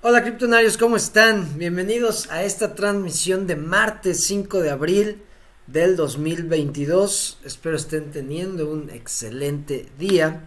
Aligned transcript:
Hola 0.00 0.22
criptonarios, 0.22 0.78
¿cómo 0.78 0.94
están? 0.94 1.58
Bienvenidos 1.58 2.30
a 2.30 2.44
esta 2.44 2.76
transmisión 2.76 3.48
de 3.48 3.56
martes 3.56 4.22
5 4.26 4.60
de 4.60 4.70
abril 4.70 5.22
del 5.66 5.96
2022. 5.96 7.40
Espero 7.44 7.74
estén 7.74 8.12
teniendo 8.12 8.70
un 8.70 8.90
excelente 8.90 9.88
día. 9.98 10.46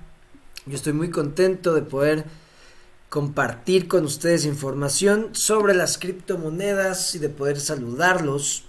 Yo 0.65 0.75
estoy 0.77 0.93
muy 0.93 1.09
contento 1.09 1.73
de 1.73 1.81
poder 1.81 2.23
compartir 3.09 3.89
con 3.89 4.05
ustedes 4.05 4.45
información 4.45 5.35
sobre 5.35 5.73
las 5.73 5.97
criptomonedas 5.97 7.13
y 7.15 7.19
de 7.19 7.27
poder 7.27 7.59
saludarlos. 7.59 8.63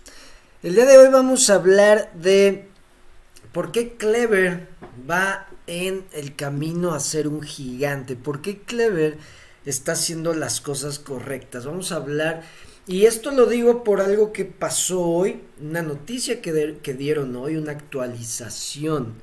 El 0.65 0.75
día 0.75 0.87
de 0.87 0.99
hoy 0.99 1.11
vamos 1.13 1.49
a 1.49 1.55
hablar 1.55 2.13
de 2.15 2.67
por 3.53 3.71
qué 3.71 3.93
Clever 3.95 4.67
va 5.09 5.47
en 5.69 6.05
el 6.13 6.35
camino 6.35 6.93
a 6.93 6.99
ser 6.99 7.29
un 7.29 7.41
gigante. 7.41 8.17
¿Por 8.17 8.43
qué 8.43 8.59
Clever 8.63 9.17
está 9.65 9.93
haciendo 9.93 10.35
las 10.35 10.61
cosas 10.61 10.99
correctas. 10.99 11.67
Vamos 11.67 11.93
a 11.93 11.97
hablar, 11.97 12.43
y 12.87 13.07
esto 13.07 13.31
lo 13.31 13.47
digo 13.47 13.85
por 13.85 14.01
algo 14.01 14.33
que 14.33 14.45
pasó 14.45 15.01
hoy, 15.01 15.41
una 15.61 15.83
noticia 15.83 16.41
que, 16.41 16.79
que 16.83 16.95
dieron 16.95 17.37
hoy, 17.37 17.57
una 17.57 17.73
actualización 17.73 19.15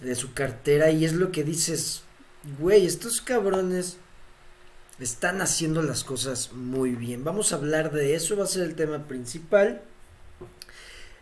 de 0.00 0.14
su 0.14 0.32
cartera, 0.32 0.90
y 0.90 1.04
es 1.04 1.14
lo 1.14 1.32
que 1.32 1.42
dices, 1.42 2.02
güey, 2.58 2.86
estos 2.86 3.20
cabrones 3.20 3.96
están 5.00 5.42
haciendo 5.42 5.82
las 5.82 6.04
cosas 6.04 6.52
muy 6.52 6.90
bien. 6.90 7.24
Vamos 7.24 7.52
a 7.52 7.56
hablar 7.56 7.92
de 7.92 8.14
eso, 8.14 8.36
va 8.36 8.44
a 8.44 8.48
ser 8.48 8.62
el 8.62 8.74
tema 8.74 9.06
principal. 9.06 9.82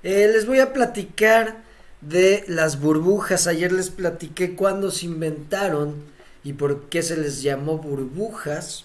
Eh, 0.02 0.28
les 0.32 0.46
voy 0.46 0.60
a 0.60 0.72
platicar 0.72 1.64
de 2.00 2.44
las 2.46 2.80
burbujas. 2.80 3.46
Ayer 3.46 3.72
les 3.72 3.90
platiqué 3.90 4.54
cuando 4.54 4.90
se 4.90 5.06
inventaron 5.06 6.13
y 6.44 6.52
por 6.52 6.88
qué 6.90 7.02
se 7.02 7.16
les 7.16 7.42
llamó 7.42 7.78
burbujas. 7.78 8.84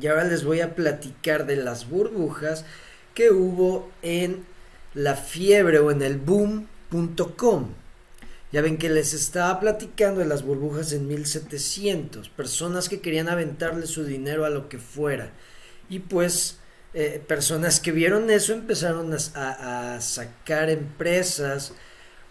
Y 0.00 0.06
ahora 0.06 0.24
les 0.24 0.42
voy 0.42 0.60
a 0.60 0.74
platicar 0.74 1.46
de 1.46 1.56
las 1.56 1.88
burbujas 1.88 2.64
que 3.14 3.30
hubo 3.30 3.90
en 4.00 4.44
la 4.94 5.14
fiebre 5.16 5.78
o 5.78 5.90
en 5.90 6.00
el 6.00 6.16
boom.com. 6.16 7.74
Ya 8.52 8.62
ven 8.62 8.78
que 8.78 8.90
les 8.90 9.12
estaba 9.14 9.60
platicando 9.60 10.20
de 10.20 10.26
las 10.26 10.42
burbujas 10.42 10.92
en 10.92 11.08
1700, 11.08 12.28
personas 12.30 12.88
que 12.88 13.00
querían 13.00 13.28
aventarle 13.28 13.86
su 13.86 14.04
dinero 14.04 14.44
a 14.44 14.50
lo 14.50 14.68
que 14.68 14.78
fuera. 14.78 15.30
Y 15.88 16.00
pues 16.00 16.58
eh, 16.94 17.22
personas 17.26 17.80
que 17.80 17.92
vieron 17.92 18.30
eso 18.30 18.52
empezaron 18.54 19.14
a, 19.14 19.94
a 19.94 20.00
sacar 20.00 20.70
empresas 20.70 21.72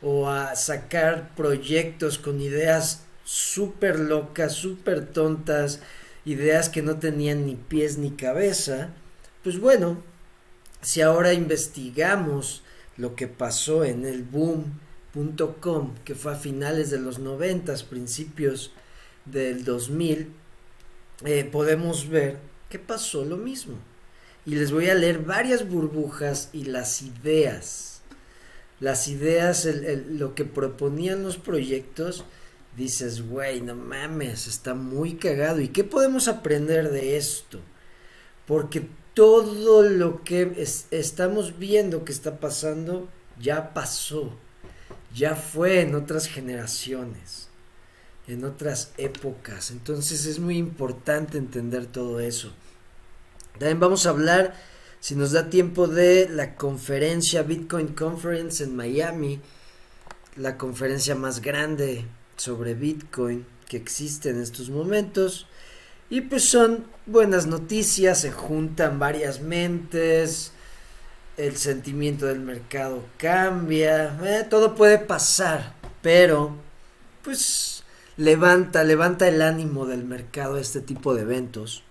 o 0.01 0.29
a 0.29 0.55
sacar 0.55 1.35
proyectos 1.35 2.17
con 2.17 2.41
ideas 2.41 3.03
súper 3.23 3.99
locas, 3.99 4.53
súper 4.53 5.05
tontas, 5.07 5.81
ideas 6.25 6.69
que 6.69 6.81
no 6.81 6.97
tenían 6.97 7.45
ni 7.45 7.55
pies 7.55 7.97
ni 7.97 8.11
cabeza, 8.11 8.89
pues 9.43 9.59
bueno, 9.59 10.03
si 10.81 11.01
ahora 11.01 11.33
investigamos 11.33 12.63
lo 12.97 13.15
que 13.15 13.27
pasó 13.27 13.83
en 13.83 14.05
el 14.05 14.23
boom.com, 14.23 15.95
que 16.05 16.15
fue 16.15 16.33
a 16.33 16.35
finales 16.35 16.89
de 16.91 16.99
los 16.99 17.19
noventas, 17.19 17.83
principios 17.83 18.71
del 19.25 19.63
2000, 19.63 20.31
eh, 21.25 21.43
podemos 21.51 22.09
ver 22.09 22.37
que 22.69 22.79
pasó 22.79 23.25
lo 23.25 23.37
mismo. 23.37 23.75
Y 24.45 24.55
les 24.55 24.71
voy 24.71 24.89
a 24.89 24.95
leer 24.95 25.19
varias 25.19 25.69
burbujas 25.69 26.49
y 26.51 26.65
las 26.65 27.01
ideas. 27.01 28.01
Las 28.79 29.07
ideas, 29.07 29.67
lo 30.09 30.33
que 30.33 30.45
proponían 30.45 31.21
los 31.21 31.37
proyectos, 31.37 32.25
dices, 32.75 33.27
güey, 33.27 33.61
no 33.61 33.75
mames, 33.75 34.47
está 34.47 34.73
muy 34.73 35.15
cagado. 35.15 35.59
¿Y 35.59 35.69
qué 35.69 35.83
podemos 35.83 36.27
aprender 36.27 36.91
de 36.91 37.17
esto? 37.17 37.59
Porque 38.45 38.87
todo 39.13 39.83
lo 39.83 40.23
que 40.23 40.65
estamos 40.91 41.57
viendo 41.59 42.05
que 42.05 42.11
está 42.11 42.39
pasando 42.39 43.09
ya 43.39 43.73
pasó, 43.73 44.37
ya 45.13 45.35
fue 45.35 45.81
en 45.81 45.95
otras 45.95 46.27
generaciones, 46.27 47.49
en 48.27 48.45
otras 48.45 48.93
épocas. 48.97 49.71
Entonces 49.71 50.25
es 50.25 50.39
muy 50.39 50.57
importante 50.57 51.37
entender 51.37 51.85
todo 51.87 52.19
eso. 52.19 52.53
También 53.53 53.79
vamos 53.79 54.05
a 54.05 54.09
hablar, 54.09 54.55
si 55.01 55.15
nos 55.15 55.33
da 55.33 55.49
tiempo, 55.49 55.87
de 55.87 56.29
la 56.29 56.55
conferencia 56.55 57.43
Bitcoin 57.43 57.89
Conference 57.89 58.63
en 58.63 58.75
Miami, 58.75 59.41
la 60.37 60.57
conferencia 60.57 61.15
más 61.15 61.41
grande 61.41 62.05
sobre 62.41 62.73
Bitcoin 62.73 63.45
que 63.67 63.77
existe 63.77 64.29
en 64.31 64.41
estos 64.41 64.69
momentos. 64.69 65.47
Y 66.09 66.21
pues 66.21 66.43
son 66.43 66.85
buenas 67.05 67.45
noticias, 67.45 68.21
se 68.21 68.31
juntan 68.31 68.99
varias 68.99 69.41
mentes, 69.41 70.51
el 71.37 71.55
sentimiento 71.55 72.25
del 72.25 72.39
mercado 72.39 73.05
cambia, 73.17 74.19
eh, 74.23 74.45
todo 74.49 74.75
puede 74.75 74.97
pasar, 74.97 75.75
pero 76.01 76.55
pues 77.23 77.83
levanta, 78.17 78.83
levanta 78.83 79.27
el 79.27 79.41
ánimo 79.41 79.85
del 79.85 80.03
mercado 80.03 80.57
este 80.57 80.81
tipo 80.81 81.13
de 81.13 81.21
eventos. 81.21 81.83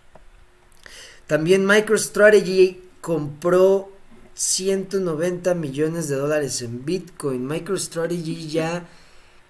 También 1.27 1.65
MicroStrategy 1.65 2.83
compró 3.01 3.93
190 4.35 5.55
millones 5.55 6.09
de 6.09 6.17
dólares 6.17 6.61
en 6.61 6.85
Bitcoin. 6.85 7.47
MicroStrategy 7.47 8.49
ya 8.49 8.89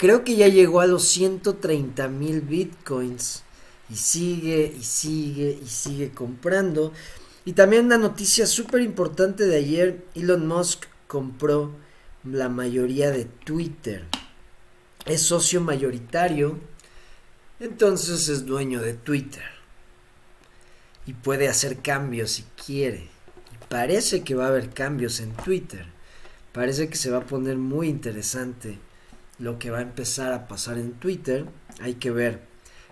creo 0.01 0.25
que 0.25 0.35
ya 0.35 0.49
llegó 0.49 0.81
a 0.81 0.87
los 0.87 1.05
130 1.09 2.09
mil 2.09 2.41
bitcoins 2.41 3.43
y 3.91 3.97
sigue 3.97 4.75
y 4.75 4.83
sigue 4.83 5.61
y 5.63 5.67
sigue 5.67 6.11
comprando. 6.11 6.95
Y 7.45 7.53
también 7.53 7.85
una 7.85 7.99
noticia 7.99 8.47
súper 8.47 8.81
importante 8.81 9.45
de 9.45 9.59
ayer, 9.59 10.07
Elon 10.15 10.47
Musk 10.47 10.87
compró 11.07 11.73
la 12.25 12.49
mayoría 12.49 13.11
de 13.11 13.27
Twitter. 13.27 14.07
Es 15.05 15.21
socio 15.21 15.61
mayoritario, 15.61 16.59
entonces 17.59 18.31
es 18.31 18.47
dueño 18.47 18.81
de 18.81 18.95
Twitter. 18.95 19.45
Y 21.05 21.13
puede 21.13 21.47
hacer 21.47 21.83
cambios 21.83 22.31
si 22.31 22.45
quiere. 22.65 23.11
Y 23.53 23.67
parece 23.69 24.25
que 24.25 24.35
va 24.35 24.47
a 24.47 24.49
haber 24.49 24.71
cambios 24.71 25.21
en 25.21 25.33
Twitter. 25.33 25.85
Parece 26.53 26.89
que 26.89 26.97
se 26.97 27.11
va 27.11 27.19
a 27.19 27.27
poner 27.27 27.59
muy 27.59 27.89
interesante 27.89 28.79
lo 29.41 29.59
que 29.59 29.71
va 29.71 29.79
a 29.79 29.83
empezar 29.83 30.33
a 30.33 30.47
pasar 30.47 30.79
en 30.79 30.93
Twitter. 30.93 31.47
Hay 31.81 31.95
que 31.95 32.11
ver 32.11 32.43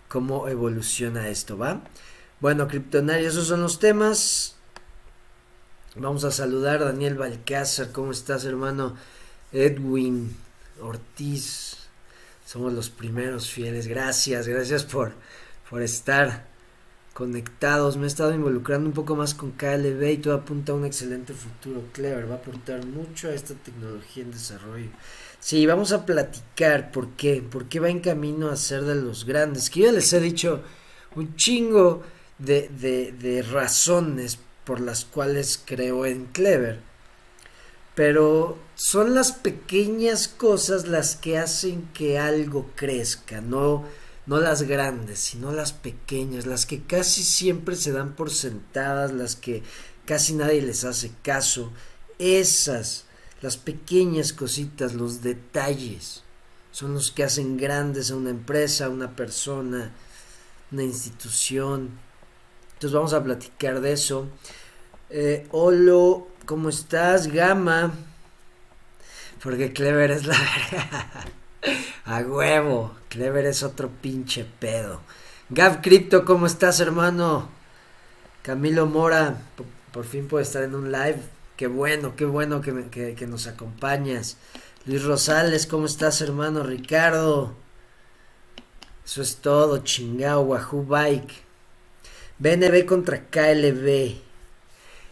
cómo 0.09 0.49
evoluciona 0.49 1.29
esto, 1.29 1.57
¿va? 1.57 1.83
Bueno, 2.41 2.67
criptonarios, 2.67 3.35
esos 3.35 3.49
son 3.49 3.63
los 3.63 3.79
temas. 3.79 4.57
Vamos 5.95 6.25
a 6.25 6.31
saludar 6.31 6.83
a 6.83 6.87
Daniel 6.87 7.17
Balcázar. 7.17 7.93
¿Cómo 7.93 8.13
estás, 8.13 8.45
hermano? 8.45 8.97
Edwin 9.53 10.35
Ortiz. 10.81 11.77
Somos 12.47 12.73
los 12.73 12.89
primeros 12.89 13.51
fieles. 13.51 13.87
Gracias, 13.87 14.49
gracias 14.49 14.85
por, 14.85 15.13
por 15.69 15.83
estar 15.83 16.47
conectados. 17.13 17.97
Me 17.97 18.05
he 18.05 18.07
estado 18.07 18.33
involucrando 18.33 18.89
un 18.89 18.95
poco 18.95 19.17
más 19.17 19.35
con 19.35 19.51
KLB 19.51 20.03
y 20.13 20.19
todo 20.19 20.35
apunta 20.35 20.73
a 20.73 20.77
un 20.77 20.87
excelente 20.87 21.35
futuro. 21.35 21.83
Clever 21.93 22.31
va 22.31 22.37
a 22.37 22.39
aportar 22.39 22.87
mucho 22.87 23.29
a 23.29 23.35
esta 23.35 23.55
tecnología 23.55 24.23
en 24.23 24.31
desarrollo. 24.31 24.91
Sí, 25.41 25.67
vamos 25.67 25.93
a 25.93 26.05
platicar 26.05 26.91
por 26.91 27.11
qué, 27.11 27.43
por 27.43 27.69
qué 27.69 27.81
va 27.81 27.89
en 27.91 28.01
camino 28.01 28.51
a 28.51 28.57
ser 28.57 28.83
de 28.83 28.97
los 28.97 29.25
grandes. 29.25 29.71
Que 29.71 29.81
yo 29.81 29.93
les 29.93 30.13
he 30.13 30.21
dicho 30.21 30.63
un 31.15 31.37
chingo 31.37 32.03
de, 32.39 32.69
de, 32.69 33.13
de 33.13 33.43
razones 33.43 34.39
por 34.65 34.81
las 34.81 35.05
cuales 35.05 35.61
creo 35.65 36.07
en 36.07 36.27
Clever. 36.27 36.81
Pero 37.95 38.59
son 38.75 39.15
las 39.15 39.33
pequeñas 39.33 40.29
cosas 40.29 40.87
las 40.87 41.17
que 41.17 41.39
hacen 41.39 41.89
que 41.95 42.19
algo 42.19 42.71
crezca, 42.77 43.41
no, 43.41 43.85
no 44.27 44.39
las 44.41 44.63
grandes, 44.63 45.19
sino 45.19 45.53
las 45.53 45.73
pequeñas, 45.73 46.47
las 46.47 46.65
que 46.67 46.83
casi 46.83 47.25
siempre 47.25 47.75
se 47.75 47.93
dan 47.93 48.15
por 48.15 48.31
sentadas, 48.31 49.13
las 49.13 49.35
que 49.35 49.63
casi 50.05 50.35
nadie 50.35 50.63
les 50.63 50.85
hace 50.85 51.11
caso. 51.23 51.73
Esas 52.21 53.08
las 53.41 53.57
pequeñas 53.57 54.33
cositas, 54.33 54.95
los 54.95 55.23
detalles, 55.23 56.23
son 56.73 56.95
los 56.95 57.11
que 57.11 57.25
hacen 57.25 57.57
grandes 57.57 58.11
a 58.11 58.17
una 58.17 58.31
empresa, 58.31 58.87
a 58.87 58.89
una 58.89 59.15
persona, 59.15 59.93
una 60.71 60.83
institución. 60.83 61.91
Entonces 62.75 62.93
vamos 62.93 63.13
a 63.13 63.23
platicar 63.23 63.81
de 63.81 63.93
eso. 63.93 64.29
Eh, 65.11 65.49
¿cómo 66.47 66.69
estás? 66.69 67.29
Gama. 67.29 67.93
Porque 69.43 69.73
Clever 69.73 70.11
es 70.11 70.27
la 70.27 70.37
A 72.05 72.21
huevo. 72.21 72.95
Clever 73.09 73.47
es 73.47 73.63
otro 73.63 73.89
pinche 73.89 74.45
pedo. 74.45 75.01
Gav 75.51 75.81
Crypto, 75.81 76.25
¿cómo 76.25 76.47
estás, 76.47 76.81
hermano? 76.81 77.49
Camilo 78.43 78.87
Mora, 78.87 79.43
por 79.93 80.05
fin 80.05 80.29
puede 80.29 80.45
estar 80.45 80.63
en 80.63 80.75
un 80.75 80.93
live. 80.93 81.38
Qué 81.59 81.67
bueno, 81.67 82.15
qué 82.15 82.25
bueno 82.25 82.61
que, 82.61 83.27
nos 83.27 83.49
acompañas. 83.49 84.37
Luis 84.87 85.03
Rosales, 85.03 85.67
¿cómo 85.67 85.87
estás, 85.87 86.21
hermano? 86.21 86.63
Ricardo. 86.63 87.53
Eso 89.05 89.23
es 89.23 89.39
todo, 89.39 89.79
chingao, 89.79 90.43
Wahoo 90.43 90.85
Bike. 90.85 91.33
BNB 92.39 92.87
contra 92.87 93.25
KLB. 93.25 94.19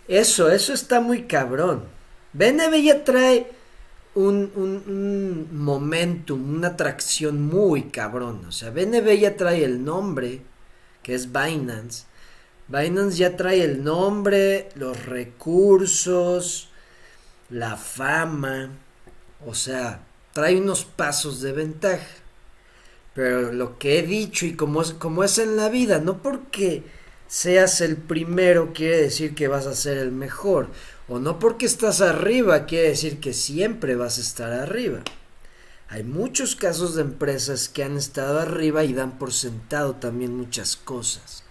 Eso, 0.06 0.48
eso 0.48 0.72
está 0.72 1.00
muy 1.00 1.24
cabrón. 1.24 1.82
BNB 2.32 2.80
ya 2.80 3.02
trae 3.02 3.50
un, 4.14 4.52
un, 4.54 5.48
momentum, 5.50 6.58
una 6.58 6.68
atracción 6.68 7.42
muy 7.42 7.88
cabrón. 7.90 8.44
O 8.46 8.52
sea, 8.52 8.70
BNB 8.70 9.18
ya 9.18 9.36
trae 9.36 9.64
el 9.64 9.84
nombre, 9.84 10.42
que 11.02 11.16
es 11.16 11.32
Binance. 11.32 12.04
Binance 12.68 13.18
ya 13.18 13.36
trae 13.36 13.62
el 13.62 13.84
nombre, 13.84 14.70
los 14.74 15.06
recursos, 15.06 16.68
la 17.48 17.76
fama. 17.76 18.70
O 19.46 19.54
sea, 19.54 20.00
trae 20.32 20.56
unos 20.56 20.84
pasos 20.84 21.40
de 21.40 21.52
ventaja. 21.52 22.06
Pero 23.14 23.52
lo 23.52 23.78
que 23.78 23.98
he 23.98 24.02
dicho 24.02 24.46
y 24.46 24.54
como 24.54 24.82
es, 24.82 24.92
como 24.92 25.24
es 25.24 25.38
en 25.38 25.56
la 25.56 25.68
vida, 25.68 26.00
no 26.00 26.22
porque 26.22 26.82
seas 27.28 27.80
el 27.80 27.96
primero 27.96 28.72
quiere 28.74 29.00
decir 29.00 29.34
que 29.34 29.48
vas 29.48 29.66
a 29.66 29.74
ser 29.74 29.96
el 29.98 30.12
mejor. 30.12 30.68
O 31.08 31.20
no 31.20 31.38
porque 31.38 31.66
estás 31.66 32.00
arriba 32.00 32.66
quiere 32.66 32.88
decir 32.88 33.20
que 33.20 33.32
siempre 33.32 33.94
vas 33.94 34.18
a 34.18 34.22
estar 34.22 34.52
arriba. 34.52 35.00
Hay 35.88 36.02
muchos 36.02 36.56
casos 36.56 36.96
de 36.96 37.02
empresas 37.02 37.68
que 37.68 37.84
han 37.84 37.96
estado 37.96 38.40
arriba 38.40 38.82
y 38.82 38.92
dan 38.92 39.18
por 39.18 39.32
sentado 39.32 39.94
también 39.94 40.36
muchas 40.36 40.74
cosas. 40.76 41.45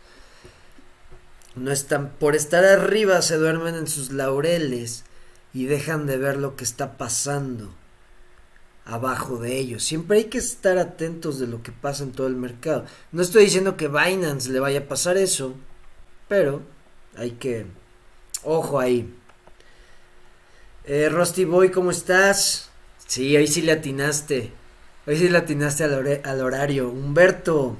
No 1.55 1.71
están 1.71 2.11
por 2.19 2.35
estar 2.35 2.65
arriba 2.65 3.21
se 3.21 3.37
duermen 3.37 3.75
en 3.75 3.87
sus 3.87 4.11
laureles 4.11 5.05
y 5.53 5.65
dejan 5.65 6.05
de 6.05 6.17
ver 6.17 6.37
lo 6.37 6.55
que 6.55 6.65
está 6.65 6.97
pasando 6.97 7.73
abajo 8.85 9.37
de 9.37 9.57
ellos. 9.57 9.83
Siempre 9.83 10.17
hay 10.17 10.23
que 10.25 10.37
estar 10.37 10.77
atentos 10.77 11.39
de 11.39 11.47
lo 11.47 11.63
que 11.63 11.71
pasa 11.71 12.03
en 12.03 12.11
todo 12.11 12.27
el 12.27 12.35
mercado. 12.35 12.85
No 13.11 13.21
estoy 13.21 13.45
diciendo 13.45 13.77
que 13.77 13.87
Binance 13.87 14.51
le 14.51 14.59
vaya 14.59 14.81
a 14.81 14.87
pasar 14.87 15.17
eso, 15.17 15.55
pero 16.27 16.61
hay 17.17 17.31
que 17.31 17.65
ojo 18.43 18.79
ahí. 18.79 19.13
Eh, 20.85 21.09
Rusty 21.09 21.45
Boy, 21.45 21.71
¿cómo 21.71 21.89
estás? 21.89 22.69
Sí, 23.07 23.35
ahí 23.35 23.47
sí 23.47 23.61
le 23.61 23.71
atinaste. 23.71 24.51
Hoy 25.07 25.17
sí 25.17 25.29
le 25.29 25.37
atinaste 25.37 25.83
al, 25.83 26.21
al 26.23 26.41
horario. 26.41 26.89
Humberto, 26.89 27.77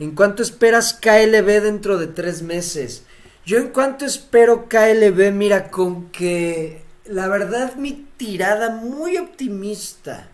¿en 0.00 0.16
cuánto 0.16 0.42
esperas 0.42 0.94
KLB 0.94 1.62
dentro 1.62 1.98
de 1.98 2.08
tres 2.08 2.42
meses? 2.42 3.04
Yo 3.46 3.58
en 3.58 3.68
cuanto 3.68 4.04
espero 4.04 4.68
KLB, 4.68 5.30
mira, 5.32 5.70
con 5.70 6.10
que 6.10 6.82
la 7.04 7.28
verdad 7.28 7.76
mi 7.76 8.08
tirada 8.16 8.70
muy 8.70 9.16
optimista 9.16 10.28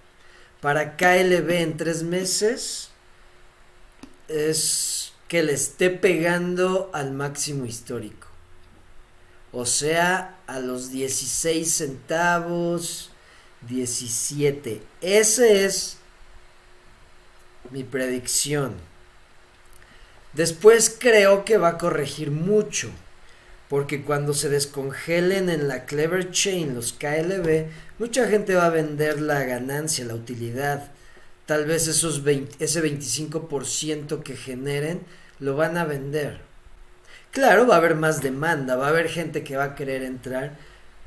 para 0.62 0.96
KLB 0.96 1.50
en 1.50 1.76
tres 1.76 2.02
meses 2.02 2.90
es 4.28 5.12
que 5.28 5.42
le 5.42 5.52
esté 5.52 5.90
pegando 5.90 6.90
al 6.94 7.12
máximo 7.12 7.66
histórico 7.66 8.26
o 9.56 9.64
sea, 9.64 10.36
a 10.46 10.60
los 10.60 10.90
16 10.90 11.72
centavos, 11.72 13.10
17. 13.62 14.82
Ese 15.00 15.64
es 15.64 15.96
mi 17.70 17.82
predicción. 17.82 18.74
Después 20.37 20.94
creo 20.99 21.47
que 21.47 21.56
va 21.56 21.69
a 21.69 21.79
corregir 21.79 22.31
mucho, 22.31 22.91
porque 23.71 24.03
cuando 24.03 24.35
se 24.35 24.50
descongelen 24.50 25.49
en 25.49 25.67
la 25.67 25.87
Clever 25.87 26.31
Chain 26.31 26.75
los 26.75 26.93
KLB, 26.93 27.69
mucha 27.99 28.29
gente 28.29 28.55
va 28.55 28.67
a 28.67 28.71
vender 28.71 29.19
la 29.23 29.44
ganancia, 29.44 30.05
la 30.05 30.15
utilidad. 30.15 30.91
Tal 31.47 31.65
vez 31.65 31.88
esos 31.88 32.23
ese 32.59 32.83
25% 32.83 34.23
que 34.23 34.37
generen 34.37 35.00
lo 35.38 35.56
van 35.56 35.79
a 35.79 35.87
vender. 35.87 36.43
Claro, 37.31 37.67
va 37.67 37.77
a 37.77 37.79
haber 37.79 37.94
más 37.94 38.21
demanda, 38.21 38.77
va 38.77 38.88
a 38.88 38.91
haber 38.91 39.09
gente 39.09 39.43
que 39.43 39.56
va 39.56 39.65
a 39.65 39.75
querer 39.75 40.03
entrar, 40.03 40.59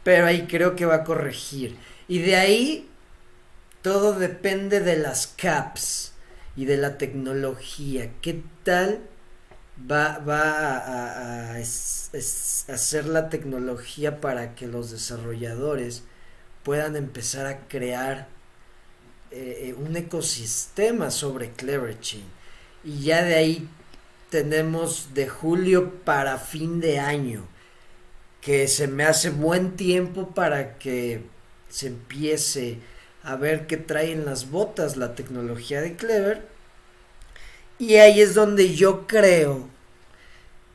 pero 0.03 0.25
ahí 0.25 0.47
creo 0.47 0.75
que 0.75 0.87
va 0.87 0.95
a 0.95 1.03
corregir. 1.03 1.77
Y 2.07 2.17
de 2.17 2.35
ahí 2.35 2.89
todo 3.83 4.17
depende 4.17 4.79
de 4.79 4.97
las 4.97 5.27
caps 5.27 6.13
y 6.55 6.65
de 6.65 6.77
la 6.77 6.97
tecnología. 6.97 8.09
¿Qué 8.23 8.41
tal 8.63 9.01
va, 9.89 10.19
va 10.19 10.77
a, 10.77 11.55
hacer 11.55 13.05
la 13.05 13.29
tecnología 13.29 14.21
para 14.21 14.55
que 14.55 14.67
los 14.67 14.91
desarrolladores 14.91 16.03
puedan 16.63 16.95
empezar 16.95 17.45
a 17.45 17.67
crear 17.67 18.27
eh, 19.31 19.69
eh, 19.69 19.73
un 19.73 19.95
ecosistema 19.95 21.11
sobre 21.11 21.51
Clever 21.51 21.99
Chain? 21.99 22.25
Y 22.83 23.01
ya 23.03 23.23
de 23.23 23.35
ahí 23.35 23.69
tenemos 24.29 25.13
de 25.13 25.27
julio 25.27 25.93
para 26.03 26.37
fin 26.37 26.79
de 26.79 26.99
año, 26.99 27.47
que 28.41 28.67
se 28.67 28.87
me 28.87 29.03
hace 29.03 29.29
buen 29.29 29.75
tiempo 29.75 30.29
para 30.33 30.77
que 30.77 31.23
se 31.69 31.87
empiece 31.87 32.79
a 33.23 33.35
ver 33.35 33.67
qué 33.67 33.77
traen 33.77 34.25
las 34.25 34.49
botas 34.49 34.97
la 34.97 35.15
tecnología 35.15 35.81
de 35.81 35.95
Clever. 35.95 36.47
Y 37.79 37.95
ahí 37.95 38.19
es 38.19 38.35
donde 38.35 38.75
yo 38.75 39.07
creo 39.07 39.69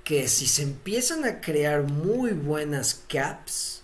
que 0.05 0.27
si 0.27 0.47
se 0.47 0.63
empiezan 0.63 1.27
a 1.27 1.43
crear 1.43 1.83
muy 1.83 2.33
buenas 2.33 3.03
caps, 3.09 3.83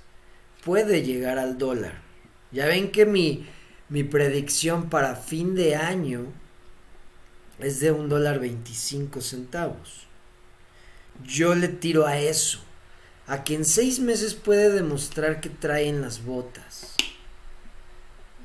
puede 0.65 1.03
llegar 1.03 1.39
al 1.39 1.59
dólar. 1.59 2.01
Ya 2.51 2.67
ven 2.67 2.91
que 2.91 3.05
mi, 3.05 3.47
mi 3.91 4.05
predicción 4.05 4.89
para 4.89 5.17
fin 5.17 5.55
de 5.55 5.77
año 5.77 6.33
es 7.59 7.81
de 7.81 7.93
un 7.93 8.09
dólar 8.09 8.41
25 8.41 9.21
centavos. 9.21 10.07
Yo 11.23 11.55
le 11.55 11.69
tiro 11.69 12.07
a 12.07 12.19
eso, 12.19 12.61
a 13.27 13.45
que 13.45 13.55
en 13.55 13.67
seis 13.67 14.01
meses 14.01 14.33
puede 14.33 14.71
demostrar 14.71 15.43
que 15.43 15.51
traen 15.51 16.01
las 16.01 16.25
botas. 16.25 16.95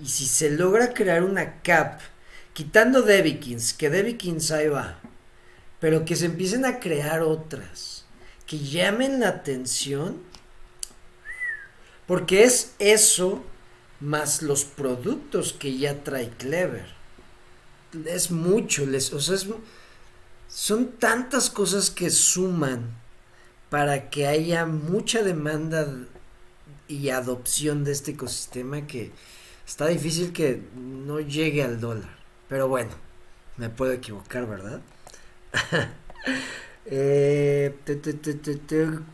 Y 0.02 0.08
si 0.10 0.26
se 0.26 0.50
logra 0.50 0.94
crear 0.94 1.24
una 1.24 1.62
cap, 1.62 2.02
quitando 2.56 3.04
Debikins, 3.04 3.74
que 3.74 3.92
Debikins 3.92 4.50
ahí 4.50 4.68
va, 4.68 5.00
pero 5.80 6.06
que 6.06 6.16
se 6.16 6.26
empiecen 6.26 6.66
a 6.66 6.80
crear 6.80 7.22
otras, 7.22 8.06
que 8.48 8.58
llamen 8.58 9.20
la 9.20 9.28
atención, 9.28 10.24
porque 12.08 12.44
es 12.44 12.74
eso 12.80 13.44
más 14.00 14.42
los 14.42 14.66
productos 14.66 15.54
que 15.54 15.78
ya 15.78 16.04
trae 16.04 16.30
Clever 16.30 16.96
es 18.06 18.32
mucho, 18.32 18.86
les, 18.86 19.14
o 19.14 19.20
sea, 19.20 19.38
son 20.50 20.92
tantas 21.00 21.50
cosas 21.50 21.90
que 21.90 22.10
suman 22.10 22.94
para 23.70 24.10
que 24.10 24.28
haya 24.28 24.66
mucha 24.66 25.24
demanda 25.24 25.88
y 26.88 27.10
adopción 27.10 27.84
de 27.84 27.92
este 27.94 28.12
ecosistema 28.12 28.86
que 28.86 29.12
está 29.66 29.88
difícil 29.88 30.34
que 30.34 30.62
no 30.76 31.20
llegue 31.20 31.64
al 31.64 31.80
dólar. 31.80 32.15
Pero 32.48 32.68
bueno, 32.68 32.92
me 33.58 33.70
puedo 33.70 33.92
equivocar, 33.92 34.48
¿verdad? 34.48 34.82
Eh, 36.88 37.74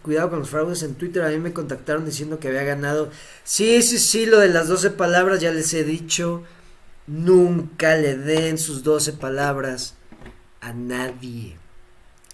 cuidado 0.02 0.30
con 0.30 0.40
los 0.40 0.50
fraudes 0.50 0.84
en 0.84 0.96
Twitter. 0.96 1.24
A 1.24 1.30
mí 1.30 1.38
me 1.38 1.54
contactaron 1.54 2.06
diciendo 2.06 2.38
que 2.38 2.50
había 2.50 2.64
ganado. 2.64 3.10
Sí, 3.46 3.82
sí, 3.82 3.98
sí, 3.98 4.26
lo 4.26 4.40
de 4.40 4.50
las 4.50 4.68
12 4.68 4.92
palabras 4.92 5.40
ya 5.40 5.54
les 5.54 5.74
he 5.74 5.86
dicho. 5.86 6.44
Nunca 7.08 7.96
le 7.96 8.18
den 8.18 8.58
sus 8.58 8.84
doce 8.84 9.14
palabras 9.14 9.96
a 10.60 10.74
nadie. 10.74 11.58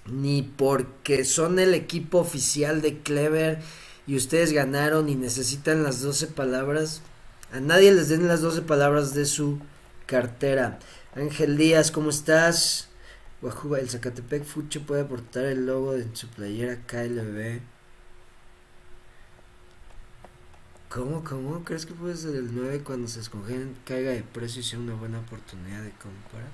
Ni 0.07 0.41
porque 0.41 1.23
son 1.23 1.59
el 1.59 1.73
equipo 1.73 2.19
oficial 2.19 2.81
de 2.81 2.97
Clever 2.99 3.59
y 4.07 4.15
ustedes 4.15 4.53
ganaron 4.53 5.09
y 5.09 5.15
necesitan 5.15 5.83
las 5.83 6.01
doce 6.01 6.27
palabras. 6.27 7.01
A 7.51 7.59
nadie 7.59 7.91
les 7.93 8.09
den 8.09 8.27
las 8.27 8.41
doce 8.41 8.61
palabras 8.61 9.13
de 9.13 9.25
su 9.25 9.59
cartera. 10.07 10.79
Ángel 11.15 11.57
Díaz, 11.57 11.91
¿cómo 11.91 12.09
estás? 12.09 12.87
Guajuba, 13.41 13.79
el 13.79 13.89
Zacatepec 13.89 14.43
Fucho 14.43 14.81
puede 14.81 15.01
aportar 15.01 15.45
el 15.45 15.67
logo 15.67 15.93
de 15.93 16.07
su 16.13 16.27
playera 16.29 16.79
KLB. 16.87 17.59
¿Cómo, 20.89 21.23
cómo? 21.23 21.63
¿Crees 21.63 21.85
que 21.85 21.93
puede 21.93 22.15
ser 22.15 22.35
el 22.35 22.55
9 22.55 22.81
cuando 22.83 23.07
se 23.07 23.19
escogen 23.19 23.75
caiga 23.85 24.11
de 24.11 24.23
precio 24.23 24.61
y 24.61 24.63
sea 24.63 24.79
una 24.79 24.95
buena 24.95 25.19
oportunidad 25.19 25.83
de 25.83 25.91
compra? 25.91 26.47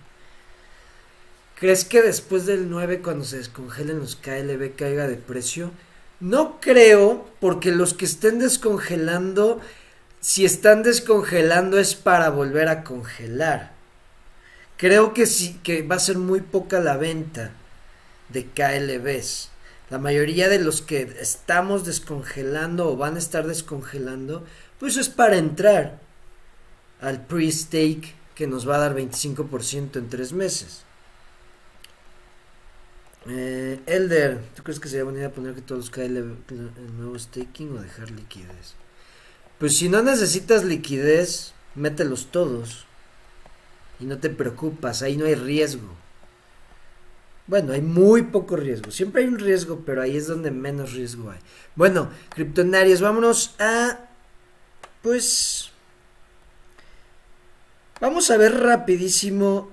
¿Crees 1.55 1.85
que 1.85 2.01
después 2.01 2.45
del 2.45 2.69
9 2.69 3.01
cuando 3.01 3.23
se 3.23 3.37
descongelen 3.37 3.99
los 3.99 4.15
KLB 4.15 4.75
caiga 4.75 5.07
de 5.07 5.15
precio? 5.15 5.71
No 6.19 6.59
creo, 6.59 7.29
porque 7.39 7.71
los 7.71 7.93
que 7.93 8.05
estén 8.05 8.39
descongelando, 8.39 9.61
si 10.23 10.45
están 10.45 10.83
descongelando 10.83 11.77
es 11.77 11.95
para 11.95 12.29
volver 12.29 12.69
a 12.69 12.85
congelar. 12.85 13.73
Creo 14.77 15.13
que 15.13 15.25
sí, 15.25 15.59
que 15.63 15.81
va 15.81 15.97
a 15.97 15.99
ser 15.99 16.17
muy 16.17 16.39
poca 16.39 16.79
la 16.79 16.95
venta 16.95 17.51
de 18.29 18.45
KLBs. 18.45 19.49
La 19.89 19.97
mayoría 19.97 20.47
de 20.47 20.59
los 20.59 20.81
que 20.81 21.13
estamos 21.19 21.83
descongelando 21.83 22.89
o 22.89 22.95
van 22.95 23.17
a 23.17 23.19
estar 23.19 23.45
descongelando, 23.45 24.45
pues 24.79 24.95
es 24.95 25.09
para 25.09 25.35
entrar 25.35 25.99
al 27.01 27.25
pre-stake 27.25 28.15
que 28.33 28.47
nos 28.47 28.67
va 28.67 28.77
a 28.77 28.79
dar 28.79 28.95
25% 28.95 29.97
en 29.97 30.07
tres 30.07 30.31
meses. 30.31 30.83
Eh, 33.27 33.81
Elder, 33.87 34.41
¿tú 34.55 34.63
crees 34.63 34.79
que 34.79 34.87
sería 34.87 35.03
buena 35.03 35.19
idea 35.19 35.33
poner 35.33 35.53
que 35.53 35.61
todos 35.61 35.79
los 35.79 35.89
cae 35.89 36.05
el 36.05 36.37
nuevo 36.97 37.19
staking 37.19 37.77
o 37.77 37.81
dejar 37.81 38.09
liquidez? 38.09 38.75
Pues 39.63 39.77
si 39.77 39.87
no 39.87 40.03
necesitas 40.03 40.65
liquidez, 40.65 41.53
mételos 41.73 42.31
todos. 42.31 42.85
Y 43.97 44.03
no 44.03 44.17
te 44.17 44.29
preocupas, 44.29 45.01
ahí 45.01 45.15
no 45.15 45.23
hay 45.23 45.35
riesgo. 45.35 45.87
Bueno, 47.47 47.71
hay 47.71 47.81
muy 47.81 48.23
poco 48.23 48.57
riesgo. 48.57 48.91
Siempre 48.91 49.21
hay 49.21 49.29
un 49.29 49.39
riesgo, 49.39 49.83
pero 49.85 50.01
ahí 50.01 50.17
es 50.17 50.27
donde 50.27 50.51
menos 50.51 50.91
riesgo 50.91 51.31
hay. 51.31 51.39
Bueno, 51.77 52.09
criptonarios, 52.31 52.99
vámonos 52.99 53.55
a... 53.57 54.01
Pues... 55.01 55.71
Vamos 58.01 58.31
a 58.31 58.35
ver 58.35 58.59
rapidísimo 58.59 59.71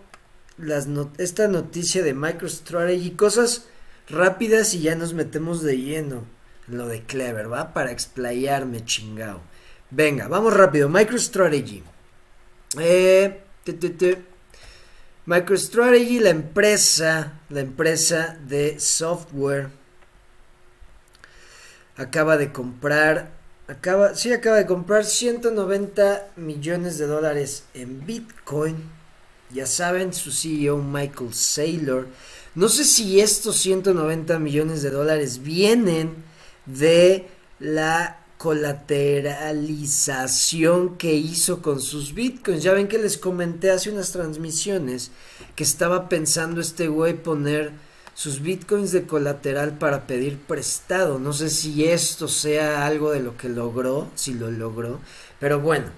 las 0.57 0.87
esta 1.19 1.49
noticia 1.49 2.05
de 2.05 2.15
MicroStrategy. 2.15 3.11
Cosas 3.17 3.67
rápidas 4.09 4.73
y 4.73 4.83
ya 4.83 4.95
nos 4.95 5.15
metemos 5.15 5.65
de 5.65 5.79
lleno 5.79 6.27
en 6.69 6.79
lo 6.79 6.87
de 6.87 7.03
Clever, 7.03 7.53
¿va? 7.53 7.75
Para 7.75 7.91
explayarme, 7.91 8.85
chingao. 8.85 9.51
Venga, 9.91 10.29
vamos 10.29 10.55
rápido. 10.55 10.89
MicroStrategy. 10.89 11.83
Eh, 12.79 13.41
MicroStrategy, 15.27 16.21
la 16.21 16.31
empresa, 16.31 17.41
la 17.49 17.61
empresa 17.61 18.39
de 18.47 18.79
software, 18.79 19.69
acaba 21.97 22.37
de 22.37 22.53
comprar, 22.53 23.33
acaba, 23.67 24.15
sí, 24.15 24.33
acaba 24.33 24.57
de 24.57 24.67
comprar 24.67 25.05
190 25.05 26.29
millones 26.37 26.99
de 26.99 27.07
dólares 27.07 27.65
en 27.75 28.07
Bitcoin. 28.07 28.77
Ya 29.53 29.67
saben, 29.67 30.13
su 30.13 30.31
CEO 30.31 30.79
Michael 30.79 31.35
Saylor. 31.35 32.07
No 32.55 32.69
sé 32.69 32.85
si 32.85 33.21
estos 33.21 33.57
190 33.57 34.39
millones 34.39 34.83
de 34.83 34.91
dólares 34.91 35.43
vienen 35.43 36.15
de 36.67 37.29
la 37.59 38.20
colateralización 38.41 40.97
que 40.97 41.13
hizo 41.13 41.61
con 41.61 41.83
sus 41.83 42.15
bitcoins. 42.15 42.63
Ya 42.63 42.73
ven 42.73 42.89
que 42.89 42.97
les 42.97 43.19
comenté 43.19 43.71
hace 43.71 43.91
unas 43.91 44.13
transmisiones 44.13 45.11
que 45.55 45.63
estaba 45.63 46.09
pensando 46.09 46.63
este 46.63 46.89
güey 46.89 47.23
poner 47.23 47.73
sus 48.15 48.41
bitcoins 48.41 48.93
de 48.93 49.07
colateral 49.07 49.77
para 49.77 50.07
pedir 50.07 50.39
prestado. 50.39 51.19
No 51.19 51.35
sé 51.35 51.51
si 51.51 51.85
esto 51.85 52.29
sea 52.29 52.87
algo 52.87 53.11
de 53.11 53.21
lo 53.21 53.37
que 53.37 53.51
logró, 53.51 54.09
si 54.15 54.33
lo 54.33 54.51
logró, 54.51 55.01
pero 55.39 55.61
bueno, 55.61 55.89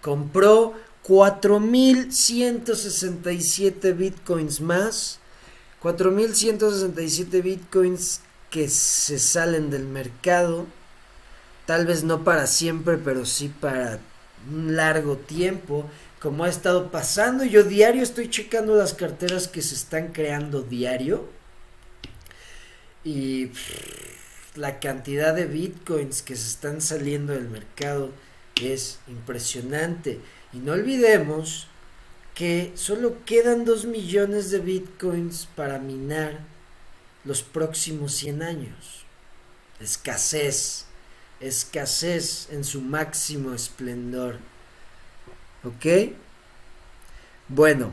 compró 0.00 0.72
4167 1.02 3.92
bitcoins 3.92 4.62
más, 4.62 5.18
4167 5.80 7.42
bitcoins 7.42 8.22
que 8.48 8.70
se 8.70 9.18
salen 9.18 9.68
del 9.68 9.84
mercado 9.84 10.64
tal 11.66 11.86
vez 11.86 12.04
no 12.04 12.24
para 12.24 12.46
siempre, 12.46 12.96
pero 12.96 13.26
sí 13.26 13.48
para 13.48 13.98
un 14.50 14.76
largo 14.76 15.16
tiempo, 15.16 15.88
como 16.20 16.44
ha 16.44 16.48
estado 16.48 16.90
pasando. 16.90 17.44
Yo 17.44 17.64
diario 17.64 18.02
estoy 18.02 18.30
checando 18.30 18.76
las 18.76 18.94
carteras 18.94 19.48
que 19.48 19.62
se 19.62 19.74
están 19.74 20.12
creando 20.12 20.62
diario. 20.62 21.28
Y 23.04 23.50
la 24.54 24.80
cantidad 24.80 25.34
de 25.34 25.46
bitcoins 25.46 26.22
que 26.22 26.34
se 26.36 26.48
están 26.48 26.80
saliendo 26.80 27.32
del 27.32 27.48
mercado 27.48 28.10
es 28.60 29.00
impresionante. 29.08 30.20
Y 30.52 30.58
no 30.58 30.72
olvidemos 30.72 31.68
que 32.34 32.72
solo 32.74 33.24
quedan 33.24 33.64
2 33.64 33.86
millones 33.86 34.50
de 34.50 34.58
bitcoins 34.58 35.48
para 35.54 35.78
minar 35.78 36.40
los 37.24 37.42
próximos 37.42 38.12
100 38.14 38.42
años. 38.42 39.04
Escasez 39.80 40.85
escasez 41.40 42.48
en 42.50 42.64
su 42.64 42.80
máximo 42.80 43.52
esplendor. 43.52 44.38
¿Ok? 45.64 46.14
Bueno, 47.48 47.92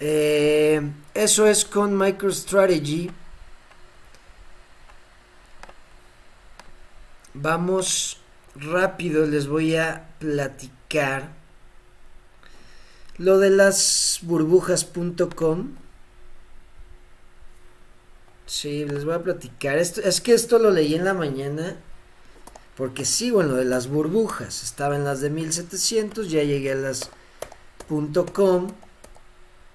eh, 0.00 0.80
eso 1.14 1.46
es 1.46 1.64
con 1.64 1.96
MicroStrategy. 1.96 3.10
Vamos 7.34 8.18
rápido, 8.54 9.26
les 9.26 9.46
voy 9.46 9.76
a 9.76 10.08
platicar 10.18 11.30
lo 13.16 13.38
de 13.38 13.50
las 13.50 14.18
burbujas.com. 14.22 15.76
Sí, 18.46 18.84
les 18.84 19.04
voy 19.04 19.14
a 19.14 19.22
platicar. 19.22 19.78
Esto, 19.78 20.02
es 20.02 20.20
que 20.20 20.34
esto 20.34 20.58
lo 20.58 20.70
leí 20.70 20.94
en 20.94 21.04
la 21.04 21.14
mañana 21.14 21.76
porque 22.76 23.04
sigo 23.04 23.42
en 23.42 23.48
lo 23.48 23.54
de 23.56 23.64
las 23.64 23.88
burbujas. 23.88 24.62
Estaba 24.62 24.96
en 24.96 25.04
las 25.04 25.20
de 25.20 25.30
1700, 25.30 26.30
ya 26.30 26.42
llegué 26.42 26.72
a 26.72 26.76
las 26.76 27.10
.com, 28.32 28.68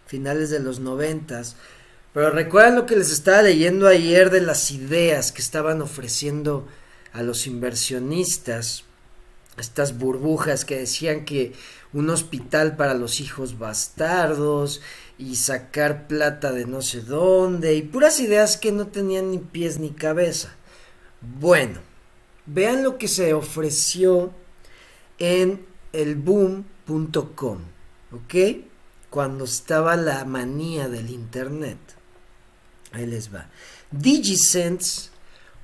finales 0.06 0.50
de 0.50 0.60
los 0.60 0.80
90. 0.80 1.42
Pero 2.14 2.32
recuerden 2.32 2.76
lo 2.76 2.86
que 2.86 2.96
les 2.96 3.12
estaba 3.12 3.44
leyendo 3.44 3.88
ayer 3.88 4.32
de 4.32 4.42
las 4.42 4.72
ideas 4.72 5.32
que 5.32 5.42
estaban 5.42 5.82
ofreciendo 5.82 6.68
a 7.14 7.22
los 7.22 7.46
inversionistas. 7.46 8.84
Estas 9.58 9.98
burbujas 9.98 10.66
que 10.66 10.78
decían 10.78 11.26
que 11.26 11.54
un 11.94 12.10
hospital 12.10 12.76
para 12.76 12.94
los 12.94 13.20
hijos 13.20 13.58
bastardos 13.58 14.82
y 15.18 15.36
sacar 15.36 16.08
plata 16.08 16.52
de 16.52 16.66
no 16.66 16.82
sé 16.82 17.02
dónde 17.02 17.74
y 17.74 17.82
puras 17.82 18.20
ideas 18.20 18.58
que 18.58 18.72
no 18.72 18.88
tenían 18.88 19.32
ni 19.32 19.40
pies 19.40 19.80
ni 19.80 19.90
cabeza. 19.92 20.54
Bueno, 21.40 21.80
Vean 22.48 22.84
lo 22.84 22.98
que 22.98 23.08
se 23.08 23.34
ofreció 23.34 24.32
en 25.20 25.66
el 25.94 26.16
boom.com, 26.16 27.60
¿ok? 28.12 28.36
Cuando 29.10 29.46
estaba 29.46 29.96
la 29.96 30.26
manía 30.26 30.90
del 30.90 31.10
Internet. 31.10 31.78
Ahí 32.92 33.06
les 33.06 33.34
va. 33.34 33.50
DigiSense 33.92 35.10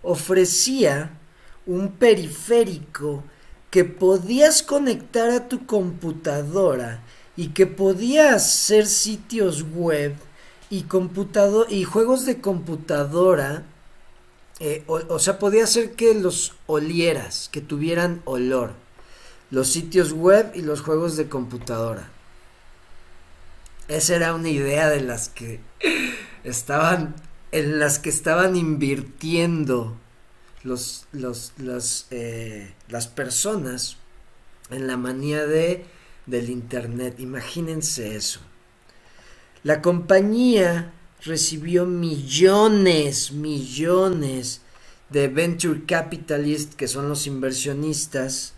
ofrecía 0.02 1.18
un 1.66 1.94
periférico 1.94 3.24
que 3.72 3.86
podías 3.86 4.62
conectar 4.62 5.30
a 5.30 5.48
tu 5.48 5.66
computadora 5.66 7.02
y 7.36 7.50
que 7.50 7.66
podía 7.66 8.36
hacer 8.36 8.86
sitios 8.86 9.64
web 9.74 10.16
y, 10.70 10.86
y 11.70 11.84
juegos 11.84 12.26
de 12.26 12.42
computadora 12.42 13.64
eh, 14.60 14.84
o, 14.88 15.20
sea, 15.20 15.40
podía 15.40 15.66
ser 15.68 15.94
que 15.96 16.14
los 16.14 16.54
olieras, 16.68 17.50
que 17.52 17.62
tuvieran 17.62 18.22
olor. 18.26 18.74
Los 19.50 19.70
sitios 19.70 20.14
web 20.14 20.52
y 20.56 20.62
los 20.62 20.82
juegos 20.82 21.18
de 21.18 21.28
computadora. 21.28 22.10
Esa 23.88 24.16
era 24.16 24.34
una 24.34 24.50
idea 24.50 24.90
de 24.90 25.02
las 25.02 25.30
que 25.30 25.60
estaban, 26.44 27.16
en 27.52 27.80
las 27.80 28.00
que 28.00 28.10
estaban 28.10 28.56
invirtiendo 28.56 29.98
los, 30.64 31.08
los, 31.12 32.08
eh, 32.12 32.74
las 32.88 33.08
personas 33.08 33.98
en 34.70 34.88
la 34.88 34.98
manía 34.98 35.46
de, 35.46 35.86
del 36.26 36.50
Internet. 36.50 37.20
Imagínense 37.20 38.16
eso. 38.16 38.40
La 39.64 39.82
compañía 39.82 40.94
recibió 41.26 41.86
millones, 41.86 43.32
millones 43.32 44.62
de 45.10 45.28
venture 45.28 45.86
capitalists, 45.86 46.76
que 46.76 46.88
son 46.88 47.08
los 47.08 47.28
inversionistas, 47.28 48.54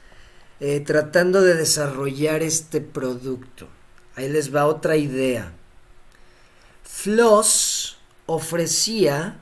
eh, 0.59 0.79
tratando 0.79 1.41
de 1.41 1.55
desarrollar 1.55 2.41
este 2.41 2.81
producto. 2.81 3.67
Ahí 4.15 4.29
les 4.29 4.55
va 4.55 4.65
otra 4.65 4.95
idea. 4.95 5.51
Floss 6.83 7.97
ofrecía 8.25 9.39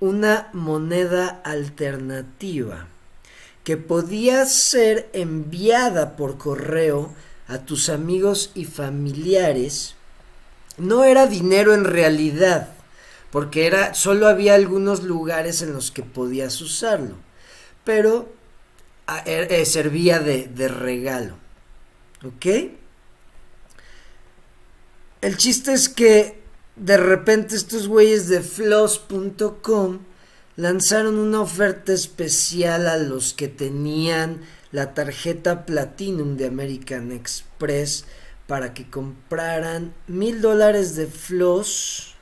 una 0.00 0.50
moneda 0.52 1.40
alternativa 1.44 2.88
que 3.64 3.76
podía 3.76 4.44
ser 4.46 5.08
enviada 5.12 6.16
por 6.16 6.38
correo 6.38 7.14
a 7.46 7.58
tus 7.58 7.88
amigos 7.88 8.50
y 8.54 8.64
familiares 8.64 9.94
no 10.78 11.04
era 11.04 11.26
dinero 11.26 11.74
en 11.74 11.84
realidad, 11.84 12.70
porque 13.30 13.66
era 13.66 13.94
solo 13.94 14.26
había 14.26 14.54
algunos 14.54 15.02
lugares 15.02 15.62
en 15.62 15.72
los 15.72 15.90
que 15.90 16.02
podías 16.02 16.60
usarlo, 16.60 17.16
pero 17.84 18.32
ah, 19.06 19.22
er, 19.26 19.52
eh, 19.52 19.64
servía 19.66 20.18
de, 20.18 20.46
de 20.48 20.68
regalo. 20.68 21.36
¿Ok? 22.24 22.46
El 25.22 25.36
chiste 25.36 25.72
es 25.72 25.88
que 25.88 26.40
de 26.76 26.96
repente 26.96 27.56
estos 27.56 27.88
güeyes 27.88 28.28
de 28.28 28.40
floss.com 28.40 29.98
lanzaron 30.56 31.18
una 31.18 31.40
oferta 31.40 31.92
especial 31.92 32.86
a 32.88 32.96
los 32.96 33.32
que 33.32 33.48
tenían 33.48 34.42
la 34.72 34.94
tarjeta 34.94 35.66
Platinum 35.66 36.36
de 36.36 36.46
American 36.46 37.12
Express 37.12 38.04
para 38.50 38.74
que 38.74 38.90
compraran 38.90 39.94
mil 40.08 40.40
dólares 40.42 40.96
de 40.96 41.06
floss 41.06 42.16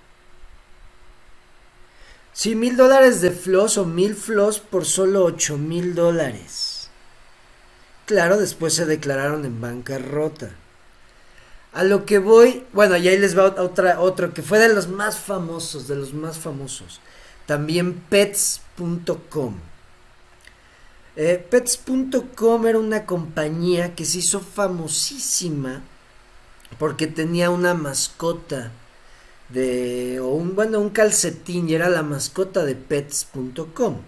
Sí, 2.34 2.54
mil 2.54 2.76
dólares 2.76 3.22
de 3.22 3.30
floss 3.30 3.78
o 3.78 3.86
mil 3.86 4.14
floss 4.14 4.58
por 4.60 4.84
solo 4.84 5.24
ocho 5.24 5.56
mil 5.56 5.94
dólares. 5.94 6.90
Claro, 8.04 8.36
después 8.36 8.74
se 8.74 8.84
declararon 8.84 9.46
en 9.46 9.58
bancarrota. 9.58 10.50
A 11.72 11.82
lo 11.82 12.04
que 12.04 12.18
voy, 12.18 12.62
bueno, 12.74 12.98
y 12.98 13.08
ahí 13.08 13.18
les 13.18 13.36
va 13.36 13.44
otra, 13.44 13.98
otro 13.98 14.34
que 14.34 14.42
fue 14.42 14.58
de 14.58 14.68
los 14.68 14.86
más 14.86 15.18
famosos, 15.18 15.88
de 15.88 15.96
los 15.96 16.12
más 16.12 16.36
famosos. 16.36 17.00
También 17.46 17.94
pets.com. 17.94 19.54
Eh, 21.16 21.44
pets.com 21.50 22.66
era 22.66 22.78
una 22.78 23.06
compañía 23.06 23.94
que 23.94 24.04
se 24.04 24.18
hizo 24.18 24.40
famosísima 24.40 25.82
porque 26.78 27.06
tenía 27.06 27.50
una 27.50 27.74
mascota 27.74 28.72
de 29.48 30.20
o 30.20 30.28
un 30.28 30.54
bueno 30.54 30.78
un 30.78 30.90
calcetín 30.90 31.68
y 31.68 31.74
era 31.74 31.88
la 31.88 32.02
mascota 32.02 32.64
de 32.64 32.74
pets.com. 32.74 34.02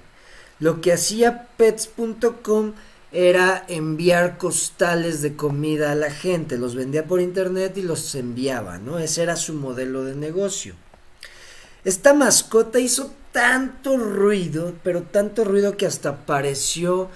Lo 0.59 0.81
que 0.81 0.93
hacía 0.93 1.49
pets.com 1.57 2.75
era 3.13 3.65
enviar 3.69 4.39
costales 4.39 5.23
de 5.23 5.35
comida 5.35 5.93
a 5.93 5.97
la 5.97 6.11
gente, 6.11 6.59
los 6.59 6.75
vendía 6.75 7.07
por 7.07 7.21
internet 7.21 7.77
y 7.77 7.83
los 7.83 8.15
enviaba, 8.15 8.79
¿no? 8.79 8.99
Ese 8.99 9.23
era 9.23 9.37
su 9.37 9.55
modelo 9.55 10.05
de 10.05 10.15
negocio. 10.15 10.75
Esta 11.85 12.13
mascota 12.13 12.79
hizo 12.79 13.13
tanto 13.33 13.97
ruido, 13.97 14.75
pero 14.83 15.03
tanto 15.03 15.45
ruido 15.45 15.77
que 15.77 15.87
hasta 15.87 16.11
apareció 16.11 17.09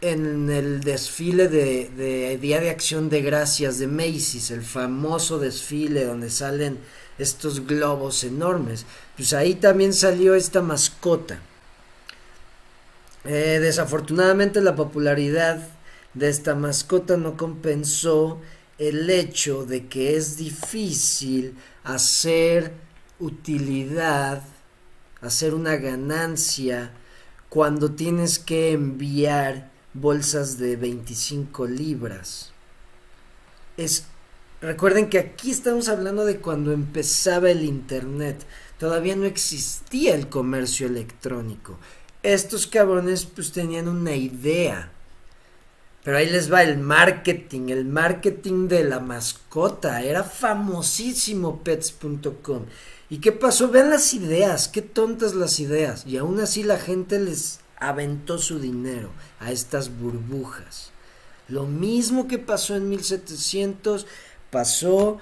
en 0.00 0.48
el 0.50 0.80
desfile 0.80 1.48
de, 1.48 2.38
Día 2.40 2.60
de 2.60 2.70
Acción 2.70 3.10
de 3.10 3.22
Gracias 3.22 3.78
de 3.78 3.86
Macy's, 3.86 4.50
el 4.50 4.62
famoso 4.62 5.38
desfile 5.38 6.04
donde 6.04 6.30
salen 6.30 6.78
estos 7.18 7.66
globos 7.66 8.24
enormes. 8.24 8.86
Pues 9.16 9.32
ahí 9.32 9.54
también 9.54 9.92
salió 9.92 10.34
esta 10.34 10.62
mascota. 10.62 11.40
Eh, 13.24 13.58
desafortunadamente 13.60 14.62
la 14.62 14.74
popularidad 14.74 15.68
de 16.14 16.30
esta 16.30 16.54
mascota 16.54 17.18
no 17.18 17.36
compensó 17.36 18.40
el 18.78 19.10
hecho 19.10 19.66
de 19.66 19.88
que 19.88 20.16
es 20.16 20.38
difícil 20.38 21.54
hacer 21.84 22.72
utilidad, 23.18 24.42
hacer 25.20 25.52
una 25.52 25.76
ganancia 25.76 26.92
cuando 27.50 27.90
tienes 27.90 28.38
que 28.38 28.72
enviar 28.72 29.69
bolsas 29.94 30.58
de 30.58 30.76
25 30.76 31.66
libras. 31.66 32.52
Es 33.76 34.04
Recuerden 34.60 35.08
que 35.08 35.18
aquí 35.18 35.50
estamos 35.50 35.88
hablando 35.88 36.26
de 36.26 36.36
cuando 36.36 36.72
empezaba 36.72 37.50
el 37.50 37.64
Internet. 37.64 38.44
Todavía 38.78 39.16
no 39.16 39.24
existía 39.24 40.14
el 40.14 40.28
comercio 40.28 40.86
electrónico. 40.86 41.78
Estos 42.22 42.66
cabrones 42.66 43.24
pues 43.24 43.52
tenían 43.52 43.88
una 43.88 44.14
idea. 44.14 44.92
Pero 46.04 46.18
ahí 46.18 46.28
les 46.28 46.52
va 46.52 46.62
el 46.62 46.76
marketing, 46.76 47.70
el 47.70 47.86
marketing 47.86 48.68
de 48.68 48.84
la 48.84 49.00
mascota. 49.00 50.02
Era 50.02 50.24
famosísimo 50.24 51.62
pets.com. 51.62 52.66
¿Y 53.08 53.18
qué 53.18 53.32
pasó? 53.32 53.68
Vean 53.68 53.88
las 53.88 54.12
ideas, 54.12 54.68
qué 54.68 54.82
tontas 54.82 55.34
las 55.34 55.58
ideas. 55.58 56.04
Y 56.06 56.18
aún 56.18 56.38
así 56.38 56.64
la 56.64 56.78
gente 56.78 57.18
les 57.18 57.59
aventó 57.80 58.38
su 58.38 58.60
dinero 58.60 59.10
a 59.40 59.50
estas 59.50 59.98
burbujas. 59.98 60.92
Lo 61.48 61.66
mismo 61.66 62.28
que 62.28 62.38
pasó 62.38 62.76
en 62.76 62.88
1700 62.88 64.06
pasó 64.50 65.18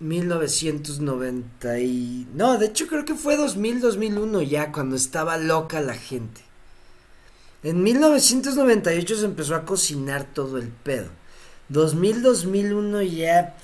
1990 0.00 1.80
y... 1.80 2.28
No, 2.34 2.58
de 2.58 2.66
hecho 2.66 2.86
creo 2.86 3.04
que 3.04 3.14
fue 3.14 3.36
2000, 3.36 3.80
2001 3.80 4.42
ya, 4.42 4.70
cuando 4.70 4.94
estaba 4.94 5.36
loca 5.36 5.80
la 5.80 5.94
gente. 5.94 6.42
En 7.64 7.82
1998 7.82 9.16
se 9.16 9.24
empezó 9.24 9.56
a 9.56 9.64
cocinar 9.64 10.24
todo 10.32 10.58
el 10.58 10.68
pedo. 10.68 11.08
2000, 11.70 12.22
2001 12.22 13.02
ya... 13.02 13.56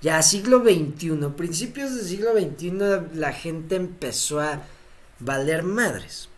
Ya 0.00 0.22
siglo 0.22 0.62
XXI, 0.62 1.30
principios 1.36 1.96
del 1.96 2.06
siglo 2.06 2.30
XXI 2.32 3.18
la 3.18 3.32
gente 3.32 3.74
empezó 3.74 4.38
a 4.38 4.62
valer 5.18 5.64
madres. 5.64 6.28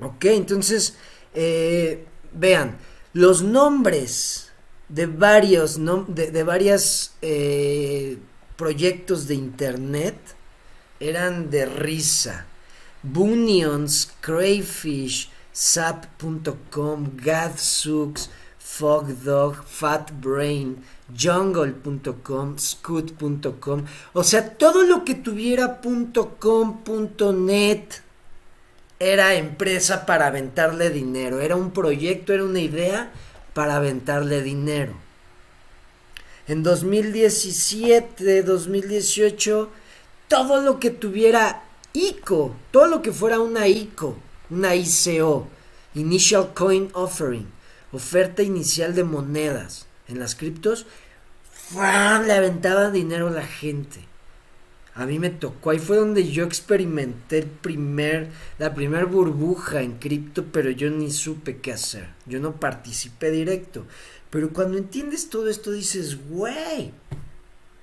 Ok, 0.00 0.24
entonces, 0.26 0.94
eh, 1.34 2.06
vean, 2.32 2.76
los 3.12 3.42
nombres 3.42 4.52
de 4.88 5.06
varios, 5.06 5.78
de, 6.08 6.30
de 6.30 6.80
eh, 7.22 8.18
proyectos 8.56 9.26
de 9.28 9.34
internet 9.34 10.16
eran 11.00 11.50
de 11.50 11.66
risa. 11.66 12.46
Bunions, 13.02 14.12
Crayfish, 14.20 15.30
Sap.com, 15.52 17.10
Gadzooks, 17.16 18.30
Fogdog, 18.58 19.62
Fatbrain, 19.66 20.82
Jungle.com, 21.14 22.58
Scoot.com, 22.58 23.84
o 24.14 24.24
sea, 24.24 24.56
todo 24.56 24.84
lo 24.84 25.04
que 25.04 25.14
tuviera 25.14 25.80
.com, 26.40 26.80
.net 27.46 28.03
era 28.98 29.34
empresa 29.34 30.06
para 30.06 30.26
aventarle 30.26 30.90
dinero, 30.90 31.40
era 31.40 31.56
un 31.56 31.72
proyecto, 31.72 32.32
era 32.32 32.44
una 32.44 32.60
idea 32.60 33.12
para 33.52 33.76
aventarle 33.76 34.42
dinero. 34.42 34.94
En 36.46 36.62
2017, 36.62 38.42
2018, 38.42 39.70
todo 40.28 40.60
lo 40.60 40.78
que 40.78 40.90
tuviera 40.90 41.62
ICO, 41.92 42.54
todo 42.70 42.86
lo 42.86 43.02
que 43.02 43.12
fuera 43.12 43.40
una 43.40 43.66
ICO, 43.66 44.16
una 44.50 44.74
ICO, 44.74 45.48
Initial 45.94 46.52
Coin 46.54 46.90
Offering, 46.92 47.46
oferta 47.92 48.42
inicial 48.42 48.94
de 48.94 49.04
monedas 49.04 49.86
en 50.08 50.18
las 50.18 50.34
criptos, 50.34 50.86
le 51.72 52.32
aventaba 52.32 52.90
dinero 52.90 53.28
a 53.28 53.32
la 53.32 53.46
gente 53.46 54.04
a 54.94 55.06
mí 55.06 55.18
me 55.18 55.30
tocó, 55.30 55.70
ahí 55.70 55.78
fue 55.78 55.96
donde 55.96 56.30
yo 56.30 56.44
experimenté 56.44 57.38
el 57.38 57.46
primer, 57.46 58.30
la 58.58 58.74
primer 58.74 59.06
burbuja 59.06 59.82
en 59.82 59.98
cripto, 59.98 60.44
pero 60.52 60.70
yo 60.70 60.88
ni 60.90 61.10
supe 61.10 61.56
qué 61.58 61.72
hacer, 61.72 62.08
yo 62.26 62.38
no 62.38 62.60
participé 62.60 63.30
directo. 63.30 63.86
Pero 64.30 64.50
cuando 64.50 64.78
entiendes 64.78 65.30
todo 65.30 65.48
esto 65.48 65.72
dices, 65.72 66.28
güey, 66.28 66.92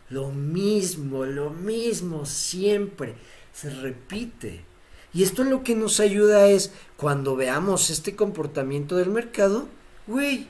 lo 0.10 0.32
mismo, 0.32 1.26
lo 1.26 1.50
mismo, 1.50 2.26
siempre, 2.26 3.16
se 3.54 3.70
repite. 3.70 4.66
Y 5.14 5.24
esto 5.24 5.44
lo 5.44 5.64
que 5.64 5.76
nos 5.76 6.00
ayuda 6.00 6.48
es, 6.48 6.72
cuando 6.98 7.36
veamos 7.36 7.90
este 7.90 8.16
comportamiento 8.16 8.96
del 8.96 9.10
mercado, 9.10 9.68
güey, 10.08 10.48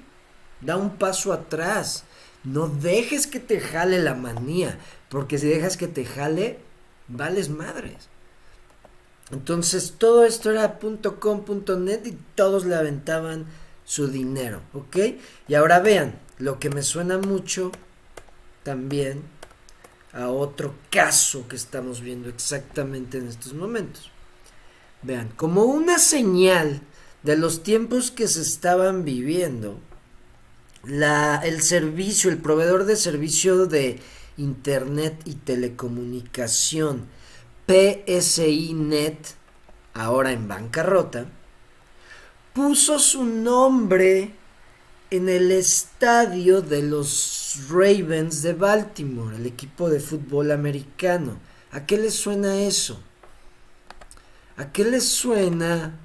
da 0.61 0.77
un 0.77 0.97
paso 0.97 1.33
atrás. 1.33 2.03
No 2.43 2.67
dejes 2.67 3.27
que 3.27 3.39
te 3.39 3.59
jale 3.59 3.99
la 3.99 4.15
manía. 4.15 4.77
Porque 5.09 5.37
si 5.37 5.47
dejas 5.47 5.77
que 5.77 5.87
te 5.87 6.05
jale, 6.05 6.59
vales 7.07 7.49
madres. 7.49 8.09
Entonces 9.31 9.95
todo 9.97 10.25
esto 10.25 10.51
era 10.51 10.79
.com.net 10.79 12.05
y 12.05 12.17
todos 12.35 12.65
le 12.65 12.75
aventaban 12.75 13.45
su 13.85 14.07
dinero, 14.07 14.61
¿ok? 14.73 14.97
Y 15.47 15.55
ahora 15.55 15.79
vean, 15.79 16.15
lo 16.37 16.59
que 16.59 16.69
me 16.69 16.81
suena 16.83 17.17
mucho 17.17 17.71
también 18.63 19.23
a 20.13 20.29
otro 20.29 20.73
caso 20.89 21.47
que 21.47 21.55
estamos 21.55 22.01
viendo 22.01 22.29
exactamente 22.29 23.17
en 23.17 23.27
estos 23.27 23.53
momentos. 23.53 24.11
Vean, 25.01 25.29
como 25.29 25.63
una 25.63 25.97
señal 25.97 26.81
de 27.23 27.37
los 27.37 27.63
tiempos 27.63 28.11
que 28.11 28.27
se 28.27 28.41
estaban 28.41 29.05
viviendo, 29.05 29.79
la, 30.83 31.41
el 31.43 31.61
servicio, 31.61 32.29
el 32.29 32.37
proveedor 32.37 32.85
de 32.85 32.95
servicio 32.95 33.65
de 33.65 33.99
Internet 34.37 35.21
y 35.25 35.35
Telecomunicación, 35.35 37.07
PSI 37.67 38.73
Net, 38.73 39.17
ahora 39.93 40.31
en 40.31 40.47
bancarrota, 40.47 41.27
puso 42.53 42.99
su 42.99 43.23
nombre 43.23 44.35
en 45.09 45.29
el 45.29 45.51
estadio 45.51 46.61
de 46.61 46.83
los 46.83 47.59
Ravens 47.69 48.41
de 48.41 48.53
Baltimore, 48.53 49.35
el 49.35 49.45
equipo 49.45 49.89
de 49.89 49.99
fútbol 49.99 50.51
americano. 50.51 51.37
¿A 51.71 51.85
qué 51.85 51.97
les 51.97 52.15
suena 52.15 52.61
eso? 52.61 53.01
¿A 54.57 54.71
qué 54.71 54.83
les 54.83 55.07
suena 55.07 55.97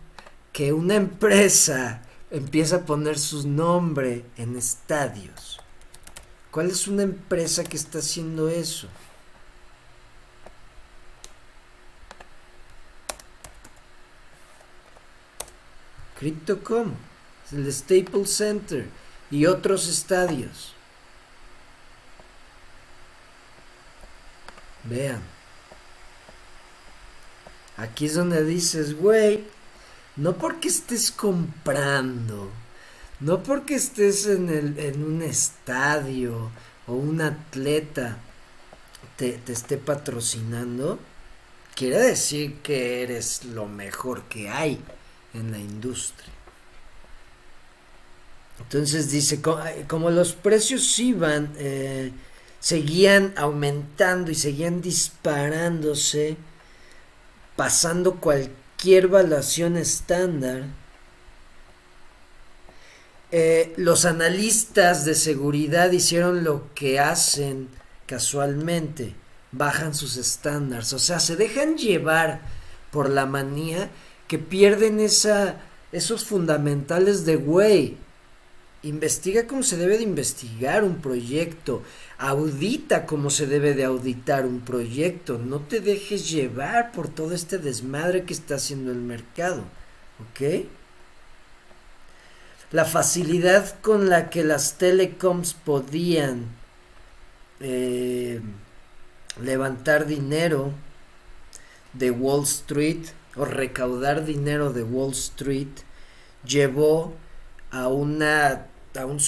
que 0.52 0.72
una 0.72 0.94
empresa 0.94 2.02
empieza 2.30 2.76
a 2.76 2.86
poner 2.86 3.18
su 3.18 3.48
nombre 3.48 4.24
en 4.36 4.56
estadios? 4.56 5.60
¿Cuál 6.50 6.70
es 6.70 6.88
una 6.88 7.02
empresa 7.02 7.64
que 7.64 7.76
está 7.76 7.98
haciendo 7.98 8.48
eso? 8.48 8.88
Crypto.com, 16.18 16.94
el 17.52 17.72
Staples 17.72 18.34
Center 18.34 18.88
y 19.30 19.44
otros 19.44 19.86
estadios. 19.86 20.72
Vean. 24.84 25.20
Aquí 27.76 28.06
es 28.06 28.14
donde 28.14 28.42
dices, 28.44 28.96
güey, 28.96 29.44
no 30.16 30.36
porque 30.36 30.68
estés 30.68 31.10
comprando, 31.10 32.50
no 33.20 33.42
porque 33.42 33.74
estés 33.74 34.26
en, 34.26 34.48
el, 34.48 34.78
en 34.78 35.04
un 35.04 35.22
estadio 35.22 36.50
o 36.86 36.94
un 36.94 37.20
atleta 37.20 38.18
te, 39.16 39.32
te 39.32 39.52
esté 39.52 39.76
patrocinando, 39.76 40.98
quiere 41.74 41.98
decir 41.98 42.56
que 42.62 43.02
eres 43.02 43.44
lo 43.44 43.66
mejor 43.66 44.22
que 44.24 44.48
hay 44.48 44.80
en 45.34 45.52
la 45.52 45.58
industria. 45.58 46.32
Entonces 48.58 49.10
dice, 49.10 49.40
como 49.86 50.10
los 50.10 50.32
precios 50.32 50.98
iban, 50.98 51.52
eh, 51.58 52.10
seguían 52.58 53.34
aumentando 53.36 54.30
y 54.30 54.34
seguían 54.34 54.80
disparándose, 54.80 56.36
pasando 57.54 58.14
cualquier 58.14 58.65
evaluación 58.84 59.76
estándar, 59.76 60.64
eh, 63.32 63.74
los 63.76 64.04
analistas 64.04 65.04
de 65.04 65.14
seguridad 65.14 65.90
hicieron 65.90 66.44
lo 66.44 66.72
que 66.74 67.00
hacen 67.00 67.68
casualmente, 68.06 69.14
bajan 69.50 69.94
sus 69.94 70.16
estándares, 70.16 70.92
o 70.92 70.98
sea, 70.98 71.18
se 71.18 71.34
dejan 71.36 71.76
llevar 71.76 72.40
por 72.92 73.10
la 73.10 73.26
manía 73.26 73.90
que 74.28 74.38
pierden 74.38 75.00
esa, 75.00 75.60
esos 75.92 76.24
fundamentales 76.24 77.26
de 77.26 77.36
güey. 77.36 77.96
Investiga 78.82 79.46
cómo 79.46 79.64
se 79.64 79.76
debe 79.76 79.98
de 79.98 80.04
investigar 80.04 80.84
un 80.84 81.00
proyecto, 81.02 81.82
audita 82.18 83.06
cómo 83.06 83.30
se 83.30 83.46
debe 83.46 83.74
de 83.74 83.84
auditar 83.84 84.46
un 84.46 84.60
proyecto, 84.60 85.38
no 85.38 85.60
te 85.60 85.80
dejes 85.80 86.30
llevar 86.30 86.92
por 86.92 87.08
todo 87.08 87.34
este 87.34 87.58
desmadre 87.58 88.24
que 88.24 88.32
está 88.32 88.56
haciendo 88.56 88.90
el 88.90 88.98
mercado, 88.98 89.64
¿ok? 90.30 90.66
La 92.72 92.84
facilidad 92.84 93.78
con 93.80 94.08
la 94.08 94.30
que 94.30 94.44
las 94.44 94.78
telecoms 94.78 95.54
podían 95.54 96.46
eh, 97.60 98.40
levantar 99.42 100.06
dinero 100.06 100.72
de 101.92 102.10
Wall 102.10 102.44
Street 102.44 103.06
o 103.36 103.44
recaudar 103.44 104.24
dinero 104.24 104.72
de 104.72 104.82
Wall 104.82 105.12
Street 105.12 105.68
llevó 106.44 107.14
a 107.70 107.88
una 107.88 108.66
a 108.96 109.06
un, 109.06 109.18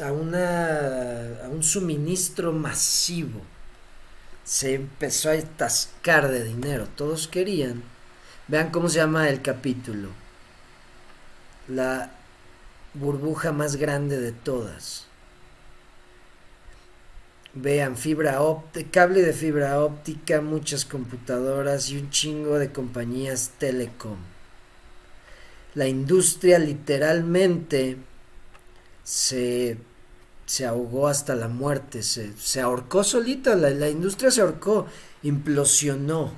a 0.00 0.12
una 0.12 1.44
a 1.44 1.48
un 1.48 1.62
suministro 1.62 2.52
masivo. 2.52 3.40
Se 4.44 4.74
empezó 4.74 5.30
a 5.30 5.34
atascar 5.34 6.28
de 6.28 6.44
dinero. 6.44 6.86
Todos 6.96 7.28
querían. 7.28 7.82
Vean 8.48 8.70
cómo 8.70 8.88
se 8.88 8.98
llama 8.98 9.28
el 9.28 9.42
capítulo. 9.42 10.10
La 11.68 12.12
burbuja 12.94 13.52
más 13.52 13.76
grande 13.76 14.20
de 14.20 14.32
todas. 14.32 15.06
Vean, 17.54 17.96
fibra 17.96 18.42
óptica, 18.42 18.90
cable 18.90 19.22
de 19.22 19.32
fibra 19.32 19.80
óptica, 19.80 20.42
muchas 20.42 20.84
computadoras 20.84 21.90
y 21.90 21.96
un 21.96 22.10
chingo 22.10 22.58
de 22.58 22.70
compañías 22.70 23.52
telecom. 23.58 24.18
La 25.74 25.88
industria 25.88 26.58
literalmente 26.58 27.96
se, 29.06 29.78
se 30.46 30.66
ahogó 30.66 31.06
hasta 31.06 31.36
la 31.36 31.46
muerte, 31.46 32.02
se, 32.02 32.36
se 32.36 32.60
ahorcó 32.60 33.04
solita, 33.04 33.54
la, 33.54 33.70
la 33.70 33.88
industria 33.88 34.30
se 34.30 34.40
ahorcó, 34.40 34.86
implosionó. 35.22 36.32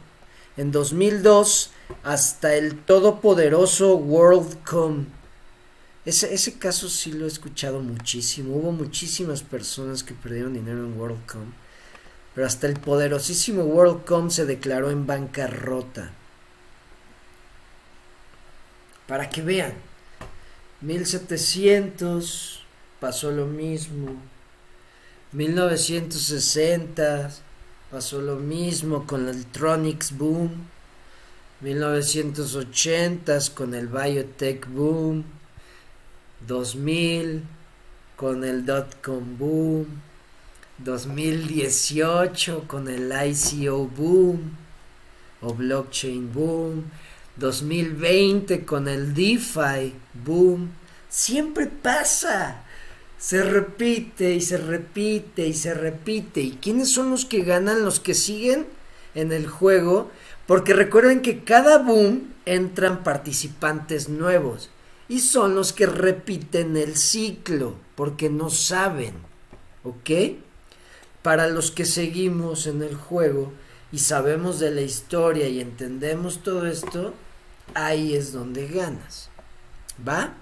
En 0.58 0.70
2002, 0.70 1.70
hasta 2.02 2.54
el 2.54 2.78
todopoderoso 2.78 3.96
WorldCom 3.96 5.06
ese, 6.08 6.32
ese 6.32 6.54
caso 6.54 6.88
sí 6.88 7.12
lo 7.12 7.26
he 7.26 7.28
escuchado 7.28 7.80
muchísimo. 7.80 8.56
Hubo 8.56 8.72
muchísimas 8.72 9.42
personas 9.42 10.02
que 10.02 10.14
perdieron 10.14 10.54
dinero 10.54 10.78
en 10.78 10.98
WorldCom. 10.98 11.52
Pero 12.34 12.46
hasta 12.46 12.66
el 12.66 12.80
poderosísimo 12.80 13.64
WorldCom 13.64 14.30
se 14.30 14.46
declaró 14.46 14.90
en 14.90 15.06
bancarrota. 15.06 16.10
Para 19.06 19.28
que 19.28 19.42
vean. 19.42 19.74
1700 20.80 22.57
pasó 23.00 23.30
lo 23.30 23.46
mismo. 23.46 24.16
1960 25.32 27.30
pasó 27.90 28.20
lo 28.20 28.36
mismo 28.36 29.06
con 29.06 29.28
el 29.28 29.46
Tronics 29.46 30.16
boom. 30.16 30.68
1980 31.60 33.38
con 33.54 33.74
el 33.74 33.88
biotech 33.88 34.68
boom. 34.68 35.24
2000 36.46 37.42
con 38.18 38.42
el 38.42 38.66
dot-com 38.66 39.38
boom, 39.38 39.86
2018 40.78 42.64
con 42.66 42.88
el 42.88 43.12
ICO 43.12 43.86
boom 43.86 44.56
o 45.40 45.54
blockchain 45.54 46.32
boom, 46.32 46.90
2020 47.36 48.64
con 48.64 48.88
el 48.88 49.14
DeFi 49.14 49.94
boom. 50.14 50.70
Siempre 51.08 51.66
pasa. 51.66 52.64
Se 53.18 53.42
repite 53.42 54.34
y 54.34 54.40
se 54.40 54.56
repite 54.56 55.46
y 55.46 55.54
se 55.54 55.74
repite. 55.74 56.40
¿Y 56.40 56.52
quiénes 56.52 56.90
son 56.90 57.10
los 57.10 57.24
que 57.24 57.42
ganan? 57.42 57.84
Los 57.84 58.00
que 58.00 58.14
siguen 58.14 58.66
en 59.14 59.32
el 59.32 59.46
juego. 59.46 60.10
Porque 60.46 60.72
recuerden 60.72 61.20
que 61.20 61.44
cada 61.44 61.78
boom 61.78 62.32
entran 62.46 63.02
participantes 63.04 64.08
nuevos 64.08 64.70
y 65.08 65.20
son 65.20 65.54
los 65.54 65.72
que 65.72 65.86
repiten 65.86 66.76
el 66.76 66.96
ciclo 66.96 67.74
porque 67.94 68.30
no 68.30 68.50
saben, 68.50 69.14
¿ok? 69.82 70.38
Para 71.22 71.48
los 71.48 71.70
que 71.70 71.84
seguimos 71.84 72.66
en 72.66 72.82
el 72.82 72.94
juego 72.94 73.52
y 73.90 73.98
sabemos 73.98 74.60
de 74.60 74.70
la 74.70 74.82
historia 74.82 75.48
y 75.48 75.60
entendemos 75.60 76.42
todo 76.42 76.66
esto, 76.66 77.14
ahí 77.74 78.14
es 78.14 78.32
donde 78.32 78.68
ganas, 78.68 79.30
¿va? 80.06 80.34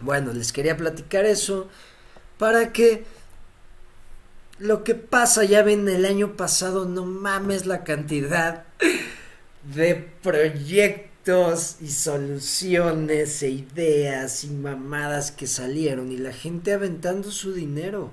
Bueno, 0.00 0.32
les 0.32 0.52
quería 0.52 0.76
platicar 0.76 1.24
eso 1.24 1.68
para 2.40 2.72
que 2.72 3.04
lo 4.58 4.82
que 4.82 4.94
pasa, 4.94 5.44
ya 5.44 5.62
ven, 5.62 5.86
el 5.90 6.06
año 6.06 6.38
pasado, 6.38 6.86
no 6.86 7.04
mames 7.04 7.66
la 7.66 7.84
cantidad 7.84 8.64
de 9.74 9.94
proyectos 10.22 11.76
y 11.82 11.90
soluciones 11.90 13.42
e 13.42 13.50
ideas 13.50 14.44
y 14.44 14.48
mamadas 14.48 15.32
que 15.32 15.46
salieron 15.46 16.12
y 16.12 16.16
la 16.16 16.32
gente 16.32 16.72
aventando 16.72 17.30
su 17.30 17.52
dinero. 17.52 18.10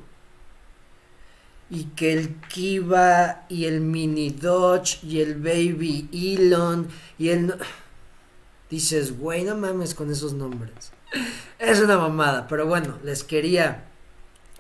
Y 1.70 1.86
que 1.96 2.12
el 2.12 2.36
Kiva 2.50 3.46
y 3.48 3.63
el 3.63 3.80
Mini 3.80 4.32
Dodge 4.32 5.00
y 5.04 5.22
el 5.22 5.36
Baby 5.36 6.10
Elon 6.12 6.90
y 7.18 7.30
el... 7.30 7.56
Dices, 8.70 9.18
güey, 9.18 9.46
no 9.46 9.56
mames 9.56 9.96
con 9.96 10.12
esos 10.12 10.34
nombres. 10.34 10.92
Es 11.60 11.80
una 11.80 11.98
mamada, 11.98 12.46
pero 12.50 12.68
bueno, 12.68 13.00
les 13.06 13.24
quería 13.24 13.87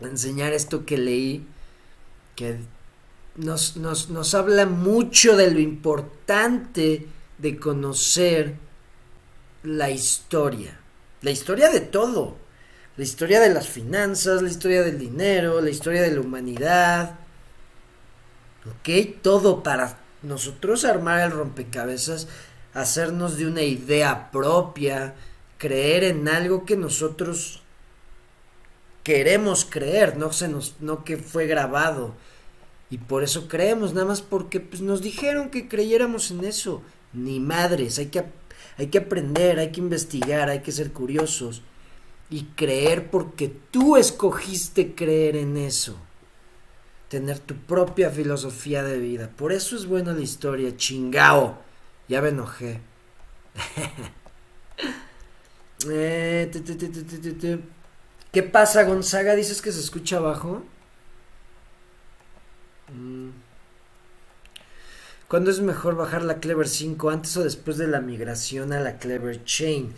enseñar 0.01 0.53
esto 0.53 0.85
que 0.85 0.97
leí, 0.97 1.45
que 2.35 2.57
nos, 3.35 3.77
nos, 3.77 4.09
nos 4.09 4.33
habla 4.33 4.65
mucho 4.65 5.35
de 5.35 5.51
lo 5.51 5.59
importante 5.59 7.07
de 7.37 7.59
conocer 7.59 8.55
la 9.63 9.89
historia. 9.89 10.79
La 11.21 11.31
historia 11.31 11.69
de 11.69 11.81
todo. 11.81 12.37
La 12.95 13.03
historia 13.03 13.39
de 13.39 13.53
las 13.53 13.67
finanzas, 13.67 14.41
la 14.41 14.49
historia 14.49 14.81
del 14.81 14.97
dinero, 14.97 15.61
la 15.61 15.69
historia 15.69 16.01
de 16.01 16.11
la 16.11 16.21
humanidad. 16.21 17.15
¿Ok? 18.65 19.21
Todo 19.21 19.61
para 19.61 19.99
nosotros 20.23 20.83
armar 20.83 21.21
el 21.21 21.31
rompecabezas, 21.31 22.27
hacernos 22.73 23.37
de 23.37 23.47
una 23.47 23.61
idea 23.61 24.31
propia, 24.31 25.13
creer 25.57 26.03
en 26.03 26.27
algo 26.27 26.65
que 26.65 26.75
nosotros 26.75 27.61
queremos 29.07 29.63
creer, 29.63 30.17
no, 30.17 30.33
se 30.33 30.49
nos, 30.49 30.75
no 30.81 31.05
que 31.05 31.15
fue 31.15 31.47
grabado. 31.47 32.13
Y 32.89 32.97
por 32.97 33.23
eso 33.23 33.47
creemos, 33.47 33.93
nada 33.93 34.05
más 34.05 34.21
porque 34.21 34.59
pues, 34.59 34.81
nos 34.81 35.01
dijeron 35.01 35.49
que 35.49 35.69
creyéramos 35.69 36.29
en 36.29 36.43
eso 36.43 36.81
ni 37.13 37.39
madres, 37.39 37.99
hay 37.99 38.07
que, 38.07 38.25
hay 38.77 38.87
que 38.87 38.97
aprender, 38.97 39.59
hay 39.59 39.71
que 39.71 39.79
investigar, 39.79 40.49
hay 40.49 40.59
que 40.59 40.73
ser 40.73 40.91
curiosos 40.91 41.61
y 42.29 42.47
creer 42.57 43.09
porque 43.09 43.47
tú 43.71 43.95
escogiste 43.95 44.93
creer 44.93 45.37
en 45.37 45.55
eso. 45.55 45.95
Tener 47.07 47.39
tu 47.39 47.55
propia 47.55 48.09
filosofía 48.09 48.83
de 48.83 48.99
vida. 48.99 49.29
Por 49.37 49.53
eso 49.53 49.77
es 49.77 49.85
buena 49.85 50.11
la 50.11 50.19
historia, 50.19 50.75
chingao. 50.75 51.59
Ya 52.09 52.21
me 52.21 52.27
enojé. 52.27 52.81
Eh, 55.87 56.49
¿Qué 58.37 58.43
pasa, 58.43 58.83
Gonzaga? 58.83 59.33
¿Dices 59.33 59.63
que 59.63 59.71
se 59.71 59.79
escucha 59.79 60.17
abajo? 60.17 60.61
Mm. 62.93 63.29
¿Cuándo 65.27 65.49
es 65.49 65.59
mejor 65.59 65.95
bajar 65.95 66.21
la 66.21 66.39
Clever 66.39 66.67
5 66.67 67.09
antes 67.09 67.35
o 67.35 67.43
después 67.43 67.77
de 67.79 67.87
la 67.87 67.99
migración 67.99 68.73
a 68.73 68.79
la 68.79 68.99
Clever 68.99 69.43
Chain? 69.43 69.91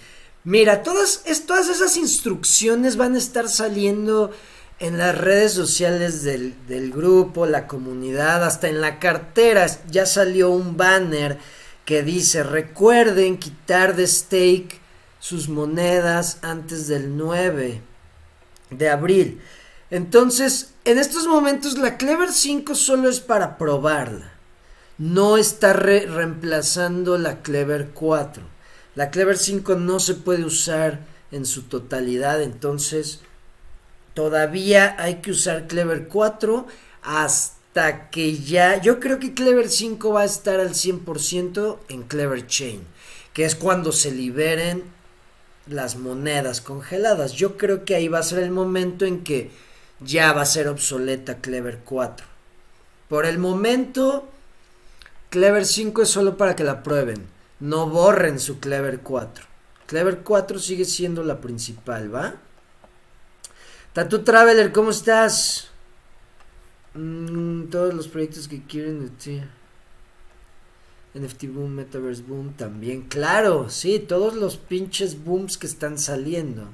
Mira, 0.45 0.84
todas, 0.84 1.21
es, 1.25 1.47
todas 1.47 1.67
esas 1.67 1.97
instrucciones 1.97 2.95
van 2.95 3.15
a 3.15 3.17
estar 3.17 3.49
saliendo 3.49 4.32
en 4.80 4.97
las 4.97 5.17
redes 5.17 5.52
sociales 5.52 6.23
del, 6.23 6.56
del, 6.65 6.93
grupo, 6.93 7.45
la 7.45 7.67
comunidad, 7.67 8.45
hasta 8.45 8.69
en 8.69 8.80
la 8.80 8.99
cartera 8.99 9.67
ya 9.89 10.06
salió 10.06 10.49
un 10.49 10.78
banner 10.78 11.39
que 11.84 12.04
dice 12.04 12.43
recuerden 12.43 13.38
quitar 13.38 13.97
de 13.97 14.08
stake 14.08 14.80
sus 15.19 15.49
monedas 15.49 16.38
antes 16.41 16.88
del 16.88 17.17
9 17.17 17.88
de 18.69 18.89
abril. 18.89 19.41
Entonces, 19.91 20.73
en 20.86 20.97
estos 20.97 21.27
momentos 21.27 21.77
la 21.77 21.97
Clever 21.97 22.32
5 22.32 22.75
solo 22.75 23.10
es 23.10 23.19
para 23.19 23.58
probarla. 23.58 24.34
No 24.97 25.38
está 25.38 25.73
reemplazando 25.73 27.17
la 27.17 27.41
Clever 27.41 27.89
4. 27.93 28.43
La 28.95 29.12
Clever 29.12 29.38
5 29.38 29.75
no 29.75 29.99
se 29.99 30.15
puede 30.15 30.43
usar 30.43 30.99
en 31.32 31.45
su 31.45 31.63
totalidad, 31.63 32.41
entonces 32.41 33.21
todavía 34.13 34.95
hay 34.99 35.15
que 35.15 35.32
usar 35.32 35.67
Clever 35.67 36.08
4 36.08 36.67
hasta 37.03 38.10
que 38.10 38.38
ya, 38.38 38.82
yo 38.82 38.99
creo 38.99 39.19
que 39.19 39.34
Clever 39.34 39.69
5 39.69 40.12
va 40.12 40.21
a 40.21 40.25
estar 40.25 40.60
al 40.60 40.71
100% 40.71 41.77
en 41.88 42.03
Clever 42.03 42.45
Chain, 42.45 42.82
que 43.34 43.45
es 43.45 43.55
cuando 43.55 43.91
se 43.91 44.12
liberen 44.12 44.84
las 45.69 45.95
monedas 45.95 46.62
congeladas. 46.62 47.34
Yo 47.34 47.58
creo 47.58 47.86
que 47.86 47.95
ahí 47.95 48.08
va 48.08 48.19
a 48.19 48.23
ser 48.23 48.39
el 48.39 48.51
momento 48.51 49.05
en 49.05 49.23
que 49.23 49.51
ya 49.99 50.34
va 50.34 50.41
a 50.41 50.45
ser 50.45 50.67
obsoleta 50.67 51.38
Clever 51.38 51.79
4. 51.86 52.25
Por 53.08 53.25
el 53.25 53.38
momento, 53.38 54.27
Clever 55.29 55.65
5 55.65 56.01
es 56.01 56.10
solo 56.10 56.38
para 56.38 56.55
que 56.55 56.63
la 56.63 56.84
prueben. 56.84 57.27
No 57.60 57.89
borren 57.89 58.39
su 58.39 58.60
Clever 58.60 58.99
4. 59.01 59.45
Clever 59.86 60.19
4 60.19 60.60
sigue 60.60 60.86
siendo 60.86 61.23
la 61.23 61.39
principal, 61.41 62.13
¿va? 62.13 62.36
Tattoo 63.93 64.23
Traveler, 64.23 64.71
¿cómo 64.71 64.91
estás? 64.91 65.69
Mm, 66.93 67.65
todos 67.69 67.93
los 67.93 68.08
proyectos 68.08 68.47
que 68.47 68.63
quieren 68.63 69.10
ti. 69.17 69.41
NFT 71.15 71.48
Boom, 71.48 71.76
Metaverse 71.76 72.22
Boom 72.22 72.54
también. 72.54 73.04
Claro, 73.04 73.69
sí, 73.69 74.00
todos 74.00 74.36
los 74.36 74.58
pinches 74.58 75.24
booms 75.24 75.58
que 75.58 75.67
están 75.67 75.98
saliendo. 75.98 76.67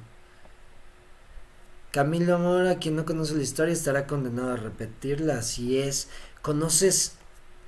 Camilo 1.90 2.38
Mora, 2.38 2.78
quien 2.78 2.96
no 2.96 3.06
conoce 3.06 3.34
la 3.34 3.42
historia, 3.42 3.72
estará 3.72 4.06
condenado 4.06 4.52
a 4.52 4.56
repetirla. 4.56 5.38
Así 5.38 5.78
es. 5.78 6.08
¿Conoces 6.42 7.14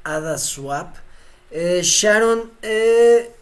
Ada 0.05 0.37
Swap? 0.37 0.97
Eh, 1.51 1.81
Sharon, 1.83 2.51
eh, 2.61 3.33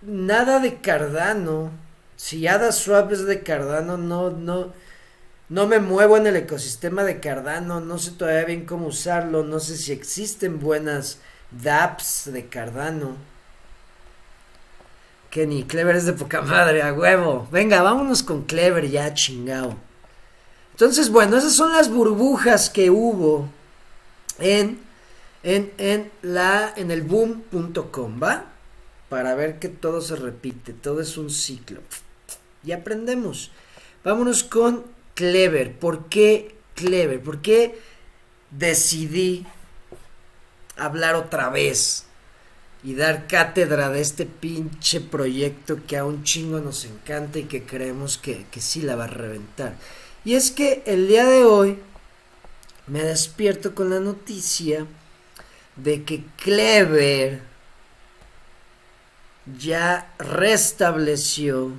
nada 0.00 0.58
de 0.60 0.80
Cardano. 0.80 1.70
Si 2.16 2.46
Ada 2.46 2.72
Swap 2.72 3.12
es 3.12 3.26
de 3.26 3.42
Cardano, 3.42 3.98
no, 3.98 4.30
no, 4.30 4.72
no 5.50 5.66
me 5.66 5.80
muevo 5.80 6.16
en 6.16 6.26
el 6.26 6.36
ecosistema 6.36 7.04
de 7.04 7.20
Cardano. 7.20 7.80
No 7.80 7.98
sé 7.98 8.12
todavía 8.12 8.46
bien 8.46 8.64
cómo 8.64 8.86
usarlo. 8.86 9.44
No 9.44 9.60
sé 9.60 9.76
si 9.76 9.92
existen 9.92 10.60
buenas 10.60 11.18
dApps 11.50 12.32
de 12.32 12.46
Cardano. 12.46 13.16
Kenny, 15.30 15.64
Clever 15.64 15.94
es 15.96 16.06
de 16.06 16.12
poca 16.12 16.42
madre, 16.42 16.82
a 16.82 16.92
huevo. 16.92 17.48
Venga, 17.52 17.82
vámonos 17.82 18.22
con 18.22 18.42
Clever 18.42 18.90
ya, 18.90 19.14
chingao. 19.14 19.76
Entonces, 20.72 21.10
bueno, 21.10 21.36
esas 21.36 21.54
son 21.54 21.72
las 21.72 21.88
burbujas 21.88 22.68
que 22.68 22.90
hubo 22.90 23.48
en, 24.38 24.80
en, 25.42 25.72
en, 25.78 26.10
la, 26.22 26.72
en 26.76 26.90
el 26.90 27.02
boom.com, 27.02 28.20
¿va? 28.20 28.46
Para 29.08 29.34
ver 29.34 29.58
que 29.58 29.68
todo 29.68 30.00
se 30.00 30.16
repite, 30.16 30.72
todo 30.72 31.00
es 31.00 31.16
un 31.16 31.30
ciclo. 31.30 31.80
Y 32.64 32.72
aprendemos. 32.72 33.52
Vámonos 34.02 34.42
con 34.42 34.84
Clever. 35.14 35.78
¿Por 35.78 36.06
qué 36.06 36.56
Clever? 36.74 37.22
¿Por 37.22 37.40
qué 37.40 37.78
decidí 38.50 39.46
hablar 40.80 41.14
otra 41.14 41.50
vez 41.50 42.06
y 42.82 42.94
dar 42.94 43.26
cátedra 43.26 43.90
de 43.90 44.00
este 44.00 44.24
pinche 44.24 45.00
proyecto 45.00 45.80
que 45.86 45.98
a 45.98 46.04
un 46.04 46.24
chingo 46.24 46.60
nos 46.60 46.84
encanta 46.84 47.38
y 47.38 47.44
que 47.44 47.64
creemos 47.64 48.16
que, 48.16 48.46
que 48.50 48.60
sí 48.60 48.80
la 48.80 48.96
va 48.96 49.04
a 49.04 49.08
reventar. 49.08 49.74
Y 50.24 50.34
es 50.34 50.50
que 50.50 50.82
el 50.86 51.08
día 51.08 51.26
de 51.26 51.44
hoy 51.44 51.78
me 52.86 53.02
despierto 53.02 53.74
con 53.74 53.90
la 53.90 54.00
noticia 54.00 54.86
de 55.76 56.04
que 56.04 56.24
Clever 56.42 57.42
ya 59.58 60.12
restableció 60.18 61.72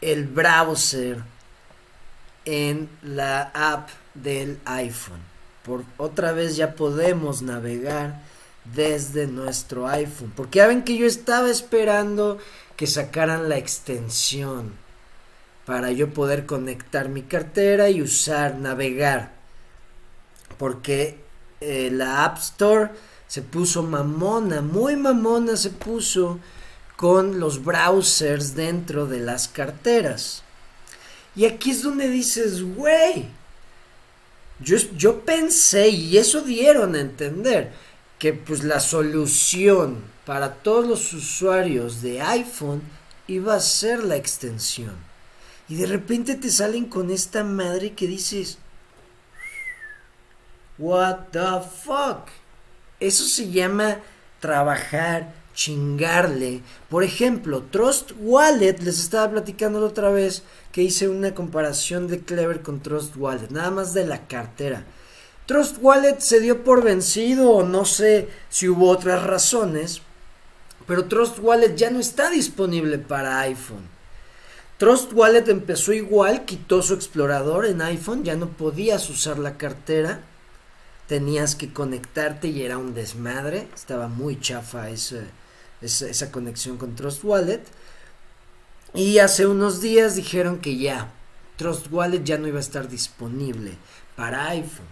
el 0.00 0.26
browser 0.26 1.22
en 2.44 2.88
la 3.02 3.42
app 3.54 3.90
del 4.14 4.58
iPhone 4.64 5.29
otra 5.96 6.32
vez 6.32 6.56
ya 6.56 6.74
podemos 6.74 7.42
navegar 7.42 8.22
desde 8.74 9.26
nuestro 9.26 9.88
iPhone. 9.88 10.32
Porque 10.34 10.58
ya 10.58 10.66
ven 10.66 10.82
que 10.82 10.96
yo 10.96 11.06
estaba 11.06 11.50
esperando 11.50 12.38
que 12.76 12.86
sacaran 12.86 13.48
la 13.48 13.58
extensión 13.58 14.72
para 15.66 15.92
yo 15.92 16.12
poder 16.12 16.46
conectar 16.46 17.08
mi 17.08 17.22
cartera 17.22 17.90
y 17.90 18.02
usar, 18.02 18.56
navegar. 18.56 19.32
Porque 20.58 21.18
eh, 21.60 21.90
la 21.92 22.24
App 22.24 22.38
Store 22.38 22.90
se 23.28 23.42
puso 23.42 23.82
mamona, 23.82 24.62
muy 24.62 24.96
mamona 24.96 25.56
se 25.56 25.70
puso 25.70 26.40
con 26.96 27.38
los 27.38 27.64
browsers 27.64 28.54
dentro 28.54 29.06
de 29.06 29.20
las 29.20 29.48
carteras. 29.48 30.42
Y 31.36 31.44
aquí 31.46 31.70
es 31.70 31.82
donde 31.82 32.08
dices, 32.08 32.62
güey, 32.62 33.28
yo, 34.62 35.20
pensé, 35.24 35.88
y 35.88 36.18
eso 36.18 36.42
dieron 36.42 36.94
a 36.94 37.00
entender, 37.00 37.72
que 38.18 38.32
pues 38.32 38.64
la 38.64 38.80
solución 38.80 40.04
para 40.26 40.54
todos 40.54 40.86
los 40.86 41.12
usuarios 41.12 42.02
de 42.02 42.20
iPhone 42.20 42.82
iba 43.26 43.54
a 43.54 43.60
ser 43.60 44.04
la 44.04 44.16
extensión. 44.16 44.94
Y 45.68 45.76
de 45.76 45.86
repente 45.86 46.34
te 46.34 46.50
salen 46.50 46.86
con 46.86 47.10
esta 47.10 47.44
madre 47.44 47.92
que 47.92 48.06
dices, 48.06 48.58
What 50.78 51.28
the 51.32 51.60
fuck? 51.84 52.28
Eso 52.98 53.24
se 53.24 53.50
llama 53.50 53.98
trabajar, 54.40 55.34
chingarle. 55.54 56.62
Por 56.88 57.04
ejemplo, 57.04 57.62
Trust 57.70 58.12
Wallet, 58.20 58.78
les 58.80 58.98
estaba 58.98 59.30
platicando 59.30 59.80
la 59.80 59.86
otra 59.86 60.10
vez, 60.10 60.42
que 60.72 60.82
hice 60.82 61.08
una 61.08 61.34
comparación 61.34 62.08
de 62.08 62.20
Clever 62.20 62.62
con 62.62 62.80
Trust 62.80 63.16
Wallet, 63.16 63.50
nada 63.50 63.70
más 63.70 63.92
de 63.94 64.06
la 64.06 64.26
cartera. 64.26 64.84
Trust 65.46 65.78
Wallet 65.80 66.20
se 66.20 66.40
dio 66.40 66.62
por 66.62 66.82
vencido 66.82 67.50
o 67.50 67.64
no 67.64 67.84
sé 67.84 68.28
si 68.48 68.68
hubo 68.68 68.88
otras 68.88 69.24
razones, 69.24 70.00
pero 70.86 71.06
Trust 71.06 71.38
Wallet 71.40 71.74
ya 71.74 71.90
no 71.90 71.98
está 71.98 72.30
disponible 72.30 72.98
para 72.98 73.40
iPhone. 73.40 73.88
Trust 74.78 75.12
Wallet 75.12 75.48
empezó 75.48 75.92
igual, 75.92 76.44
quitó 76.44 76.82
su 76.82 76.94
explorador 76.94 77.66
en 77.66 77.82
iPhone, 77.82 78.24
ya 78.24 78.34
no 78.36 78.48
podías 78.48 79.10
usar 79.10 79.38
la 79.38 79.58
cartera, 79.58 80.22
tenías 81.06 81.54
que 81.54 81.72
conectarte 81.72 82.48
y 82.48 82.62
era 82.62 82.78
un 82.78 82.94
desmadre, 82.94 83.68
estaba 83.74 84.08
muy 84.08 84.40
chafa 84.40 84.88
esa, 85.80 86.30
conexión 86.30 86.76
con 86.76 86.94
Trust 86.94 87.24
Wallet. 87.24 87.62
Y 88.94 89.18
hace 89.18 89.46
unos 89.46 89.80
días 89.80 90.16
dijeron 90.16 90.58
que 90.58 90.76
ya, 90.76 91.12
Trust 91.56 91.86
Wallet 91.90 92.24
ya 92.24 92.38
no 92.38 92.48
iba 92.48 92.58
a 92.58 92.62
estar 92.62 92.88
disponible 92.88 93.72
para 94.16 94.48
iPhone. 94.48 94.88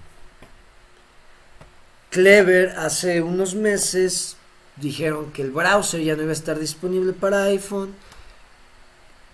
Clever 2.11 2.71
hace 2.79 3.21
unos 3.23 3.55
meses 3.55 4.37
dijeron 4.77 5.33
que 5.33 5.43
el 5.43 5.51
browser 5.51 6.01
ya 6.01 6.15
no 6.17 6.23
iba 6.23 6.31
a 6.31 6.35
estar 6.35 6.59
disponible 6.59 7.13
para 7.13 7.45
iPhone. 7.45 7.95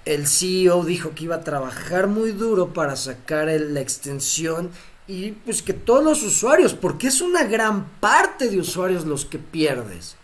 El 0.05 0.27
CEO 0.27 0.85
dijo 0.85 1.15
que 1.15 1.25
iba 1.25 1.37
a 1.37 1.45
trabajar 1.45 2.09
muy 2.09 2.33
duro 2.33 2.73
para 2.73 2.97
sacar 2.97 3.49
la 3.49 3.81
extensión 3.81 4.71
y 5.07 5.33
pues 5.33 5.63
que 5.63 5.75
todos 5.75 6.03
los 6.03 6.23
usuarios, 6.23 6.75
porque 6.75 7.09
es 7.09 7.21
una 7.21 7.45
gran 7.45 7.87
parte 8.01 8.49
de 8.49 8.59
usuarios 8.59 9.05
los 9.05 9.25
que 9.27 9.39
pierdes 9.39 10.17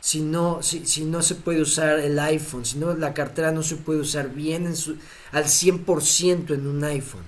si 0.00 0.20
no, 0.22 0.62
si, 0.62 1.04
no 1.04 1.22
se 1.22 1.34
puede 1.34 1.60
usar 1.60 1.98
el 2.00 2.18
iPhone, 2.18 2.64
si 2.64 2.78
no 2.78 2.94
la 2.94 3.12
cartera 3.14 3.52
no 3.52 3.62
se 3.62 3.76
puede 3.76 4.00
usar 4.00 4.30
bien 4.30 4.66
en 4.66 4.76
su, 4.76 4.96
al 5.32 5.44
100% 5.44 6.54
en 6.54 6.66
un 6.66 6.84
iPhone. 6.84 7.24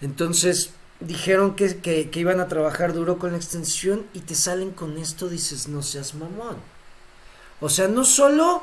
Entonces 0.00 0.70
dijeron 1.00 1.54
que, 1.54 1.76
que, 1.76 2.10
que, 2.10 2.20
iban 2.20 2.40
a 2.40 2.48
trabajar 2.48 2.94
duro 2.94 3.18
con 3.18 3.32
la 3.32 3.36
extensión 3.36 4.06
y 4.14 4.20
te 4.20 4.34
salen 4.34 4.70
con 4.70 4.96
esto, 4.96 5.28
dices, 5.28 5.68
no 5.68 5.82
seas 5.82 6.14
mamón. 6.14 6.56
O 7.60 7.68
sea, 7.68 7.88
no 7.88 8.04
solo 8.04 8.62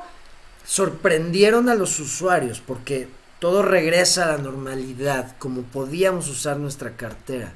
sorprendieron 0.66 1.70
a 1.70 1.76
los 1.76 2.00
usuarios 2.00 2.62
porque 2.66 3.08
todo 3.40 3.62
regresa 3.62 4.24
a 4.24 4.38
la 4.38 4.44
normalidad, 4.44 5.36
como 5.38 5.62
podíamos 5.62 6.28
usar 6.30 6.58
nuestra 6.58 6.98
cartera, 6.98 7.54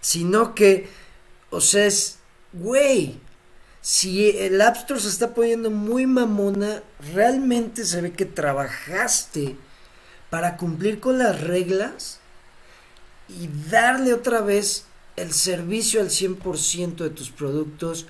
sino 0.00 0.54
que, 0.54 0.88
o 1.50 1.60
sea, 1.60 1.84
es 1.84 2.18
güey, 2.54 3.20
si 3.84 4.30
el 4.30 4.62
App 4.62 4.76
Store 4.76 4.98
se 4.98 5.08
está 5.08 5.34
poniendo 5.34 5.70
muy 5.70 6.06
mamona, 6.06 6.82
realmente 7.12 7.84
se 7.84 8.00
ve 8.00 8.12
que 8.12 8.24
trabajaste 8.24 9.58
para 10.30 10.56
cumplir 10.56 11.00
con 11.00 11.18
las 11.18 11.38
reglas 11.42 12.18
y 13.28 13.50
darle 13.68 14.14
otra 14.14 14.40
vez 14.40 14.86
el 15.16 15.34
servicio 15.34 16.00
al 16.00 16.08
100% 16.08 16.96
de 16.96 17.10
tus 17.10 17.28
productos 17.28 18.06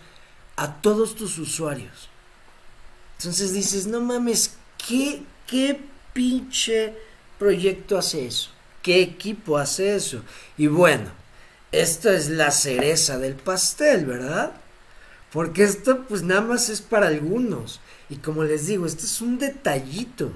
a 0.54 0.80
todos 0.80 1.16
tus 1.16 1.38
usuarios. 1.38 2.08
Entonces 3.18 3.52
dices, 3.52 3.88
no 3.88 4.00
mames, 4.00 4.54
¿qué, 4.86 5.24
qué 5.44 5.80
pinche 6.12 6.94
proyecto 7.36 7.98
hace 7.98 8.26
eso? 8.26 8.50
¿Qué 8.80 9.02
equipo 9.02 9.58
hace 9.58 9.96
eso? 9.96 10.22
Y 10.56 10.68
bueno, 10.68 11.10
esta 11.72 12.14
es 12.14 12.28
la 12.28 12.52
cereza 12.52 13.18
del 13.18 13.34
pastel, 13.34 14.06
¿verdad? 14.06 14.52
Porque 15.34 15.64
esto 15.64 16.04
pues 16.06 16.22
nada 16.22 16.42
más 16.42 16.68
es 16.68 16.80
para 16.80 17.08
algunos. 17.08 17.80
Y 18.08 18.18
como 18.18 18.44
les 18.44 18.68
digo, 18.68 18.86
esto 18.86 19.04
es 19.04 19.20
un 19.20 19.40
detallito. 19.40 20.30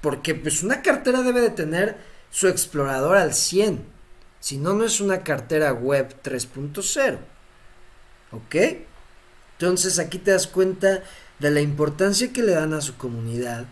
Porque 0.00 0.34
pues 0.34 0.62
una 0.62 0.80
cartera 0.80 1.20
debe 1.20 1.42
de 1.42 1.50
tener 1.50 1.98
su 2.30 2.48
explorador 2.48 3.18
al 3.18 3.34
100. 3.34 3.84
Si 4.40 4.56
no, 4.56 4.72
no 4.72 4.84
es 4.84 5.02
una 5.02 5.22
cartera 5.22 5.74
web 5.74 6.16
3.0. 6.24 7.18
¿Ok? 8.32 8.56
Entonces 9.58 9.98
aquí 9.98 10.16
te 10.16 10.30
das 10.30 10.46
cuenta 10.46 11.02
de 11.38 11.50
la 11.50 11.60
importancia 11.60 12.32
que 12.32 12.42
le 12.42 12.52
dan 12.52 12.72
a 12.72 12.80
su 12.80 12.96
comunidad, 12.96 13.66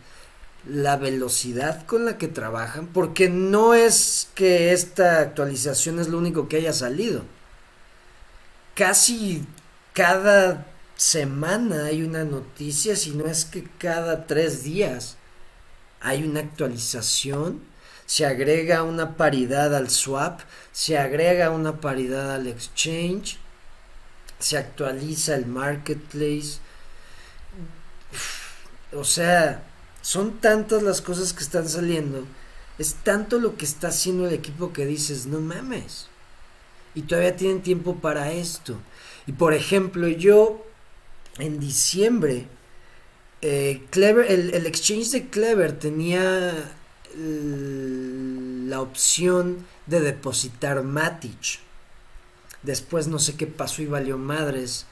la 0.69 0.99
velocidad 0.99 1.87
con 1.87 2.05
la 2.05 2.19
que 2.19 2.29
trabajan, 2.29 2.87
porque 2.87 3.31
no 3.31 3.73
es 3.73 4.29
que 4.35 4.75
esta 4.75 5.21
actualización 5.21 6.01
es 6.01 6.09
lo 6.09 6.19
único 6.19 6.49
que 6.49 6.59
haya 6.59 6.75
salido. 6.75 7.23
Casi 8.75 9.47
cada 9.93 10.67
semana 10.97 11.87
hay 11.87 12.03
una 12.03 12.25
noticia, 12.25 12.97
si 12.97 13.11
no 13.11 13.27
es 13.27 13.45
que 13.45 13.65
cada 13.79 14.27
tres 14.27 14.63
días 14.63 15.17
hay 16.01 16.23
una 16.25 16.41
actualización, 16.41 17.61
se 18.07 18.27
agrega 18.27 18.83
una 18.83 19.17
paridad 19.17 19.75
al 19.75 19.91
swap, 19.91 20.41
se 20.73 20.99
agrega 20.99 21.51
una 21.51 21.81
paridad 21.81 22.35
al 22.35 22.47
exchange, 22.47 23.39
se 24.39 24.59
actualiza 24.59 25.35
el 25.35 25.47
marketplace. 25.47 26.59
O 28.93 29.05
sea, 29.05 29.65
son 30.03 30.41
tantas 30.41 30.83
las 30.83 31.01
cosas 31.01 31.33
que 31.33 31.45
están 31.45 31.69
saliendo, 31.69 32.27
es 32.79 32.95
tanto 32.95 33.39
lo 33.39 33.57
que 33.57 33.65
está 33.65 33.89
haciendo 33.89 34.27
el 34.27 34.35
equipo 34.35 34.73
que 34.73 34.85
dices, 34.85 35.27
no 35.27 35.41
mames. 35.41 36.09
Y 36.95 37.03
todavía 37.03 37.37
tienen 37.37 37.63
tiempo 37.63 37.97
para 37.97 38.33
esto. 38.33 38.77
Y 39.27 39.33
por 39.33 39.55
ejemplo, 39.55 40.09
yo 40.09 40.65
en 41.39 41.59
diciembre, 41.59 42.47
eh, 43.41 43.83
Clever, 43.91 44.31
el, 44.31 44.67
exchange 44.67 45.11
de 45.11 45.29
Clever 45.29 45.79
tenía 45.79 46.75
la 47.15 48.81
opción 48.81 49.67
de 49.87 50.01
depositar 50.01 50.83
Matic. 50.83 51.61
Después 52.63 53.09
no 53.09 53.19
sé 53.19 53.37
qué 53.37 53.47
pasó 53.47 53.83
y 53.83 53.87
valió 53.87 54.19
madres. 54.19 54.87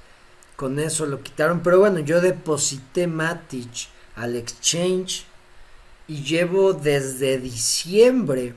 Con 0.57 0.79
eso 0.79 1.07
lo 1.07 1.23
quitaron. 1.23 1.63
Pero 1.63 1.81
bueno, 1.81 2.01
yo 2.01 2.21
deposité 2.21 3.07
Matic 3.07 3.89
al 4.17 4.37
exchange 4.37 5.25
y 6.09 6.23
llevo 6.23 6.73
desde 6.73 7.39
diciembre 7.39 8.55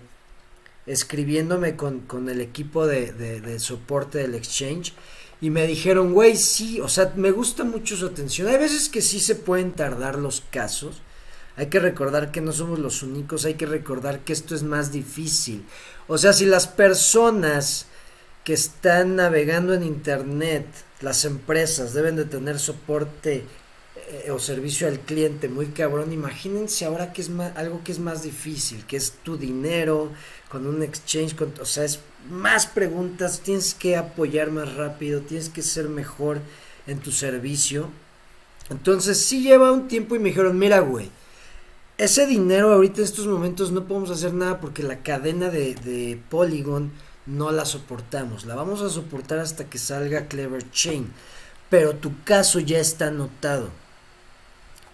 escribiéndome 0.85 1.75
con, 1.75 2.29
el 2.29 2.41
equipo 2.41 2.87
de, 2.87 3.11
de, 3.13 3.59
soporte 3.59 4.19
del 4.19 4.35
exchange 4.35 4.93
y 5.41 5.49
me 5.49 5.67
dijeron, 5.67 6.13
güey, 6.13 6.35
sí, 6.35 6.79
o 6.79 6.87
sea, 6.87 7.13
me 7.15 7.31
gusta 7.31 7.63
mucho 7.63 7.95
su 7.95 8.05
atención. 8.05 8.47
Hay 8.47 8.57
veces 8.57 8.89
que 8.89 9.01
sí 9.01 9.19
se 9.19 9.35
pueden 9.35 9.73
tardar 9.73 10.17
los 10.17 10.41
casos. 10.49 11.01
Hay 11.55 11.67
que 11.67 11.79
recordar 11.79 12.31
que 12.31 12.41
no 12.41 12.51
somos 12.51 12.79
los 12.79 13.03
únicos, 13.03 13.45
hay 13.45 13.55
que 13.55 13.65
recordar 13.65 14.21
que 14.21 14.33
esto 14.33 14.55
es 14.55 14.63
más 14.63 14.91
difícil. 14.91 15.65
O 16.07 16.17
sea, 16.17 16.33
si 16.33 16.45
las 16.45 16.67
personas 16.67 17.87
que 18.43 18.53
están 18.53 19.15
navegando 19.15 19.73
en 19.73 19.83
Internet, 19.83 20.65
las 21.01 21.25
empresas 21.25 21.93
deben 21.93 22.15
de 22.15 22.25
tener 22.25 22.59
soporte 22.59 23.45
eh, 24.09 24.31
o 24.31 24.39
servicio 24.39 24.87
al 24.87 24.99
cliente 24.99 25.47
muy 25.47 25.67
cabrón, 25.67 26.11
imagínense 26.11 26.85
ahora 26.85 27.13
que 27.13 27.21
es 27.21 27.29
más, 27.29 27.55
algo 27.55 27.83
que 27.83 27.91
es 27.91 27.99
más 27.99 28.23
difícil, 28.23 28.85
que 28.85 28.97
es 28.97 29.11
tu 29.23 29.37
dinero, 29.37 30.11
con 30.53 30.67
un 30.67 30.83
exchange, 30.83 31.35
o 31.59 31.65
sea, 31.65 31.83
es 31.83 31.99
más 32.29 32.67
preguntas, 32.67 33.39
tienes 33.39 33.73
que 33.73 33.97
apoyar 33.97 34.51
más 34.51 34.75
rápido, 34.75 35.21
tienes 35.21 35.49
que 35.49 35.63
ser 35.63 35.89
mejor 35.89 36.41
en 36.85 36.99
tu 36.99 37.11
servicio. 37.11 37.89
Entonces 38.69 39.17
sí 39.25 39.41
lleva 39.41 39.71
un 39.71 39.87
tiempo 39.87 40.15
y 40.15 40.19
me 40.19 40.29
dijeron, 40.29 40.59
mira, 40.59 40.81
güey, 40.81 41.09
ese 41.97 42.27
dinero 42.27 42.71
ahorita 42.71 42.99
en 42.99 43.05
estos 43.05 43.25
momentos 43.25 43.71
no 43.71 43.87
podemos 43.87 44.11
hacer 44.11 44.35
nada 44.35 44.61
porque 44.61 44.83
la 44.83 45.01
cadena 45.01 45.49
de, 45.49 45.73
de 45.73 46.21
Polygon 46.29 46.91
no 47.25 47.51
la 47.51 47.65
soportamos. 47.65 48.45
La 48.45 48.53
vamos 48.53 48.83
a 48.83 48.91
soportar 48.91 49.39
hasta 49.39 49.65
que 49.65 49.79
salga 49.79 50.27
Clever 50.27 50.69
Chain. 50.69 51.11
Pero 51.71 51.95
tu 51.95 52.23
caso 52.25 52.59
ya 52.59 52.77
está 52.77 53.07
anotado. 53.07 53.69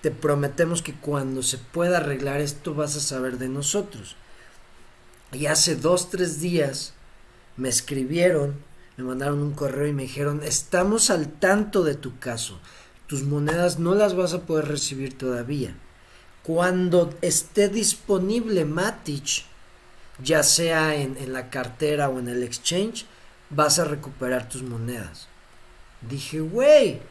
Te 0.02 0.10
prometemos 0.10 0.82
que 0.82 0.94
cuando 0.94 1.44
se 1.44 1.58
pueda 1.58 1.98
arreglar 1.98 2.40
esto 2.40 2.74
vas 2.74 2.96
a 2.96 3.02
saber 3.02 3.40
de 3.40 3.50
nosotros. 3.50 4.16
Y 5.32 5.46
hace 5.46 5.76
dos, 5.76 6.10
tres 6.10 6.40
días 6.40 6.94
me 7.58 7.70
escribieron, 7.70 8.56
me 8.98 9.04
mandaron 9.04 9.40
un 9.40 9.54
correo 9.54 9.88
y 9.88 9.94
me 9.94 10.04
dijeron, 10.04 10.42
estamos 10.44 11.10
al 11.10 11.28
tanto 11.28 11.84
de 11.84 11.96
tu 11.96 12.18
caso. 12.20 12.60
Tus 13.08 13.24
monedas 13.24 13.80
no 13.80 13.96
las 13.96 14.16
vas 14.16 14.34
a 14.34 14.42
poder 14.42 14.68
recibir 14.68 15.18
todavía. 15.18 15.76
Cuando 16.44 17.14
esté 17.22 17.70
disponible 17.70 18.66
Matic, 18.66 19.46
ya 20.24 20.44
sea 20.44 20.96
en, 20.96 21.32
la 21.32 21.50
cartera 21.50 22.10
o 22.10 22.20
en 22.20 22.28
el 22.28 22.44
exchange, 22.44 23.06
vas 23.50 23.80
a 23.80 23.86
recuperar 23.86 24.50
tus 24.50 24.64
monedas. 24.64 25.28
Dije, 26.02 26.40
güey, 26.40 27.02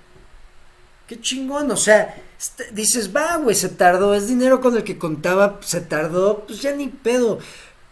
qué 1.06 1.20
chingón, 1.20 1.70
o 1.70 1.76
sea, 1.76 2.16
este, 2.38 2.70
dices, 2.72 3.14
va, 3.14 3.36
güey, 3.36 3.54
se 3.54 3.68
tardó, 3.68 4.14
es 4.14 4.28
dinero 4.28 4.60
con 4.60 4.76
el 4.76 4.84
que 4.84 4.98
contaba, 4.98 5.58
se 5.62 5.80
tardó, 5.80 6.44
pues 6.46 6.62
ya 6.62 6.72
ni 6.72 6.88
pedo. 6.88 7.38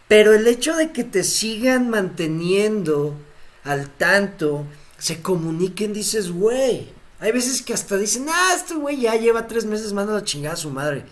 Pero 0.07 0.33
el 0.33 0.47
hecho 0.47 0.75
de 0.75 0.91
que 0.91 1.03
te 1.03 1.23
sigan 1.23 1.89
manteniendo 1.89 3.15
al 3.63 3.89
tanto, 3.89 4.65
se 4.97 5.21
comuniquen, 5.21 5.93
dices, 5.93 6.31
güey. 6.31 6.89
Hay 7.19 7.31
veces 7.31 7.61
que 7.61 7.73
hasta 7.73 7.97
dicen, 7.97 8.27
ah, 8.29 8.53
este 8.55 8.75
güey 8.75 9.01
ya 9.01 9.15
lleva 9.15 9.47
tres 9.47 9.65
meses 9.65 9.91
mandando 9.91 10.19
a 10.19 10.23
chingar 10.23 10.53
a 10.53 10.57
su 10.57 10.69
madre. 10.69 11.03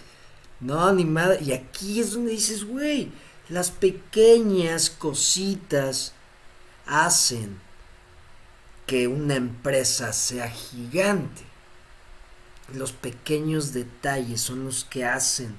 No, 0.60 0.94
ni 0.94 1.04
madre. 1.04 1.40
Y 1.44 1.52
aquí 1.52 2.00
es 2.00 2.14
donde 2.14 2.32
dices, 2.32 2.64
güey, 2.64 3.12
las 3.50 3.72
pequeñas 3.72 4.90
cositas 4.90 6.14
hacen 6.86 7.60
que 8.86 9.08
una 9.08 9.36
empresa 9.36 10.14
sea 10.14 10.50
gigante. 10.50 11.42
Los 12.74 12.92
pequeños 12.92 13.74
detalles 13.74 14.42
son 14.42 14.64
los 14.64 14.86
que 14.86 15.06
hacen 15.06 15.56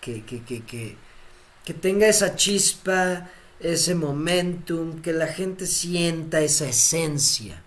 que, 0.00 0.24
que, 0.24 0.42
que, 0.42 0.64
que, 0.64 0.96
que 1.64 1.74
tenga 1.74 2.08
esa 2.08 2.36
chispa, 2.36 3.28
ese 3.60 3.94
momentum, 3.94 5.02
que 5.02 5.12
la 5.12 5.26
gente 5.26 5.66
sienta 5.66 6.40
esa 6.40 6.68
esencia. 6.68 7.62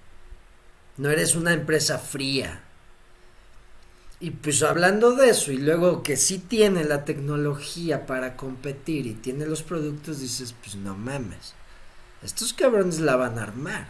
No 0.97 1.09
eres 1.09 1.35
una 1.35 1.53
empresa 1.53 1.97
fría, 1.97 2.63
y 4.23 4.31
pues 4.31 4.63
hablando 4.63 5.17
de 5.17 5.31
eso, 5.31 5.51
y 5.51 5.57
luego 5.57 6.01
que 6.01 6.15
sí 6.15 6.39
tiene 6.39 6.85
la 6.85 7.03
tecnología 7.03 8.05
para 8.05 8.37
competir 8.37 9.05
y 9.05 9.15
tiene 9.15 9.45
los 9.45 9.63
productos, 9.63 10.21
dices, 10.21 10.55
pues 10.63 10.77
no 10.77 10.95
mames, 10.95 11.53
estos 12.23 12.53
cabrones 12.53 13.01
la 13.01 13.17
van 13.17 13.37
a 13.37 13.43
armar. 13.43 13.81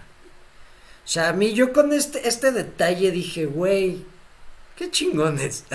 O 1.06 1.08
sea, 1.08 1.30
a 1.30 1.34
mí 1.34 1.54
yo 1.54 1.72
con 1.72 1.94
este, 1.94 2.28
este 2.28 2.52
detalle 2.52 3.12
dije, 3.12 3.46
güey, 3.46 4.06
qué 4.76 4.90
chingones. 4.90 5.66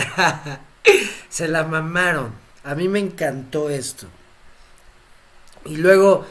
Se 1.28 1.46
la 1.46 1.62
mamaron. 1.62 2.32
A 2.64 2.74
mí 2.74 2.88
me 2.88 2.98
encantó 2.98 3.70
esto. 3.70 4.09
Y 5.64 5.76
luego 5.76 6.24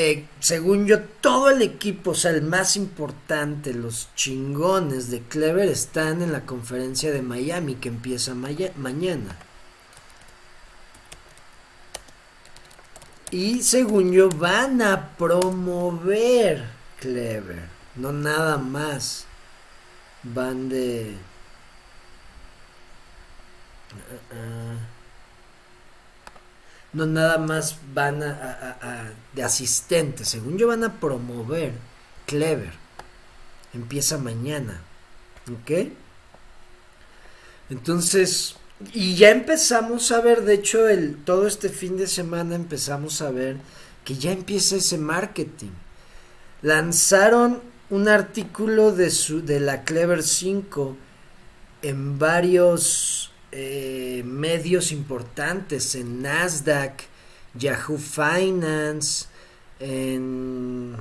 eh, 0.00 0.28
según 0.38 0.86
yo, 0.86 1.00
todo 1.02 1.50
el 1.50 1.60
equipo, 1.60 2.12
o 2.12 2.14
sea, 2.14 2.30
el 2.30 2.42
más 2.42 2.76
importante, 2.76 3.74
los 3.74 4.14
chingones 4.14 5.10
de 5.10 5.22
Clever 5.22 5.68
están 5.68 6.22
en 6.22 6.30
la 6.30 6.46
conferencia 6.46 7.10
de 7.10 7.20
Miami 7.20 7.74
que 7.74 7.88
empieza 7.88 8.32
mañana. 8.32 9.36
Y 13.32 13.64
según 13.64 14.12
yo, 14.12 14.28
van 14.28 14.82
a 14.82 15.16
promover 15.16 16.64
Clever, 17.00 17.64
no 17.96 18.12
nada 18.12 18.56
más. 18.56 19.26
Van 20.22 20.68
de... 20.68 21.16
Uh, 23.90 24.36
uh, 24.36 24.78
no 26.92 27.06
nada 27.06 27.38
más 27.38 27.76
van 27.94 28.22
a, 28.22 29.12
de 29.34 29.42
asistentes, 29.42 30.28
según 30.28 30.58
yo 30.58 30.68
van 30.68 30.84
a 30.84 31.00
promover 31.00 31.72
Clever 32.26 32.88
empieza 33.74 34.18
mañana. 34.18 34.80
¿Ok? 35.50 35.88
Entonces, 37.70 38.56
y 38.92 39.16
ya 39.16 39.30
empezamos 39.30 40.12
a 40.12 40.20
ver, 40.20 40.42
de 40.44 40.54
hecho, 40.54 40.88
el, 40.88 41.16
todo 41.24 41.46
este 41.46 41.68
fin 41.68 41.96
de 41.96 42.06
semana 42.06 42.54
empezamos 42.54 43.20
a 43.22 43.30
ver 43.30 43.56
que 44.04 44.16
ya 44.16 44.32
empieza 44.32 44.76
ese 44.76 44.98
marketing. 44.98 45.70
Lanzaron 46.62 47.60
un 47.90 48.08
artículo 48.08 48.92
de, 48.92 49.10
su, 49.10 49.44
de 49.44 49.60
la 49.60 49.84
Clever 49.84 50.22
5 50.22 50.96
en 51.82 52.18
varios 52.18 53.30
eh, 53.52 54.22
medios 54.24 54.92
importantes, 54.92 55.94
en 55.94 56.22
Nasdaq, 56.22 57.02
Yahoo 57.54 57.98
Finance, 57.98 59.26
en... 59.80 60.92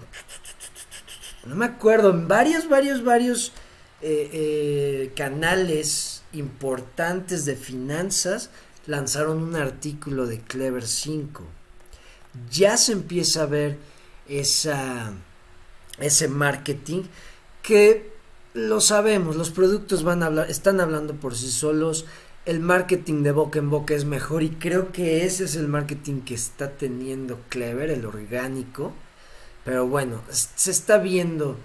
No 1.46 1.56
me 1.56 1.66
acuerdo, 1.66 2.12
en 2.12 2.28
varios, 2.28 2.68
varios, 2.68 3.04
varios 3.04 3.54
eh, 4.02 4.30
eh, 4.32 5.14
canales 5.16 6.24
importantes 6.34 7.46
de 7.46 7.56
finanzas 7.56 8.50
lanzaron 8.86 9.42
un 9.42 9.56
artículo 9.56 10.26
de 10.26 10.40
Clever 10.42 10.86
5. 10.86 11.44
Ya 12.52 12.78
se 12.78 12.92
empieza 12.92 13.44
a 13.44 13.48
ver 13.48 13.78
esa, 14.28 15.14
ese 16.00 16.28
marketing 16.28 17.04
que 17.62 18.12
lo 18.54 18.82
sabemos, 18.82 19.36
los 19.36 19.52
productos 19.52 20.04
van 20.04 20.24
a 20.24 20.28
hablar, 20.28 20.50
están 20.50 20.80
hablando 20.80 21.14
por 21.16 21.36
sí 21.36 21.52
solos, 21.52 22.06
el 22.48 22.62
marketing 22.62 23.24
de 23.24 23.34
boca 23.34 23.60
en 23.60 23.70
boca 23.70 23.94
es 23.94 24.06
mejor 24.06 24.42
y 24.42 24.52
creo 24.52 24.94
que 24.94 25.26
ese 25.26 25.44
es 25.44 25.58
el 25.58 25.68
marketing 25.68 26.22
que 26.22 26.34
está 26.34 26.72
teniendo 26.72 27.42
Clever, 27.50 27.90
el 27.90 28.06
orgánico. 28.06 28.94
Pero 29.66 29.86
bueno, 29.86 30.22
se 30.30 30.72
está 30.72 30.98
viendo 30.98 31.58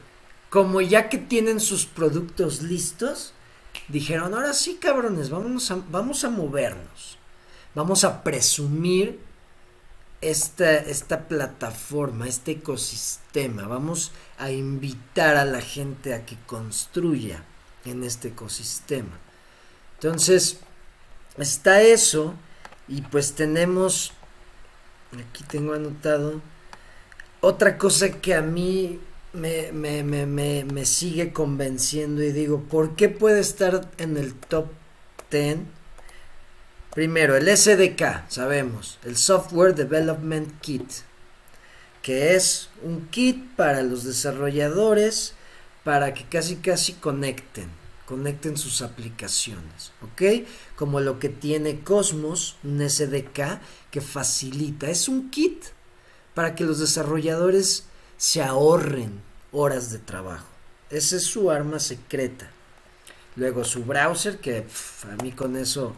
como 0.51 0.80
ya 0.80 1.09
que 1.09 1.18
tienen 1.18 1.61
sus 1.61 1.87
productos 1.87 2.62
listos, 2.62 3.33
dijeron, 3.87 4.35
ahora 4.35 4.53
sí 4.55 4.78
cabrones, 4.80 5.30
vamos 5.30 5.70
a, 5.70 5.78
vamos 5.89 6.24
a 6.24 6.30
movernos, 6.30 7.16
vamos 7.76 8.03
a 8.03 8.24
presumir 8.24 9.20
esta, 10.20 10.78
esta 10.78 11.28
plataforma, 11.28 12.26
este 12.26 12.53
ecosistema, 12.53 13.68
vamos 13.68 14.11
a 14.37 14.51
invitar 14.51 15.37
a 15.37 15.45
la 15.45 15.61
gente 15.61 16.12
a 16.12 16.26
que 16.26 16.37
construya 16.45 17.45
en 17.85 18.03
este 18.03 18.28
ecosistema. 18.28 19.20
Entonces, 19.95 20.59
está 21.39 21.83
eso 21.83 22.35
y 22.89 23.03
pues 23.03 23.35
tenemos, 23.35 24.12
aquí 25.12 25.45
tengo 25.45 25.74
anotado, 25.74 26.41
otra 27.41 27.78
cosa 27.78 28.11
que 28.20 28.35
a 28.35 28.43
mí 28.43 29.01
me, 29.33 29.72
me, 29.72 30.03
me, 30.03 30.26
me, 30.64 30.87
sigue 30.87 31.33
convenciendo 31.33 32.22
y 32.22 32.33
digo, 32.33 32.62
¿por 32.62 32.97
qué 32.97 33.09
puede 33.09 33.41
estar 33.41 33.91
en 33.99 34.16
el 34.16 34.35
top 34.35 34.66
10? 35.30 35.59
Primero, 36.95 37.37
el 37.37 37.49
SDK, 37.57 38.28
sabemos, 38.28 38.99
el 39.05 39.16
Software 39.16 39.74
Development 39.74 40.61
Kit, 40.61 40.89
que 42.03 42.35
es 42.35 42.68
un 42.83 43.09
kit 43.09 43.57
para 43.57 43.83
los 43.83 44.05
desarrolladores 44.05 45.35
para 45.85 46.12
que 46.12 46.24
casi 46.24 46.57
casi 46.57 46.93
conecten 46.93 47.82
conecten 48.12 48.58
sus 48.58 48.82
aplicaciones, 48.82 49.92
¿ok? 50.02 50.46
Como 50.76 51.00
lo 51.00 51.18
que 51.18 51.30
tiene 51.30 51.80
Cosmos, 51.80 52.58
un 52.62 52.86
SDK 52.86 53.58
que 53.90 54.02
facilita, 54.02 54.90
es 54.90 55.08
un 55.08 55.30
kit 55.30 55.64
para 56.34 56.54
que 56.54 56.64
los 56.64 56.78
desarrolladores 56.78 57.86
se 58.18 58.42
ahorren 58.42 59.22
horas 59.50 59.90
de 59.90 59.98
trabajo. 59.98 60.46
Esa 60.90 61.16
es 61.16 61.22
su 61.22 61.50
arma 61.50 61.80
secreta. 61.80 62.50
Luego 63.34 63.64
su 63.64 63.82
browser, 63.82 64.40
que 64.40 64.66
a 65.10 65.22
mí 65.22 65.32
con 65.32 65.56
eso, 65.56 65.96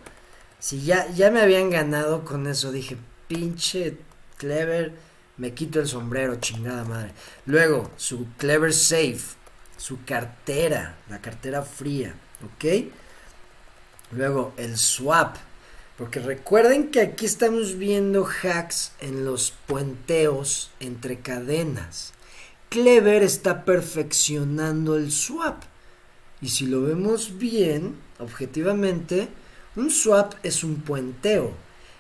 si 0.61 0.83
ya, 0.83 1.11
ya 1.15 1.33
me 1.33 1.41
habían 1.41 1.69
ganado 1.69 2.25
con 2.25 2.47
eso, 2.47 2.71
dije, 2.71 2.97
pinche 3.27 3.99
clever, 4.37 4.93
me 5.37 5.53
quito 5.53 5.81
el 5.81 5.89
sombrero, 5.89 6.37
chingada 6.37 6.85
madre. 6.85 7.11
Luego 7.45 7.91
su 7.97 8.29
clever 8.39 8.73
safe, 8.73 9.35
su 9.77 10.05
cartera, 10.05 10.97
la 11.09 11.21
cartera 11.21 11.63
fría, 11.63 12.15
¿ok? 12.45 12.91
Luego 14.13 14.53
el 14.57 14.77
swap, 14.77 15.37
porque 15.97 16.21
recuerden 16.21 16.91
que 16.91 17.01
aquí 17.01 17.27
estamos 17.27 17.79
viendo 17.79 18.27
hacks 18.27 18.93
en 19.01 19.25
los 19.25 19.53
puenteos 19.67 20.71
entre 20.81 21.21
cadenas. 21.21 22.13
Clever 22.69 23.23
está 23.23 23.65
perfeccionando 23.65 24.97
el 24.97 25.13
swap. 25.13 25.63
Y 26.41 26.49
si 26.49 26.67
lo 26.67 26.83
vemos 26.83 27.39
bien, 27.39 27.97
objetivamente, 28.19 29.29
un 29.77 29.91
swap 29.91 30.35
es 30.43 30.65
un 30.65 30.77
puenteo. 30.83 31.53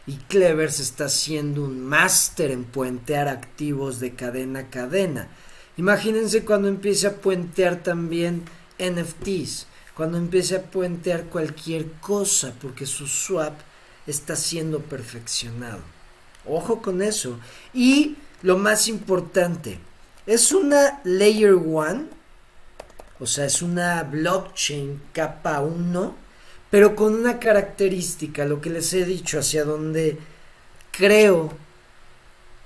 Y 0.07 0.17
Clever 0.17 0.71
se 0.71 0.83
está 0.83 1.07
haciendo 1.07 1.63
un 1.63 1.81
máster 1.81 2.51
en 2.51 2.65
puentear 2.65 3.29
activos 3.29 4.01
de 4.01 4.15
cadena 4.15 4.61
a 4.61 4.71
cadena. 4.71 5.29
Imagínense 5.77 6.45
cuando 6.45 6.69
empiece 6.69 7.07
a 7.07 7.17
puentear 7.17 7.83
también 7.83 8.45
NFTs, 8.79 9.67
cuando 9.95 10.19
empiece 10.19 10.57
a 10.57 10.63
puentear 10.63 11.25
cualquier 11.25 11.91
cosa, 12.01 12.55
porque 12.61 12.87
su 12.87 13.07
swap 13.07 13.55
está 14.07 14.37
siendo 14.37 14.81
perfeccionado. 14.81 15.81
Ojo 16.47 16.83
con 16.83 17.03
eso. 17.03 17.39
Y 17.73 18.17
lo 18.43 18.59
más 18.59 18.89
importante, 18.89 19.79
es 20.27 20.53
una 20.53 21.01
Layer 21.05 21.55
1, 21.55 22.05
o 23.21 23.27
sea, 23.27 23.47
es 23.47 23.63
una 23.63 24.03
blockchain 24.03 25.01
capa 25.13 25.61
1, 25.61 26.15
pero 26.71 26.97
con 26.97 27.15
una 27.15 27.39
característica, 27.39 28.45
lo 28.45 28.61
que 28.61 28.71
les 28.71 28.93
he 28.93 29.05
dicho, 29.05 29.39
hacia 29.39 29.65
donde 29.65 30.19
creo 30.91 31.53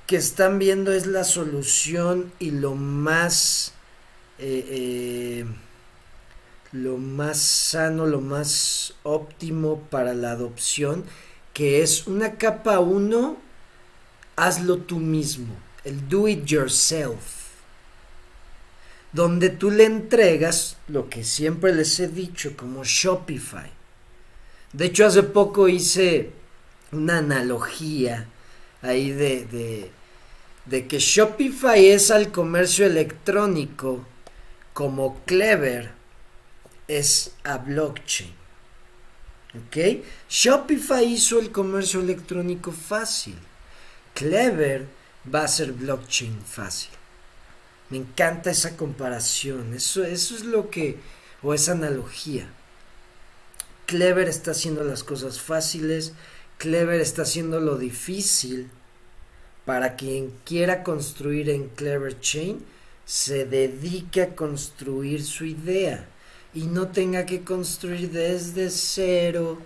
que 0.09 0.17
están 0.17 0.59
viendo 0.59 0.91
es 0.91 1.07
la 1.07 1.23
solución 1.23 2.33
y 2.39 2.51
lo 2.51 2.75
más 2.75 3.75
eh, 4.39 4.65
eh, 4.71 5.47
lo 6.73 6.97
más 6.97 7.39
sano, 7.39 8.07
lo 8.07 8.23
más 8.23 8.95
óptimo 9.03 9.81
para 9.91 10.15
la 10.15 10.31
adopción, 10.31 11.05
que 11.53 11.83
es 11.83 12.07
una 12.07 12.37
capa 12.37 12.79
1, 12.79 13.37
hazlo 14.37 14.79
tú 14.79 14.99
mismo, 14.99 15.55
el 15.85 16.09
do 16.09 16.27
it 16.27 16.47
yourself, 16.47 17.51
donde 19.13 19.51
tú 19.51 19.71
le 19.71 19.85
entregas 19.85 20.79
lo 20.89 21.11
que 21.11 21.23
siempre 21.23 21.75
les 21.75 22.01
he 22.01 22.09
dicho 22.09 22.57
como 22.57 22.83
Shopify. 22.83 23.71
De 24.73 24.87
hecho, 24.87 25.05
hace 25.05 25.23
poco 25.23 25.69
hice 25.69 26.31
una 26.93 27.19
analogía 27.19 28.27
ahí 28.81 29.11
de 29.11 29.45
de 29.45 29.98
que 30.69 30.99
Shopify 30.99 31.87
es 31.87 32.11
al 32.11 32.31
comercio 32.31 32.85
electrónico 32.87 34.05
como 34.75 35.25
Clever 35.25 35.93
es 36.87 37.33
a 37.45 37.59
blockchain. 37.59 38.33
¿Ok? 39.55 40.05
Shopify 40.29 41.05
hizo 41.05 41.39
el 41.41 41.51
comercio 41.51 42.01
electrónico 42.01 42.71
fácil. 42.71 43.37
Clever 44.15 44.87
va 45.35 45.45
a 45.45 45.49
ser 45.49 45.73
blockchain 45.73 46.43
fácil. 46.45 46.91
Me 47.89 47.97
encanta 47.97 48.51
esa 48.51 48.77
comparación. 48.77 49.73
Eso, 49.75 50.05
eso 50.05 50.35
es 50.37 50.45
lo 50.45 50.69
que, 50.71 50.99
o 51.43 51.55
esa 51.55 51.73
analogía. 51.73 52.47
Clever 53.87 54.29
está 54.29 54.51
haciendo 54.51 54.85
las 54.85 55.03
cosas 55.03 55.41
fáciles. 55.41 56.13
Clever 56.59 57.01
está 57.01 57.23
haciendo 57.23 57.59
lo 57.59 57.79
difícil 57.79 58.71
para 59.69 59.97
quien 59.97 60.33
quiera 60.47 60.83
construir 60.83 61.51
en 61.51 61.69
Clever 61.69 62.19
Chain, 62.21 62.65
se 63.05 63.45
dedique 63.45 64.23
a 64.23 64.35
construir 64.35 65.23
su 65.23 65.45
idea 65.45 66.09
y 66.55 66.63
no 66.63 66.89
tenga 66.89 67.27
que 67.27 67.43
construir 67.43 68.11
desde 68.11 68.71
cero 68.71 69.59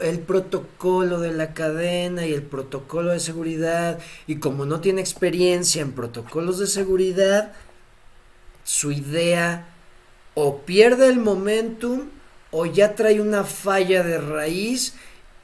el 0.00 0.18
protocolo 0.18 1.20
de 1.20 1.30
la 1.30 1.54
cadena 1.54 2.26
y 2.26 2.34
el 2.34 2.42
protocolo 2.42 3.12
de 3.12 3.20
seguridad. 3.20 4.00
Y 4.26 4.40
como 4.40 4.66
no 4.66 4.80
tiene 4.80 5.00
experiencia 5.00 5.80
en 5.82 5.92
protocolos 5.92 6.58
de 6.58 6.66
seguridad, 6.66 7.52
su 8.64 8.90
idea 8.90 9.68
o 10.34 10.62
pierde 10.62 11.06
el 11.06 11.20
momentum 11.20 12.08
o 12.50 12.66
ya 12.66 12.96
trae 12.96 13.20
una 13.20 13.44
falla 13.44 14.02
de 14.02 14.18
raíz 14.18 14.94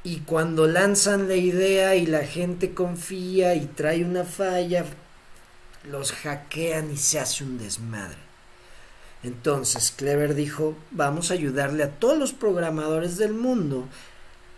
y 0.06 0.18
cuando 0.20 0.68
lanzan 0.68 1.26
la 1.26 1.34
idea 1.34 1.96
y 1.96 2.06
la 2.06 2.24
gente 2.24 2.74
confía 2.74 3.56
y 3.56 3.66
trae 3.66 4.04
una 4.04 4.22
falla, 4.22 4.84
los 5.90 6.12
hackean 6.12 6.92
y 6.92 6.96
se 6.96 7.18
hace 7.18 7.42
un 7.42 7.58
desmadre. 7.58 8.18
Entonces 9.24 9.92
Clever 9.96 10.36
dijo, 10.36 10.76
vamos 10.92 11.32
a 11.32 11.34
ayudarle 11.34 11.82
a 11.82 11.90
todos 11.90 12.16
los 12.16 12.32
programadores 12.32 13.16
del 13.16 13.34
mundo 13.34 13.88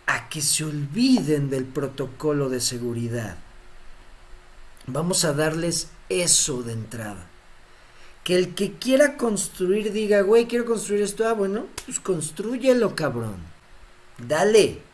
a 0.05 0.29
que 0.29 0.43
se 0.43 0.65
olviden 0.65 1.49
del 1.49 1.65
protocolo 1.65 2.49
de 2.49 2.61
seguridad. 2.61 3.35
Vamos 4.85 5.25
a 5.25 5.33
darles 5.33 5.87
eso 6.09 6.61
de 6.61 6.73
entrada. 6.73 7.25
Que 8.23 8.35
el 8.35 8.53
que 8.53 8.73
quiera 8.73 9.17
construir 9.17 9.93
diga, 9.93 10.21
güey, 10.21 10.45
quiero 10.45 10.65
construir 10.65 11.01
esto. 11.01 11.27
Ah, 11.27 11.33
bueno, 11.33 11.65
pues 11.87 11.99
construyelo, 11.99 12.95
cabrón. 12.95 13.37
Dale. 14.19 14.88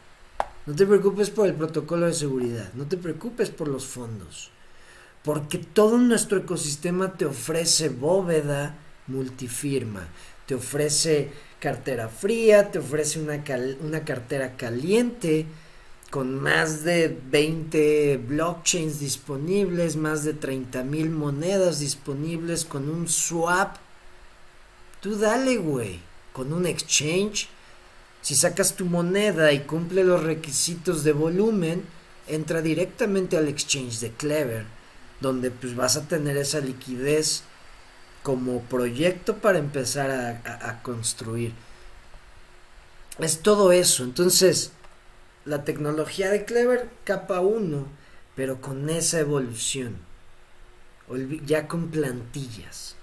No 0.66 0.76
te 0.76 0.86
preocupes 0.86 1.30
por 1.30 1.48
el 1.48 1.54
protocolo 1.54 2.08
de 2.08 2.14
seguridad. 2.14 2.74
No 2.74 2.86
te 2.86 2.98
preocupes 2.98 3.50
por 3.50 3.68
los 3.68 3.86
fondos. 3.86 4.50
Porque 5.24 5.60
todo 5.60 5.98
nuestro 5.98 6.40
ecosistema 6.40 7.14
te 7.14 7.26
ofrece 7.26 7.90
bóveda 7.90 8.78
multifirma. 9.08 10.08
Te 10.46 10.56
ofrece 10.56 11.32
cartera 11.60 12.10
fría, 12.10 12.72
te 12.72 12.80
ofrece 12.80 13.20
una, 13.20 13.44
una 13.82 14.04
cartera 14.04 14.56
caliente 14.56 15.46
con 16.10 16.36
más 16.36 16.84
de 16.84 17.18
20 17.30 18.18
blockchains 18.18 19.00
disponibles, 19.00 19.96
más 19.96 20.24
de 20.24 20.34
30 20.34 20.84
mil 20.84 21.10
monedas 21.10 21.80
disponibles, 21.80 22.64
con 22.66 22.90
un 22.90 23.08
swap. 23.08 23.76
Tú 25.02 25.18
dale, 25.18 25.58
güey, 25.58 26.00
con 26.32 26.54
un 26.54 26.66
exchange. 26.66 27.50
Si 28.26 28.34
sacas 28.34 28.74
tu 28.74 28.86
moneda 28.86 29.52
y 29.52 29.60
cumple 29.60 30.04
los 30.04 30.24
requisitos 30.24 31.04
de 31.04 31.12
volumen, 31.12 31.84
entra 32.28 32.64
directamente 32.64 33.38
al 33.38 33.48
exchange 33.48 34.00
de 34.00 34.10
Clever, 34.14 34.66
donde 35.22 35.52
pues 35.52 35.76
vas 35.76 35.96
a 35.96 36.08
tener 36.08 36.36
esa 36.36 36.60
liquidez 36.60 37.44
como 38.24 38.62
proyecto 38.62 39.38
para 39.38 39.60
empezar 39.60 40.10
a, 40.10 40.82
construir. 40.82 41.54
Es 43.20 43.44
todo 43.44 43.72
eso. 43.72 44.04
Entonces, 44.04 44.72
la 45.46 45.64
tecnología 45.64 46.32
de 46.32 46.46
Clever, 46.46 46.90
capa 47.04 47.42
1, 47.42 47.86
pero 48.36 48.60
con 48.60 48.90
esa 48.90 49.20
evolución. 49.20 49.98
Ya 51.46 51.68
con 51.68 51.92
plantillas. 51.92 52.96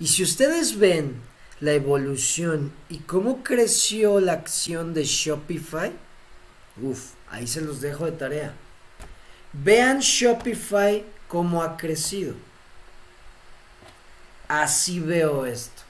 Y 0.00 0.08
si 0.08 0.24
ustedes 0.24 0.76
ven 0.80 1.14
la 1.60 1.72
evolución 1.72 2.72
y 2.88 2.98
cómo 2.98 3.42
creció 3.42 4.20
la 4.20 4.32
acción 4.32 4.94
de 4.94 5.04
Shopify, 5.04 5.92
uff, 6.80 7.12
ahí 7.30 7.46
se 7.46 7.60
los 7.60 7.80
dejo 7.80 8.04
de 8.04 8.12
tarea. 8.12 8.54
Vean 9.52 10.00
Shopify 10.00 11.04
cómo 11.28 11.62
ha 11.62 11.76
crecido. 11.76 12.34
Así 14.48 15.00
veo 15.00 15.46
esto. 15.46 15.82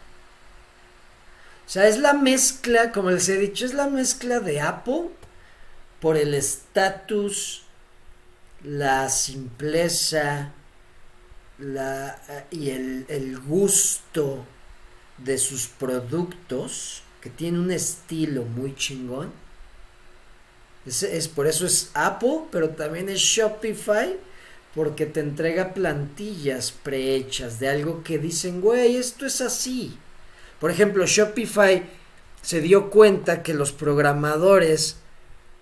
O 1.67 1.69
sea, 1.69 1.89
es 1.89 1.99
la 1.99 2.13
mezcla, 2.13 2.93
como 2.93 3.11
les 3.11 3.29
he 3.29 3.37
dicho, 3.37 3.67
es 3.67 3.75
la 3.75 3.89
mezcla 3.89 4.39
de 4.39 4.61
Apple 4.61 5.09
por 6.01 6.17
el 6.17 6.33
estatus, 6.33 7.65
la 8.63 9.11
simpleza 9.11 10.53
la, 11.59 12.21
y 12.51 12.71
el, 12.71 13.07
el, 13.09 13.39
gusto 13.41 14.45
de 15.19 15.39
sus 15.39 15.67
productos, 15.67 17.03
que 17.21 17.31
tiene 17.31 17.59
un 17.59 17.71
estilo 17.71 18.43
muy 18.45 18.75
chingón. 18.75 19.33
Es, 20.87 21.29
por 21.29 21.47
eso 21.47 21.67
es 21.67 21.91
Apple, 21.95 22.43
pero 22.53 22.71
también 22.71 23.09
es 23.09 23.19
Shopify 23.19 24.17
porque 24.75 25.07
te 25.07 25.21
entrega 25.21 25.73
plantillas 25.73 26.71
prehechas 26.71 27.59
de 27.59 27.69
algo 27.69 28.05
que 28.05 28.19
dicen, 28.19 28.61
güey, 28.61 28.97
esto 28.97 29.27
es 29.27 29.41
así. 29.41 29.99
Por 30.61 30.71
ejemplo, 30.71 31.07
Shopify 31.07 31.83
se 32.43 32.61
dio 32.61 32.91
cuenta 32.91 33.43
que 33.43 33.55
los 33.55 33.73
programadores 33.73 34.99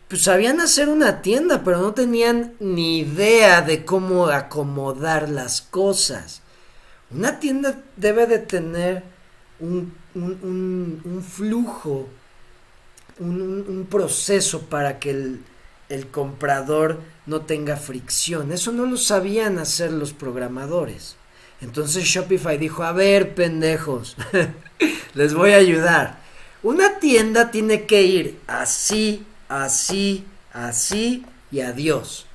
pues 0.08 0.22
sabían 0.24 0.60
hacer 0.60 0.88
una 0.88 1.22
tienda, 1.22 1.62
pero 1.64 1.80
no 1.80 1.94
tenían 1.94 2.54
ni 2.60 2.98
idea 2.98 3.62
de 3.62 3.84
cómo 3.84 4.26
acomodar 4.26 5.28
las 5.28 5.62
cosas. 5.62 6.42
Una 7.10 7.40
tienda 7.40 7.82
debe 7.96 8.26
de 8.26 8.38
tener 8.38 9.13
un, 9.60 9.94
un, 10.14 11.00
un, 11.04 11.22
flujo, 11.22 12.08
un, 13.18 13.86
proceso 13.90 14.62
para 14.62 14.98
que 14.98 15.10
el, 15.10 15.40
el 15.88 16.08
comprador 16.08 17.00
no 17.26 17.42
tenga 17.42 17.76
fricción. 17.76 18.52
Eso 18.52 18.72
no 18.72 18.86
lo 18.86 18.96
sabían 18.96 19.58
hacer 19.58 19.92
los 19.92 20.12
programadores. 20.12 21.16
Entonces 21.60 22.04
Shopify 22.04 22.58
dijo, 22.58 22.82
a 22.82 22.92
ver, 22.92 23.34
pendejos, 23.34 24.16
les 25.14 25.34
voy 25.34 25.52
a 25.52 25.56
ayudar. 25.56 26.18
Una 26.62 26.98
tienda 26.98 27.50
tiene 27.50 27.84
que 27.84 28.02
ir 28.02 28.40
así, 28.46 29.24
así, 29.48 30.24
así 30.52 31.24
y 31.50 31.60
adiós. 31.60 32.26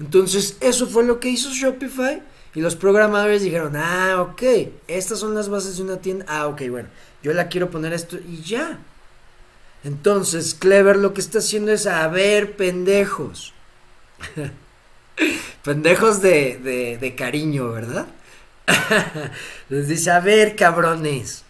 Entonces 0.00 0.56
eso 0.60 0.86
fue 0.86 1.04
lo 1.04 1.20
que 1.20 1.28
hizo 1.28 1.50
Shopify 1.50 2.22
y 2.54 2.60
los 2.60 2.76
programadores 2.76 3.42
dijeron, 3.42 3.76
ah, 3.76 4.22
ok, 4.22 4.42
estas 4.88 5.18
son 5.18 5.34
las 5.34 5.48
bases 5.48 5.76
de 5.76 5.82
una 5.82 5.98
tienda. 5.98 6.24
Ah, 6.28 6.46
ok, 6.46 6.62
bueno, 6.70 6.88
yo 7.22 7.32
la 7.32 7.48
quiero 7.48 7.70
poner 7.70 7.92
esto 7.92 8.16
y 8.16 8.40
ya. 8.40 8.78
Entonces, 9.84 10.54
Clever 10.54 10.96
lo 10.96 11.14
que 11.14 11.20
está 11.20 11.38
haciendo 11.38 11.72
es, 11.72 11.86
a 11.86 12.08
ver, 12.08 12.56
pendejos. 12.56 13.52
pendejos 15.62 16.20
de, 16.22 16.98
de, 17.00 17.14
cariño, 17.14 17.70
¿verdad? 17.70 18.06
Les 19.68 19.88
dice, 19.88 20.10
a 20.10 20.20
ver, 20.20 20.56
cabrones. 20.56 21.44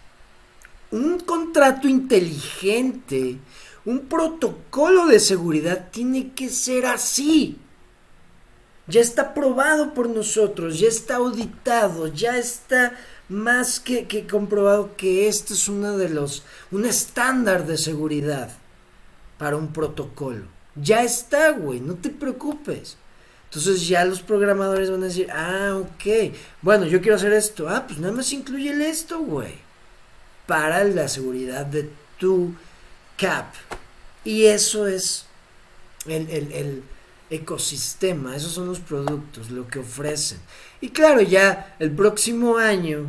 Un 0.91 1.19
contrato 1.19 1.87
inteligente, 1.87 3.37
un 3.85 4.01
protocolo 4.07 5.05
de 5.05 5.19
seguridad 5.19 5.89
tiene 5.91 6.33
que 6.33 6.49
ser 6.49 6.85
así. 6.85 7.57
Ya 8.89 9.01
está 9.01 9.35
probado 9.35 9.93
por 9.93 10.09
nosotros, 10.09 10.79
ya 10.79 10.87
está 10.87 11.17
auditado, 11.17 12.07
ya 12.07 12.37
está 12.37 12.97
más 13.29 13.79
que, 13.79 14.25
comprobado 14.27 14.95
que 14.97 15.27
este 15.27 15.53
es 15.53 15.67
uno 15.67 15.95
de 15.95 16.09
los, 16.09 16.43
un 16.71 16.85
estándar 16.85 17.67
de 17.67 17.77
seguridad 17.77 18.49
para 19.37 19.57
un 19.57 19.71
protocolo. 19.71 20.45
Ya 20.75 21.03
está, 21.03 21.51
güey, 21.51 21.79
no 21.79 21.95
te 21.95 22.09
preocupes. 22.09 22.97
Entonces 23.45 23.87
ya 23.87 24.03
los 24.05 24.21
programadores 24.21 24.89
van 24.89 25.03
a 25.03 25.07
decir, 25.07 25.29
ah, 25.31 25.77
ok, 25.79 26.33
bueno, 26.63 26.85
yo 26.85 26.99
quiero 26.99 27.15
hacer 27.15 27.33
esto. 27.33 27.69
Ah, 27.69 27.85
pues 27.85 27.99
nada 27.99 28.13
más 28.13 28.33
incluye 28.33 28.71
esto, 28.89 29.19
güey. 29.19 29.53
Para 30.47 30.83
la 30.83 31.07
seguridad 31.07 31.65
de 31.65 31.91
tu 32.17 32.53
cap. 33.17 33.53
Y 34.23 34.45
eso 34.45 34.87
es 34.87 35.25
el, 36.07 36.27
el 36.29 36.83
ecosistema, 37.29 38.35
esos 38.35 38.53
son 38.53 38.67
los 38.67 38.79
productos, 38.79 39.51
lo 39.51 39.67
que 39.67 39.79
ofrecen. 39.79 40.39
Y 40.81 40.89
claro, 40.89 41.21
ya 41.21 41.75
el 41.79 41.91
próximo 41.91 42.57
año, 42.57 43.05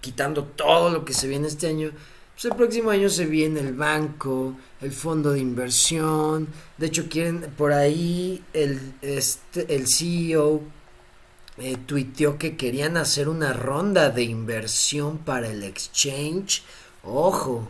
quitando 0.00 0.44
todo 0.44 0.90
lo 0.90 1.04
que 1.04 1.14
se 1.14 1.28
viene 1.28 1.48
este 1.48 1.68
año, 1.68 1.92
pues 2.34 2.44
el 2.44 2.56
próximo 2.56 2.90
año 2.90 3.08
se 3.08 3.26
viene 3.26 3.60
el 3.60 3.74
banco, 3.74 4.54
el 4.80 4.92
fondo 4.92 5.32
de 5.32 5.40
inversión. 5.40 6.46
De 6.76 6.86
hecho, 6.86 7.08
quieren 7.08 7.40
por 7.56 7.72
ahí 7.72 8.44
el, 8.52 8.94
este, 9.02 9.74
el 9.74 9.88
CEO 9.88 10.62
eh, 11.56 11.76
tuiteó 11.84 12.38
que 12.38 12.56
querían 12.56 12.96
hacer 12.96 13.28
una 13.28 13.52
ronda 13.52 14.10
de 14.10 14.22
inversión 14.22 15.18
para 15.18 15.48
el 15.48 15.64
exchange. 15.64 16.62
Ojo, 17.02 17.66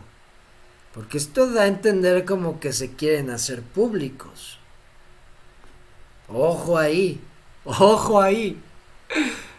porque 0.93 1.17
esto 1.17 1.51
da 1.51 1.63
a 1.63 1.67
entender 1.67 2.23
como 2.23 2.59
que 2.59 2.71
se 2.71 2.93
quieren 2.93 3.31
hacer 3.31 3.63
públicos. 3.63 4.58
Ojo 6.31 6.77
ahí, 6.77 7.19
ojo 7.65 8.21
ahí. 8.21 8.61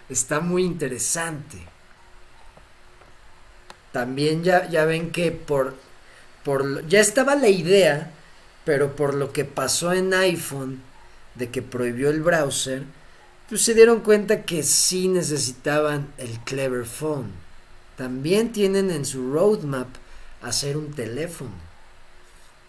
Está 0.08 0.40
muy 0.40 0.64
interesante. 0.64 1.58
También 3.92 4.44
ya, 4.44 4.68
ya 4.68 4.84
ven 4.84 5.10
que 5.10 5.32
por, 5.32 5.74
por... 6.44 6.86
Ya 6.86 7.00
estaba 7.00 7.34
la 7.34 7.48
idea, 7.48 8.12
pero 8.64 8.94
por 8.94 9.14
lo 9.14 9.32
que 9.32 9.44
pasó 9.44 9.92
en 9.92 10.14
iPhone, 10.14 10.82
de 11.34 11.50
que 11.50 11.62
prohibió 11.62 12.10
el 12.10 12.22
browser, 12.22 12.84
pues 13.48 13.62
se 13.62 13.74
dieron 13.74 14.00
cuenta 14.00 14.44
que 14.44 14.62
sí 14.62 15.08
necesitaban 15.08 16.12
el 16.18 16.38
Clever 16.40 16.84
Phone. 16.84 17.32
También 17.96 18.52
tienen 18.52 18.90
en 18.90 19.04
su 19.04 19.32
roadmap 19.32 19.88
hacer 20.42 20.76
un 20.76 20.92
teléfono. 20.92 21.50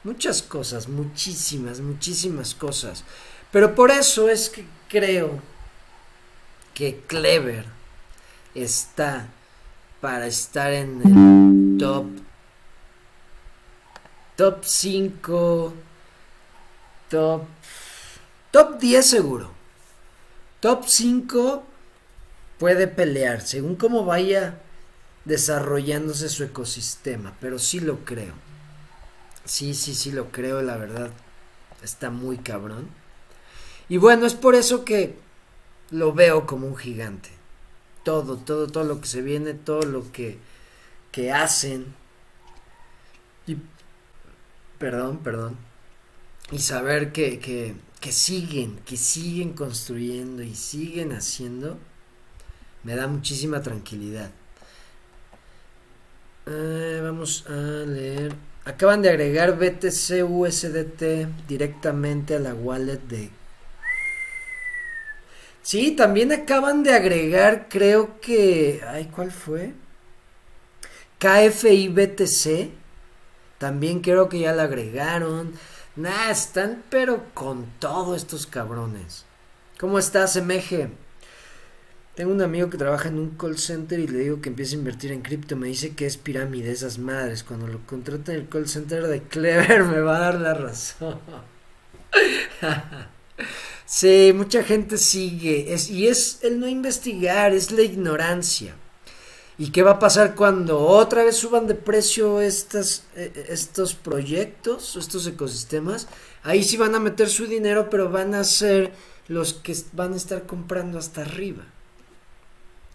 Muchas 0.04 0.42
cosas, 0.42 0.90
muchísimas, 0.90 1.80
muchísimas 1.80 2.56
cosas. 2.56 3.04
Pero 3.52 3.76
por 3.76 3.92
eso 3.92 4.30
es 4.30 4.50
que 4.50 4.66
creo 4.88 5.40
que 6.74 7.02
Clever 7.08 7.66
está 8.56 9.28
para 10.00 10.28
estar 10.28 10.72
en 10.72 11.02
el 11.04 11.78
top 11.78 12.06
top 14.36 14.64
5 14.64 15.74
top 17.10 17.44
top 18.52 18.80
10 18.80 19.06
seguro. 19.06 19.52
Top 20.62 20.86
5 20.88 21.64
puede 22.58 22.88
pelear 22.88 23.42
según 23.42 23.76
cómo 23.76 24.06
vaya 24.06 24.60
desarrollándose 25.26 26.30
su 26.30 26.44
ecosistema 26.44 27.36
pero 27.42 27.60
sí 27.60 27.82
lo 27.82 28.06
creo. 28.06 28.34
Sí 29.44 29.74
sí 29.74 29.94
sí 29.94 30.12
lo 30.12 30.32
creo 30.32 30.62
la 30.62 30.78
verdad 30.78 31.12
está 31.84 32.10
muy 32.10 32.38
cabrón 32.38 33.01
y 33.92 33.98
bueno, 33.98 34.26
es 34.26 34.36
por 34.36 34.56
eso 34.56 34.86
que 34.86 35.18
lo 35.90 36.14
veo 36.14 36.48
como 36.48 36.66
un 36.66 36.78
gigante. 36.78 37.30
todo, 38.06 38.38
todo, 38.38 38.68
todo 38.68 38.86
lo 38.86 39.02
que 39.02 39.08
se 39.10 39.22
viene, 39.22 39.54
todo 39.54 39.82
lo 39.82 40.14
que, 40.14 40.38
que 41.12 41.34
hacen. 41.34 41.94
Y, 43.46 43.58
perdón, 44.80 45.18
perdón. 45.18 45.58
Y 46.54 46.60
saber 46.60 47.12
que, 47.12 47.40
que, 47.40 47.76
que 48.00 48.14
siguen, 48.14 48.80
que 48.86 48.96
siguen 48.96 49.52
construyendo 49.52 50.42
y 50.42 50.56
siguen 50.56 51.12
haciendo, 51.12 51.78
me 52.84 52.96
da 52.96 53.08
muchísima 53.08 53.62
tranquilidad. 53.62 54.32
Eh, 56.46 57.02
vamos 57.04 57.46
a 57.50 57.52
leer. 57.86 58.34
Acaban 58.64 59.02
de 59.02 59.10
agregar 59.10 59.60
BTC 59.60 60.24
USDT 60.24 61.48
directamente 61.50 62.36
a 62.36 62.40
la 62.40 62.54
wallet 62.54 63.02
de. 63.10 63.41
Sí, 65.62 65.92
también 65.92 66.32
acaban 66.32 66.84
de 66.84 66.94
agregar, 66.94 67.68
creo 67.70 68.20
que. 68.20 68.82
Ay, 68.88 69.06
¿cuál 69.14 69.32
fue? 69.32 69.74
KFI 71.20 71.90
BTC. 71.90 72.72
También 73.60 74.02
creo 74.02 74.28
que 74.28 74.40
ya 74.40 74.54
la 74.54 74.64
agregaron. 74.64 75.54
Nah, 75.96 76.32
están 76.32 76.84
pero 76.90 77.26
con 77.34 77.68
todo 77.80 78.16
estos 78.16 78.48
cabrones. 78.48 79.26
¿Cómo 79.80 80.00
estás, 80.00 80.36
MG? 80.36 80.90
Tengo 82.16 82.34
un 82.34 82.42
amigo 82.42 82.70
que 82.70 82.78
trabaja 82.78 83.10
en 83.10 83.20
un 83.20 83.32
call 83.38 83.58
center 83.58 84.00
y 84.00 84.08
le 84.08 84.20
digo 84.20 84.42
que 84.42 84.50
empiece 84.50 84.76
a 84.76 84.80
invertir 84.80 85.12
en 85.12 85.22
cripto. 85.22 85.56
Me 85.56 85.68
dice 85.68 85.96
que 85.96 86.06
es 86.08 86.18
pirámide 86.18 86.72
esas 86.72 86.98
madres. 86.98 87.44
Cuando 87.44 87.68
lo 87.68 87.86
contraten 87.86 88.36
en 88.36 88.42
el 88.42 88.50
call 88.50 88.68
center 88.68 89.08
de 89.08 89.22
Clever 89.22 89.84
me 89.86 90.02
va 90.02 90.18
a 90.18 90.20
dar 90.20 90.36
la 90.42 90.54
razón. 90.54 91.20
sí, 93.92 94.32
mucha 94.34 94.64
gente 94.64 94.98
sigue. 94.98 95.76
Y 95.90 96.08
es 96.08 96.40
el 96.44 96.60
no 96.60 96.68
investigar, 96.68 97.54
es 97.54 97.72
la 97.72 97.82
ignorancia. 97.82 98.76
¿Y 99.58 99.72
qué 99.72 99.84
va 99.84 99.92
a 99.92 100.00
pasar 100.00 100.34
cuando 100.34 100.80
otra 100.80 101.24
vez 101.24 101.36
suban 101.36 101.68
de 101.68 101.76
precio 101.76 102.42
estas, 102.42 103.04
eh, 103.16 103.46
estos 103.50 103.94
proyectos, 103.94 104.96
estos 104.96 105.28
ecosistemas? 105.28 106.08
Ahí 106.42 106.64
sí 106.64 106.78
van 106.78 106.96
a 106.96 107.00
meter 107.00 107.30
su 107.30 107.46
dinero, 107.46 107.90
pero 107.90 108.10
van 108.10 108.34
a 108.34 108.44
ser 108.44 108.94
los 109.28 109.54
que 109.54 109.76
van 109.94 110.14
a 110.14 110.18
estar 110.18 110.48
comprando 110.48 110.98
hasta 110.98 111.22
arriba. 111.22 111.64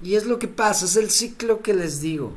Y 0.03 0.17
es 0.17 0.27
lo 0.27 0.39
que 0.39 0.49
pasa, 0.49 0.87
es 0.87 0.97
el 0.97 1.11
ciclo 1.11 1.63
que 1.63 1.75
les 1.75 2.01
digo. 2.01 2.37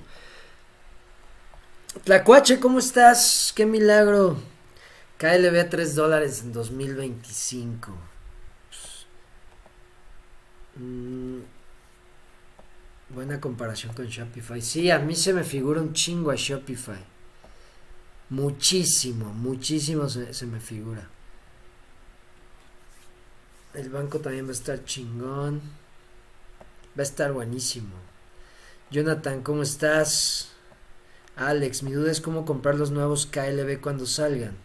Tlacuache, 2.04 2.60
¿cómo 2.60 2.80
estás? 2.80 3.52
Qué 3.56 3.66
milagro. 3.66 4.38
KLB 5.18 5.60
a 5.60 5.70
3 5.70 5.96
dólares 5.96 6.42
en 6.44 6.54
2025. 6.54 7.92
Mm, 10.80 11.42
buena 13.10 13.40
comparación 13.42 13.94
con 13.94 14.08
Shopify. 14.08 14.62
Sí, 14.62 14.90
a 14.90 15.00
mí 15.00 15.16
se 15.16 15.34
me 15.34 15.44
figura 15.44 15.82
un 15.82 15.94
chingo 15.94 16.32
a 16.32 16.36
Shopify. 16.36 17.04
Muchísimo, 18.30 19.34
muchísimo 19.34 20.08
se, 20.08 20.34
se 20.34 20.46
me 20.46 20.60
figura. 20.60 21.08
El 23.74 23.90
banco 23.90 24.20
también 24.20 24.46
va 24.46 24.50
a 24.50 24.54
estar 24.54 24.84
chingón. 24.86 25.62
Va 26.98 27.02
a 27.02 27.04
estar 27.04 27.34
buenísimo. 27.34 27.96
Jonathan, 28.90 29.44
¿cómo 29.44 29.64
estás? 29.64 30.52
Alex, 31.36 31.84
mi 31.84 31.92
duda 31.92 32.12
es 32.12 32.22
cómo 32.22 32.46
comprar 32.46 32.76
los 32.76 32.92
nuevos 32.92 33.26
KLB 33.26 33.80
cuando 33.82 34.06
salgan. 34.06 34.58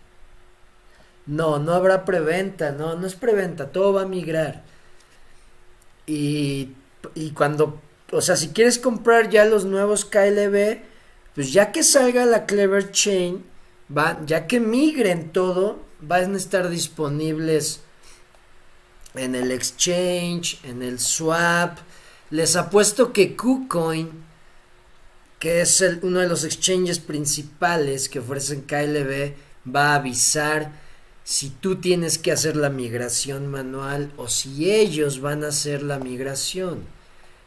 No, 1.27 1.59
no 1.59 1.73
habrá 1.73 2.05
preventa, 2.05 2.73
no, 2.73 2.97
no 2.97 3.07
es 3.07 3.15
preventa, 3.15 3.73
todo 3.73 3.93
va 3.93 4.03
a 4.03 4.07
migrar. 4.07 4.65
Y, 6.07 6.71
cuando, 7.35 7.81
o 8.13 8.21
sea, 8.21 8.37
si 8.37 8.49
quieres 8.49 8.79
comprar 8.79 9.31
ya 9.31 9.45
los 9.45 9.65
nuevos 9.65 10.05
KLB, 10.05 10.79
pues 11.35 11.53
ya 11.53 11.73
que 11.73 11.83
salga 11.83 12.27
la 12.27 12.47
Clever 12.47 12.91
Chain, 12.91 13.45
va, 13.97 14.21
ya 14.27 14.47
que 14.47 14.61
migren 14.61 15.31
todo, 15.31 15.81
van 16.01 16.35
a 16.35 16.37
estar 16.37 16.69
disponibles 16.69 17.81
en 19.15 19.35
el 19.35 19.51
exchange, 19.51 20.61
en 20.65 20.83
el 20.83 20.99
swap, 20.99 21.79
les 22.31 22.57
apuesto 22.57 23.13
que 23.13 23.37
KuCoin, 23.37 24.11
que 25.39 25.61
es 25.61 25.85
uno 26.03 26.21
de 26.21 26.29
los 26.29 26.45
exchanges 26.45 26.99
principales 26.99 28.09
que 28.09 28.19
ofrecen 28.19 28.63
KLB, 28.63 29.35
va 29.73 29.93
a 29.93 29.95
avisar 29.97 30.84
si 31.25 31.51
tú 31.51 31.77
tienes 31.77 32.19
que 32.19 32.31
hacer 32.31 32.55
la 32.55 32.71
migración 32.71 33.49
manual 33.49 34.13
o 34.17 34.29
si 34.29 34.71
ellos 34.71 35.21
van 35.21 35.43
a 35.43 35.49
hacer 35.49 35.83
la 35.83 35.99
migración. 35.99 36.85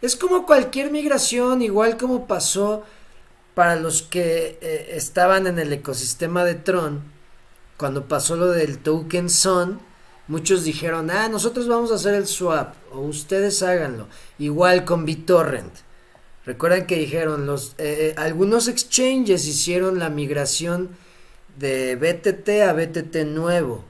Es 0.02 0.16
como 0.16 0.46
cualquier 0.46 0.92
migración, 0.92 1.62
igual 1.62 1.98
como 1.98 2.28
pasó 2.28 2.84
para 3.56 3.76
los 3.76 4.02
que 4.02 4.58
eh, 4.62 4.90
estaban 4.92 5.48
en 5.48 5.58
el 5.60 5.72
ecosistema 5.72 6.44
de 6.44 6.56
Tron, 6.56 7.02
cuando 7.78 8.08
pasó 8.08 8.36
lo 8.36 8.52
del 8.52 8.80
token 8.80 9.30
Son, 9.30 9.80
Muchos 10.28 10.66
dijeron, 10.66 11.10
ah, 11.10 11.30
nosotros 11.30 11.70
vamos 11.70 11.92
a 11.92 11.96
hacer 11.96 12.14
el 12.14 12.28
swap, 12.28 12.76
o 12.92 13.00
ustedes 13.00 13.64
háganlo. 13.64 14.08
Igual 14.38 14.84
con 14.84 15.06
BitTorrent. 15.06 15.72
Recuerden 16.46 16.86
que 16.86 16.98
dijeron, 16.98 17.46
los, 17.46 17.76
eh, 17.78 18.10
eh, 18.10 18.16
algunos 18.18 18.68
exchanges 18.68 19.48
hicieron 19.48 20.00
la 20.00 20.10
migración 20.10 20.90
de 21.58 21.96
BTT 21.96 22.50
a 22.68 22.74
BTT 22.74 23.26
nuevo. 23.26 23.84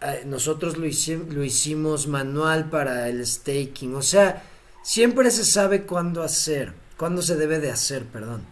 Eh, 0.00 0.22
nosotros 0.26 0.76
lo, 0.76 0.86
hicimos 0.86 2.06
manual 2.06 2.70
para 2.70 3.08
el 3.08 3.26
staking. 3.26 3.94
O 3.94 4.02
sea, 4.02 4.42
siempre 4.82 5.30
se 5.30 5.44
sabe 5.44 5.82
cuándo 5.82 6.22
hacer, 6.22 6.72
cuándo 6.96 7.22
se 7.22 7.36
debe 7.36 7.58
de 7.60 7.70
hacer, 7.70 8.04
perdón. 8.04 8.44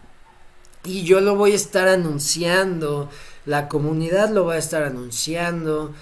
Y 0.83 1.03
yo 1.03 1.21
lo 1.21 1.35
voy 1.35 1.51
a 1.51 1.55
estar 1.55 1.87
anunciando, 1.87 3.09
la 3.45 3.67
comunidad 3.67 4.29
lo 4.29 4.45
va 4.45 4.55
a 4.55 4.57
estar 4.57 4.83
anunciando 4.83 5.93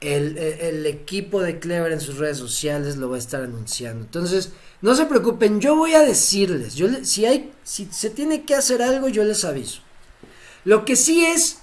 el, 0.00 0.86
equipo 0.86 1.42
de 1.42 1.58
Clever 1.58 1.92
en 1.92 2.00
sus 2.00 2.18
redes 2.18 2.38
sociales 2.38 2.96
lo 2.96 3.10
va 3.10 3.16
a 3.16 3.20
estar 3.20 3.42
anunciando. 3.42 4.04
Entonces, 4.04 4.52
no 4.80 4.94
se 4.94 5.06
preocupen, 5.06 5.60
yo 5.60 5.76
voy 5.76 5.94
a 5.94 6.02
decirles, 6.02 6.74
yo 6.74 6.88
si 7.02 7.26
hay, 7.26 7.52
si 7.64 7.86
se 7.90 8.10
tiene 8.10 8.44
que 8.44 8.54
hacer 8.54 8.82
algo, 8.82 9.08
yo 9.08 9.24
les 9.24 9.44
aviso. 9.44 9.80
Lo 10.64 10.84
que 10.84 10.96
sí 10.96 11.24
es, 11.24 11.58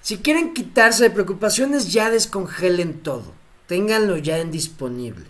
si 0.00 0.18
quieren 0.18 0.54
quitarse 0.54 1.04
de 1.04 1.10
preocupaciones, 1.10 1.92
ya 1.92 2.10
descongelen 2.10 3.00
todo, 3.02 3.34
ténganlo 3.66 4.16
ya 4.16 4.38
en 4.38 4.50
disponible. 4.50 5.26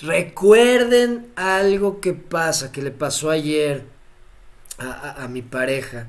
Recuerden 0.00 1.32
algo 1.36 2.00
que 2.00 2.12
pasa, 2.12 2.70
que 2.70 2.82
le 2.82 2.90
pasó 2.90 3.30
ayer 3.30 3.84
a, 4.78 5.24
a 5.24 5.28
mi 5.28 5.42
pareja, 5.42 6.08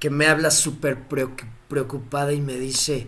que 0.00 0.10
me 0.10 0.26
habla 0.26 0.50
súper 0.50 0.98
preocupada 1.68 2.32
y 2.32 2.40
me 2.40 2.54
dice, 2.54 3.06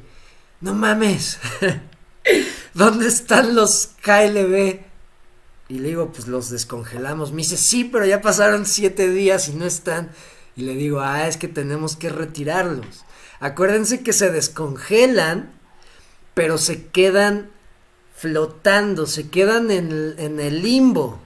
no 0.60 0.74
mames, 0.74 1.38
¿dónde 2.74 3.08
están 3.08 3.54
los 3.54 3.90
KLB? 4.02 4.80
Y 5.68 5.78
le 5.78 5.88
digo, 5.88 6.12
pues 6.12 6.28
los 6.28 6.50
descongelamos. 6.50 7.32
Me 7.32 7.38
dice, 7.38 7.56
sí, 7.56 7.84
pero 7.84 8.04
ya 8.04 8.20
pasaron 8.20 8.66
siete 8.66 9.08
días 9.08 9.48
y 9.48 9.54
no 9.54 9.64
están. 9.64 10.10
Y 10.54 10.62
le 10.62 10.74
digo, 10.74 11.00
ah, 11.00 11.26
es 11.26 11.38
que 11.38 11.48
tenemos 11.48 11.96
que 11.96 12.10
retirarlos. 12.10 13.04
Acuérdense 13.42 14.02
que 14.02 14.14
se 14.14 14.30
descongelan, 14.30 15.52
pero 16.32 16.56
se 16.56 16.86
quedan 16.86 17.50
flotando, 18.16 19.04
se 19.04 19.28
quedan 19.28 19.70
en 19.70 20.40
el 20.40 20.62
limbo. 20.62 21.18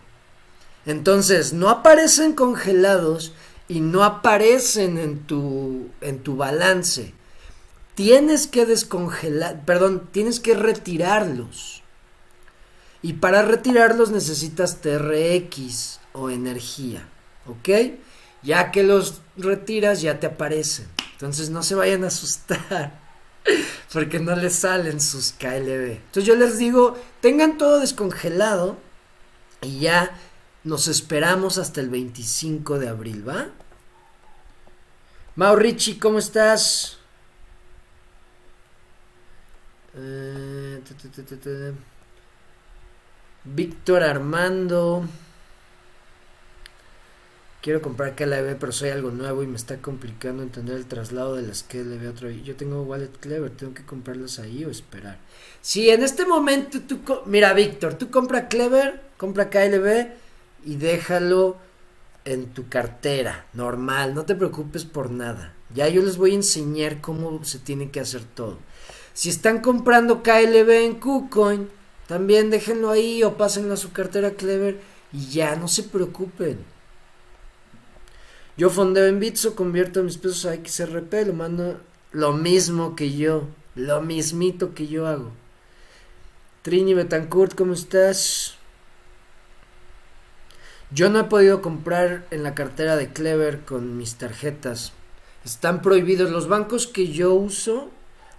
Entonces, 0.85 1.53
no 1.53 1.69
aparecen 1.69 2.33
congelados 2.33 3.33
y 3.69 3.81
no 3.81 4.03
aparecen 4.03 4.99
en 4.99 5.21
tu, 5.21 5.91
en 6.01 6.19
tu 6.25 6.37
balance 6.37 7.15
tienes 7.97 8.47
que 8.47 8.67
descongelar, 8.67 9.65
perdón, 9.65 10.09
tienes 10.13 10.39
que 10.39 10.55
retirarlos. 10.55 11.83
Y 13.03 13.15
para 13.15 13.43
retirarlos 13.43 14.11
necesitas 14.11 14.81
TRX 14.81 15.99
o 16.13 16.31
energía, 16.31 17.09
¿ok? 17.47 17.97
Ya 18.43 18.71
que 18.71 18.83
los 18.83 19.23
retiras 19.37 20.03
ya 20.03 20.21
te 20.21 20.27
aparecen. 20.27 20.87
Entonces 21.17 21.49
no 21.49 21.63
se 21.63 21.75
vayan 21.75 22.05
a 22.05 22.09
asustar 22.09 23.01
porque 23.93 24.21
no 24.21 24.37
les 24.37 24.55
salen 24.55 25.01
sus 25.01 25.33
KLB. 25.33 25.93
Entonces 25.93 26.25
yo 26.25 26.37
les 26.37 26.59
digo, 26.59 26.99
tengan 27.23 27.57
todo 27.57 27.81
descongelado 27.81 28.77
y 29.63 29.81
ya 29.81 30.15
nos 30.63 30.89
esperamos 30.89 31.57
hasta 31.57 31.81
el 31.81 31.89
25 31.89 32.79
de 32.79 32.89
abril, 32.89 33.27
¿va? 33.27 33.47
Maurici, 35.37 35.99
¿cómo 35.99 36.19
estás? 36.19 36.99
Eh, 39.95 40.83
Víctor 43.45 44.03
Armando. 44.03 45.09
Quiero 47.63 47.83
comprar 47.83 48.15
KLB, 48.15 48.57
pero 48.59 48.71
soy 48.71 48.91
algo 48.91 49.11
nuevo 49.11 49.43
y 49.43 49.47
me 49.47 49.57
está 49.57 49.79
complicando 49.79 50.43
entender 50.43 50.77
el 50.77 50.87
traslado 50.87 51.35
de 51.35 51.43
las 51.43 51.65
KLB 51.65 52.09
otro. 52.09 52.31
Yo 52.31 52.55
tengo 52.55 52.83
Wallet 52.83 53.11
Clever, 53.19 53.51
tengo 53.51 53.75
que 53.75 53.85
comprarlas 53.85 54.39
ahí 54.39 54.65
o 54.65 54.71
esperar. 54.71 55.19
Si 55.63 55.91
en 55.91 56.03
este 56.03 56.27
momento 56.27 56.81
tú. 56.83 57.01
Mira, 57.27 57.53
Víctor, 57.55 57.95
tú 57.95 58.11
compra 58.11 58.49
Clever, 58.49 59.01
compra 59.17 59.51
KLB 59.51 60.13
y 60.65 60.77
déjalo 60.77 61.57
en 62.27 62.47
tu 62.47 62.69
cartera, 62.69 63.47
normal, 63.55 64.15
no 64.15 64.25
te 64.25 64.35
preocupes 64.35 64.85
por 64.85 65.11
nada. 65.11 65.55
Ya 65.75 65.89
yo 65.89 66.03
les 66.03 66.17
voy 66.17 66.33
a 66.33 66.35
enseñar 66.35 67.01
cómo 67.01 67.45
se 67.45 67.59
tiene 67.59 67.91
que 67.91 68.01
hacer 68.01 68.23
todo. 68.23 68.59
Si 69.15 69.31
están 69.31 69.61
comprando 69.61 70.23
KLB 70.23 70.71
en 70.71 71.01
KuCoin, 71.01 71.69
también 72.07 72.51
déjenlo 72.51 72.91
ahí 72.91 73.23
o 73.23 73.37
pásenlo 73.37 73.75
a 73.75 73.79
su 73.79 73.93
cartera 73.93 74.33
Clever 74.33 74.81
y 75.13 75.29
ya, 75.29 75.57
no 75.57 75.69
se 75.69 75.85
preocupen. 75.85 76.59
Yo 78.57 78.71
fondeo 78.71 79.07
en 79.07 79.21
Bitso, 79.21 79.55
convierto 79.55 80.03
mis 80.03 80.17
pesos 80.17 80.47
a 80.47 80.55
XRP, 80.55 81.27
lo 81.27 81.35
mando 81.35 81.79
lo 82.13 82.33
mismo 82.33 82.97
que 82.97 83.15
yo, 83.15 83.45
lo 83.75 84.01
mismito 84.01 84.73
que 84.75 84.87
yo 84.87 85.07
hago. 85.07 85.31
Trini 86.63 86.95
Betancourt, 86.95 87.55
¿cómo 87.55 87.75
estás? 87.75 88.57
Yo 90.91 91.11
no 91.11 91.21
he 91.21 91.25
podido 91.25 91.61
comprar 91.61 92.27
en 92.31 92.43
la 92.43 92.55
cartera 92.55 92.97
de 92.97 93.13
Clever 93.13 93.61
con 93.61 93.99
mis 93.99 94.15
tarjetas. 94.15 94.93
Están 95.45 95.83
prohibidos. 95.83 96.31
Los 96.31 96.49
bancos 96.49 96.87
que 96.87 97.09
yo 97.09 97.35
uso 97.35 97.91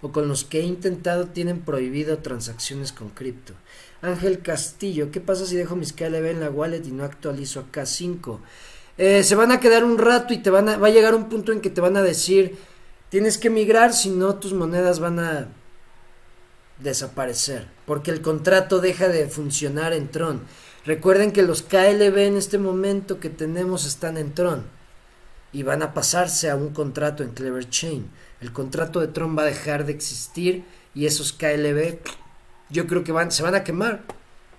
o 0.02 0.12
con 0.12 0.26
los 0.28 0.44
que 0.44 0.60
he 0.60 0.64
intentado 0.64 1.28
tienen 1.28 1.60
prohibido 1.60 2.18
transacciones 2.18 2.92
con 2.92 3.10
cripto. 3.10 3.54
Ángel 4.02 4.40
Castillo, 4.40 5.10
¿qué 5.10 5.20
pasa 5.20 5.46
si 5.46 5.56
dejo 5.56 5.76
mis 5.76 5.92
KLB 5.92 6.26
en 6.26 6.40
la 6.40 6.50
wallet 6.50 6.84
y 6.86 6.90
no 6.90 7.04
actualizo 7.04 7.60
a 7.60 7.72
K5? 7.72 8.40
Eh, 8.98 9.22
se 9.22 9.36
van 9.36 9.52
a 9.52 9.60
quedar 9.60 9.84
un 9.84 9.96
rato 9.96 10.34
y 10.34 10.38
te 10.38 10.50
van 10.50 10.68
a, 10.68 10.76
va 10.76 10.88
a 10.88 10.90
llegar 10.90 11.14
un 11.14 11.28
punto 11.28 11.52
en 11.52 11.60
que 11.60 11.70
te 11.70 11.80
van 11.80 11.96
a 11.96 12.02
decir, 12.02 12.58
tienes 13.08 13.38
que 13.38 13.48
migrar, 13.48 13.94
si 13.94 14.10
no 14.10 14.34
tus 14.34 14.52
monedas 14.52 14.98
van 14.98 15.20
a 15.20 15.48
desaparecer, 16.80 17.68
porque 17.86 18.10
el 18.10 18.20
contrato 18.20 18.80
deja 18.80 19.08
de 19.08 19.28
funcionar 19.28 19.92
en 19.92 20.08
Tron. 20.08 20.42
Recuerden 20.84 21.32
que 21.32 21.42
los 21.42 21.62
KLB 21.62 22.18
en 22.18 22.36
este 22.36 22.58
momento 22.58 23.20
que 23.20 23.30
tenemos 23.30 23.86
están 23.86 24.16
en 24.16 24.34
Tron 24.34 24.64
y 25.52 25.62
van 25.62 25.82
a 25.82 25.94
pasarse 25.94 26.50
a 26.50 26.56
un 26.56 26.70
contrato 26.70 27.22
en 27.22 27.30
Clever 27.30 27.68
Chain. 27.68 28.08
El 28.40 28.52
contrato 28.52 29.00
de 29.00 29.08
Tron 29.08 29.36
va 29.36 29.42
a 29.42 29.46
dejar 29.46 29.86
de 29.86 29.92
existir 29.92 30.64
y 30.94 31.06
esos 31.06 31.32
KLB 31.32 31.98
yo 32.70 32.86
creo 32.86 33.04
que 33.04 33.12
van, 33.12 33.32
se 33.32 33.42
van 33.42 33.54
a 33.54 33.64
quemar. 33.64 34.02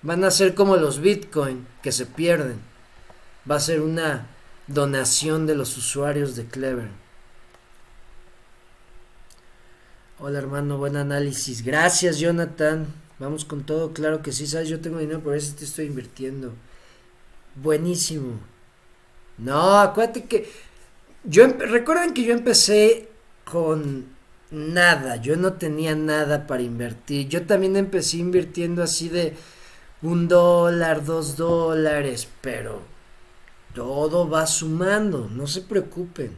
Van 0.01 0.23
a 0.23 0.31
ser 0.31 0.55
como 0.55 0.77
los 0.77 0.99
Bitcoin 0.99 1.67
que 1.83 1.91
se 1.91 2.05
pierden. 2.05 2.68
Va 3.49 3.55
a 3.55 3.59
ser 3.59 3.81
una 3.81 4.27
donación 4.67 5.45
de 5.45 5.55
los 5.55 5.77
usuarios 5.77 6.35
de 6.35 6.45
Clever. 6.45 6.89
Hola 10.19 10.39
hermano, 10.39 10.77
buen 10.77 10.95
análisis. 10.97 11.63
Gracias 11.63 12.19
Jonathan. 12.19 12.87
Vamos 13.19 13.45
con 13.45 13.63
todo, 13.63 13.93
claro 13.93 14.21
que 14.21 14.31
sí, 14.31 14.47
sabes, 14.47 14.69
yo 14.69 14.79
tengo 14.79 14.99
dinero, 14.99 15.19
por 15.19 15.35
eso 15.35 15.53
te 15.55 15.65
estoy 15.65 15.85
invirtiendo. 15.85 16.53
Buenísimo. 17.55 18.39
No, 19.37 19.79
acuérdate 19.79 20.25
que 20.25 20.49
yo 21.23 21.47
recuerden 21.47 22.13
que 22.13 22.23
yo 22.23 22.33
empecé 22.33 23.09
con 23.43 24.05
nada, 24.51 25.17
yo 25.17 25.35
no 25.35 25.53
tenía 25.53 25.95
nada 25.95 26.47
para 26.47 26.63
invertir. 26.63 27.27
Yo 27.27 27.45
también 27.45 27.75
empecé 27.75 28.17
invirtiendo 28.17 28.83
así 28.83 29.09
de 29.09 29.35
un 30.01 30.27
dólar, 30.27 31.03
dos 31.03 31.35
dólares, 31.35 32.27
pero 32.41 32.81
todo 33.79 34.29
va 34.29 34.45
sumando, 34.45 35.29
no 35.31 35.47
se 35.47 35.61
preocupen. 35.61 36.35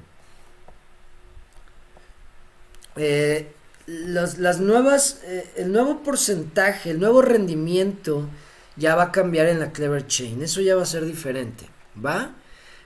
Eh, 2.96 3.52
las 3.88 4.60
nuevas, 4.60 5.22
eh, 5.24 5.52
el 5.58 5.72
nuevo 5.72 6.04
porcentaje, 6.04 6.92
el 6.92 7.00
nuevo 7.00 7.24
rendimiento 7.24 8.30
ya 8.76 8.94
va 8.94 9.06
a 9.06 9.12
cambiar 9.12 9.48
en 9.48 9.60
la 9.60 9.72
Clever 9.72 10.06
Chain. 10.06 10.44
Eso 10.44 10.62
ya 10.62 10.76
va 10.76 10.84
a 10.84 10.86
ser 10.86 11.04
diferente, 11.04 11.68
¿va? 11.98 12.36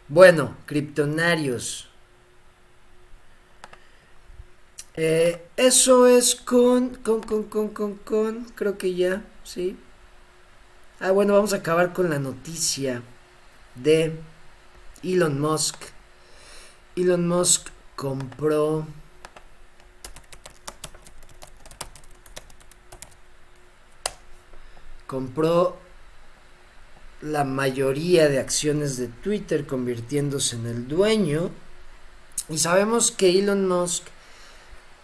Bueno, 0.07 0.55
criptonarios. 0.65 1.89
Eh, 4.95 5.45
eso 5.57 6.07
es 6.07 6.33
con, 6.35 6.95
con, 6.95 7.21
con, 7.23 7.43
con, 7.43 7.67
con, 7.67 7.95
con, 7.95 8.45
creo 8.55 8.77
que 8.77 8.95
ya, 8.95 9.21
sí. 9.43 9.75
Ah, 11.01 11.11
bueno, 11.11 11.33
vamos 11.33 11.51
a 11.51 11.57
acabar 11.57 11.91
con 11.91 12.09
la 12.09 12.19
noticia 12.19 13.01
de 13.75 14.17
Elon 15.05 15.39
Musk. 15.39 15.75
Elon 16.95 17.27
Musk 17.27 17.67
compró 17.95 18.87
compró 25.05 25.77
la 27.21 27.43
mayoría 27.43 28.27
de 28.27 28.39
acciones 28.39 28.97
de 28.97 29.07
Twitter 29.07 29.65
convirtiéndose 29.65 30.55
en 30.55 30.65
el 30.65 30.87
dueño. 30.87 31.51
Y 32.49 32.57
sabemos 32.57 33.11
que 33.11 33.39
Elon 33.39 33.67
Musk... 33.67 34.03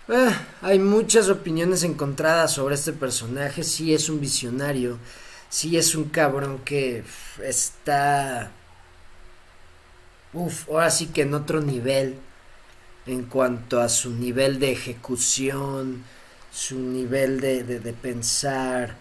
Eh, 0.08 0.36
hay 0.62 0.80
muchas 0.80 1.30
opiniones 1.30 1.84
encontradas 1.84 2.54
sobre 2.54 2.76
este 2.76 2.94
personaje. 2.94 3.64
Sí 3.64 3.94
es 3.94 4.10
un 4.10 4.20
visionario. 4.20 4.98
Sí 5.50 5.78
es 5.78 5.96
un 5.96 6.06
cabrón 6.06 6.60
que 6.66 7.04
está... 7.44 8.52
Uf, 10.34 10.70
ahora 10.70 10.90
sí 10.90 11.08
que 11.08 11.24
en 11.24 11.34
otro 11.34 11.62
nivel 11.62 12.16
en 13.06 13.24
cuanto 13.24 13.82
a 13.82 13.90
su 13.90 14.12
nivel 14.12 14.60
de 14.60 14.72
ejecución, 14.72 16.04
su 16.52 16.80
nivel 16.80 17.42
de, 17.42 17.64
de, 17.64 17.80
de 17.80 17.94
pensar, 17.94 18.96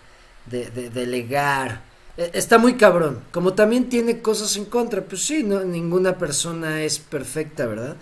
de, 0.47 0.71
delegar. 0.91 1.83
E, 2.17 2.31
está 2.35 2.59
muy 2.59 2.77
cabrón. 2.77 3.23
Como 3.33 3.55
también 3.55 3.89
tiene 3.89 4.21
cosas 4.21 4.57
en 4.57 4.65
contra. 4.65 5.03
Pues 5.03 5.23
sí, 5.23 5.43
no, 5.43 5.61
ninguna 5.65 6.19
persona 6.19 6.83
es 6.83 6.99
perfecta, 6.99 7.67
¿verdad? 7.67 7.97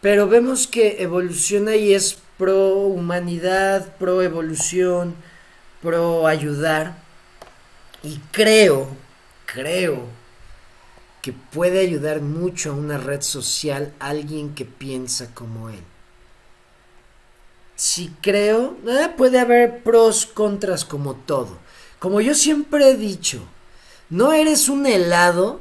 Pero 0.00 0.28
vemos 0.28 0.66
que 0.66 1.02
evoluciona 1.02 1.76
y 1.76 1.94
es 1.94 2.18
pro 2.38 2.74
humanidad, 2.74 3.96
pro 3.98 4.22
evolución, 4.22 5.14
pro 5.82 6.26
ayudar. 6.26 6.96
Y 8.02 8.18
creo, 8.32 8.88
creo 9.46 10.23
que 11.24 11.32
puede 11.32 11.80
ayudar 11.80 12.20
mucho 12.20 12.70
a 12.70 12.74
una 12.74 12.98
red 12.98 13.22
social 13.22 13.94
alguien 13.98 14.54
que 14.54 14.66
piensa 14.66 15.32
como 15.32 15.70
él. 15.70 15.80
Si 17.76 18.10
creo, 18.20 18.76
eh, 18.86 19.08
puede 19.16 19.40
haber 19.40 19.82
pros, 19.82 20.26
contras 20.26 20.84
como 20.84 21.14
todo. 21.14 21.56
Como 21.98 22.20
yo 22.20 22.34
siempre 22.34 22.90
he 22.90 22.96
dicho, 22.98 23.40
no 24.10 24.34
eres 24.34 24.68
un 24.68 24.84
helado 24.84 25.60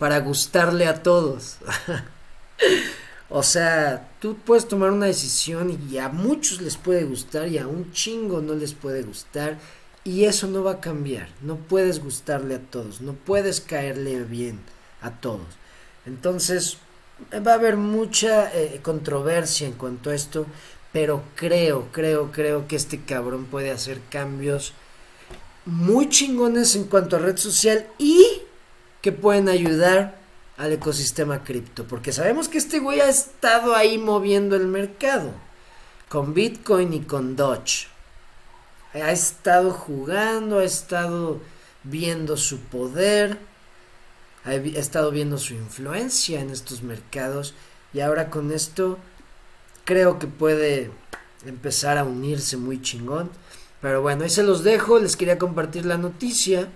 para 0.00 0.18
gustarle 0.18 0.88
a 0.88 1.04
todos. 1.04 1.58
o 3.30 3.44
sea, 3.44 4.10
tú 4.18 4.36
puedes 4.44 4.66
tomar 4.66 4.90
una 4.90 5.06
decisión 5.06 5.78
y 5.88 5.98
a 5.98 6.08
muchos 6.08 6.60
les 6.60 6.76
puede 6.76 7.04
gustar 7.04 7.46
y 7.46 7.58
a 7.58 7.68
un 7.68 7.92
chingo 7.92 8.40
no 8.40 8.54
les 8.54 8.74
puede 8.74 9.04
gustar. 9.04 9.58
Y 10.02 10.24
eso 10.24 10.48
no 10.48 10.64
va 10.64 10.72
a 10.72 10.80
cambiar. 10.80 11.28
No 11.40 11.54
puedes 11.54 12.02
gustarle 12.02 12.56
a 12.56 12.62
todos. 12.62 13.00
No 13.00 13.12
puedes 13.12 13.60
caerle 13.60 14.24
bien 14.24 14.74
a 15.04 15.12
todos. 15.12 15.46
Entonces, 16.06 16.78
va 17.34 17.52
a 17.52 17.54
haber 17.54 17.76
mucha 17.76 18.50
eh, 18.52 18.80
controversia 18.82 19.66
en 19.66 19.74
cuanto 19.74 20.10
a 20.10 20.14
esto. 20.14 20.46
Pero 20.92 21.22
creo, 21.34 21.88
creo, 21.92 22.30
creo 22.30 22.68
que 22.68 22.76
este 22.76 23.02
cabrón 23.02 23.46
puede 23.46 23.70
hacer 23.70 24.00
cambios 24.10 24.74
muy 25.64 26.08
chingones 26.08 26.76
en 26.76 26.84
cuanto 26.84 27.16
a 27.16 27.18
red 27.18 27.36
social 27.36 27.86
y 27.98 28.42
que 29.00 29.10
pueden 29.10 29.48
ayudar 29.48 30.18
al 30.56 30.72
ecosistema 30.72 31.42
cripto. 31.42 31.84
Porque 31.84 32.12
sabemos 32.12 32.48
que 32.48 32.58
este 32.58 32.78
güey 32.78 33.00
ha 33.00 33.08
estado 33.08 33.74
ahí 33.74 33.98
moviendo 33.98 34.56
el 34.56 34.66
mercado. 34.66 35.32
Con 36.08 36.32
Bitcoin 36.32 36.92
y 36.92 37.00
con 37.00 37.34
Doge. 37.34 37.88
Ha 38.92 39.10
estado 39.10 39.72
jugando, 39.72 40.60
ha 40.60 40.64
estado 40.64 41.40
viendo 41.82 42.36
su 42.36 42.60
poder. 42.60 43.38
Ha 44.44 44.54
estado 44.54 45.10
viendo 45.10 45.38
su 45.38 45.54
influencia 45.54 46.40
en 46.40 46.50
estos 46.50 46.82
mercados. 46.82 47.54
Y 47.92 48.00
ahora 48.00 48.30
con 48.30 48.52
esto 48.52 48.98
creo 49.84 50.18
que 50.18 50.26
puede 50.26 50.90
empezar 51.46 51.98
a 51.98 52.04
unirse 52.04 52.56
muy 52.56 52.80
chingón. 52.82 53.30
Pero 53.80 54.02
bueno, 54.02 54.24
ahí 54.24 54.30
se 54.30 54.42
los 54.42 54.64
dejo, 54.64 54.98
les 54.98 55.16
quería 55.16 55.38
compartir 55.38 55.86
la 55.86 55.98
noticia. 55.98 56.68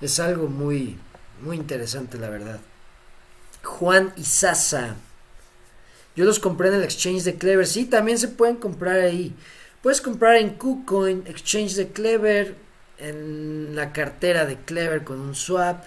Es 0.00 0.20
algo 0.20 0.48
muy, 0.48 0.98
muy 1.40 1.56
interesante, 1.56 2.18
la 2.18 2.30
verdad. 2.30 2.60
Juan 3.62 4.12
y 4.16 4.24
Sasa. 4.24 4.96
Yo 6.14 6.24
los 6.24 6.38
compré 6.38 6.68
en 6.68 6.74
el 6.74 6.84
exchange 6.84 7.24
de 7.24 7.36
Clever. 7.36 7.66
Sí, 7.66 7.86
también 7.86 8.18
se 8.18 8.28
pueden 8.28 8.56
comprar 8.56 9.00
ahí. 9.00 9.34
Puedes 9.82 10.00
comprar 10.00 10.36
en 10.36 10.50
KuCoin, 10.50 11.24
exchange 11.26 11.74
de 11.74 11.88
Clever, 11.88 12.54
en 12.98 13.74
la 13.74 13.92
cartera 13.92 14.44
de 14.44 14.56
Clever 14.56 15.04
con 15.04 15.20
un 15.20 15.34
swap. 15.34 15.84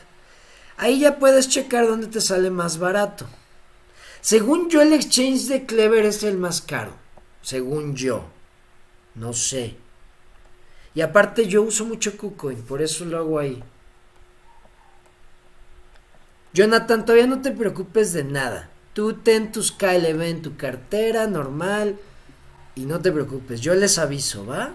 Ahí 0.78 1.00
ya 1.00 1.20
puedes 1.20 1.48
checar 1.48 1.88
dónde 1.88 2.08
te 2.08 2.22
sale 2.22 2.50
más 2.50 2.80
barato. 2.80 3.26
Según 4.22 4.70
yo, 4.70 4.82
el 4.82 4.94
exchange 4.94 5.48
de 5.48 5.66
Clever 5.66 6.06
es 6.06 6.24
el 6.24 6.38
más 6.38 6.62
caro. 6.62 6.94
Según 7.42 7.96
yo. 7.96 8.26
No 9.14 9.34
sé. 9.34 9.78
Y 10.94 11.02
aparte 11.02 11.48
yo 11.48 11.62
uso 11.62 11.86
mucho 11.86 12.18
KuCoin, 12.18 12.62
por 12.64 12.82
eso 12.82 13.06
lo 13.06 13.18
hago 13.18 13.40
ahí. 13.40 13.64
Jonathan, 16.54 17.06
todavía 17.06 17.28
no 17.28 17.42
te 17.42 17.52
preocupes 17.52 18.14
de 18.14 18.24
nada. 18.24 18.70
Tú 18.94 19.14
ten 19.14 19.52
tus 19.52 19.74
KLB 19.74 20.22
en 20.22 20.42
tu 20.42 20.56
cartera 20.56 21.28
normal 21.28 21.98
y 22.76 22.86
no 22.86 23.02
te 23.02 23.12
preocupes, 23.12 23.60
yo 23.60 23.76
les 23.76 23.98
aviso, 23.98 24.46
¿va? 24.46 24.74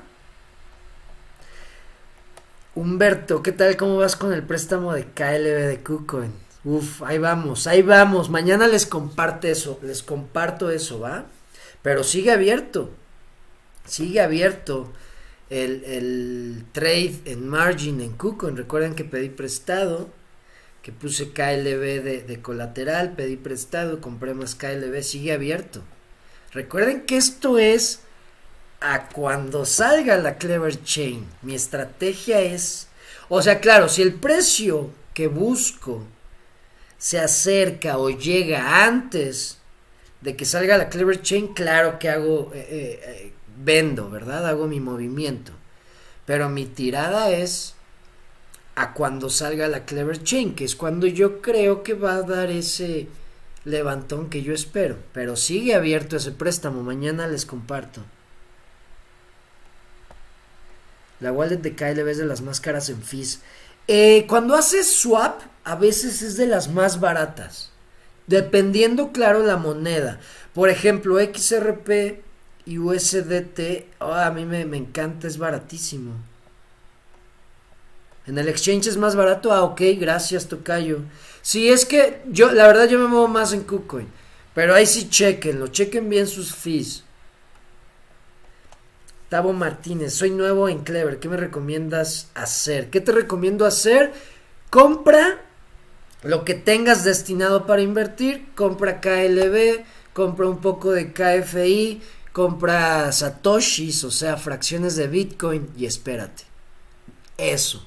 Humberto, 2.75 3.43
¿qué 3.43 3.53
tal? 3.53 3.77
¿Cómo 3.77 3.97
vas 3.97 4.17
con 4.17 4.33
el 4.33 4.43
préstamo 4.43 4.93
de 4.93 5.05
KLB 5.05 5.69
de 5.69 5.81
KuCoin? 5.83 6.33
Uf, 6.65 7.03
ahí 7.03 7.19
vamos, 7.19 7.67
ahí 7.67 7.83
vamos. 7.83 8.31
Mañana 8.31 8.69
les 8.69 8.87
comparte 8.87 9.51
eso, 9.51 9.79
les 9.83 10.03
comparto 10.03 10.71
eso, 10.71 11.01
¿va? 11.01 11.27
Pero 11.83 12.05
sigue 12.05 12.31
abierto. 12.31 12.91
Sigue 13.87 14.21
abierto 14.21 14.93
el, 15.49 15.85
el 15.85 16.65
trade 16.73 17.21
en 17.25 17.49
margin 17.49 18.01
en 18.01 18.13
KuCoin. 18.13 18.57
Recuerden 18.57 18.95
que 18.95 19.05
pedí 19.05 19.31
prestado 19.31 20.09
que 20.83 20.93
puse 20.93 21.31
KLB 21.31 22.03
de, 22.27 22.41
colateral, 22.43 23.13
pedí 23.13 23.37
prestado, 23.37 24.01
compré 24.01 24.35
más 24.35 24.55
KLB, 24.55 25.03
sigue 25.03 25.33
abierto. 25.33 25.83
Recuerden 26.53 27.03
que 27.03 27.17
esto 27.17 27.59
es 27.59 28.01
a 28.81 29.09
cuando 29.09 29.65
salga 29.67 30.17
la 30.17 30.37
Clever 30.39 30.83
Chain. 30.83 31.27
Mi 31.43 31.55
estrategia 31.55 32.41
es, 32.41 32.89
o 33.29 33.43
sea, 33.43 33.61
claro, 33.61 33.89
si 33.89 34.03
el 34.03 34.15
precio 34.15 34.91
que 35.15 35.29
busco 35.29 36.03
se 36.99 37.19
acerca 37.19 37.99
o 37.99 38.11
llega 38.11 38.85
antes 38.85 39.59
de 40.21 40.37
que 40.37 40.45
salga 40.45 40.79
la 40.79 40.89
Clever 40.89 41.21
Chain, 41.23 41.49
claro 41.49 41.99
que 41.99 42.09
hago, 42.09 42.51
eh, 42.55 42.67
eh, 42.71 43.01
eh, 43.03 43.33
vendo, 43.57 44.11
¿verdad? 44.11 44.47
Hago 44.47 44.67
mi 44.67 44.81
movimiento. 44.81 45.53
Pero 46.27 46.49
mi 46.49 46.67
tirada 46.67 47.31
es 47.31 47.75
a 48.77 48.95
cuando 48.95 49.29
salga 49.31 49.69
la 49.69 49.85
Clever 49.85 50.23
Chain, 50.23 50.55
que 50.55 50.65
es 50.65 50.77
cuando 50.77 51.07
yo 51.07 51.43
creo 51.43 51.83
que 51.83 51.95
va 51.95 52.15
a 52.15 52.23
dar 52.23 52.51
ese 52.51 53.09
levantón 53.65 54.31
que 54.31 54.43
yo 54.43 54.55
espero. 54.55 54.97
Pero 55.13 55.37
sigue 55.37 55.75
abierto 55.75 56.17
ese 56.17 56.33
préstamo, 56.33 56.83
mañana 56.83 57.27
les 57.27 57.45
comparto. 57.47 58.03
La 61.21 61.33
wallet 61.33 61.59
de 61.59 61.75
KLB 61.75 62.09
es 62.09 62.19
de 62.19 62.27
las 62.27 62.41
más 62.41 62.61
caras 62.61 62.89
en 62.89 63.03
fees. 63.03 63.41
Eh, 63.89 64.27
cuando 64.29 64.55
haces 64.55 64.93
swap, 64.93 65.41
a 65.65 65.77
veces 65.77 66.23
es 66.23 66.37
de 66.37 66.47
las 66.47 66.69
más 66.69 67.01
baratas. 67.01 67.71
Dependiendo, 68.27 69.13
claro, 69.13 69.45
la 69.45 69.57
moneda. 69.57 70.21
Por 70.55 70.69
ejemplo, 70.69 71.19
XRP 71.19 72.23
y 72.67 72.79
USDT, 72.79 73.87
oh, 73.99 74.13
a 74.13 74.31
mí 74.31 74.45
me, 74.45 74.65
me 74.65 74.77
encanta, 74.77 75.27
es 75.27 75.39
baratísimo. 75.39 76.13
En 78.27 78.39
el 78.39 78.49
exchange 78.49 78.87
es 78.87 78.97
más 78.97 79.17
barato. 79.17 79.53
Ah, 79.53 79.63
ok, 79.63 79.81
gracias, 79.99 80.47
Tocayo. 80.47 81.01
Sí, 81.43 81.69
es 81.69 81.85
que 81.85 82.23
yo, 82.31 82.53
la 82.53 82.67
verdad, 82.67 82.89
yo 82.89 82.99
me 82.99 83.09
muevo 83.09 83.29
más 83.29 83.53
en 83.53 83.63
KuCoin. 83.63 84.09
Pero 84.55 84.75
ahí 84.75 84.87
sí 84.87 85.09
chequenlo, 85.09 85.69
chequen 85.69 86.09
bien 86.09 86.27
sus 86.27 86.55
fees. 86.55 87.05
Tavo 89.31 89.55
Martínez, 89.55 90.13
soy 90.13 90.31
nuevo 90.31 90.69
en 90.69 90.81
Clever. 90.85 91.19
¿Qué 91.19 91.31
me 91.31 91.39
recomiendas 91.39 92.29
hacer? 92.35 92.91
¿Qué 92.91 93.01
te 93.01 93.13
recomiendo 93.13 93.65
hacer? 93.65 94.13
Compra 94.69 95.41
lo 96.23 96.45
que 96.45 96.53
tengas 96.53 97.03
destinado 97.05 97.65
para 97.65 97.81
invertir. 97.81 98.53
Compra 98.55 99.01
KLB, 99.01 99.85
compra 100.13 100.47
un 100.47 100.61
poco 100.61 100.93
de 100.93 101.15
KFI, 101.15 102.03
compra 102.33 103.11
Satoshis, 103.11 104.05
o 104.05 104.11
sea, 104.11 104.37
fracciones 104.37 104.97
de 104.97 105.07
Bitcoin 105.07 105.71
y 105.79 105.87
espérate. 105.87 106.43
Eso 107.39 107.87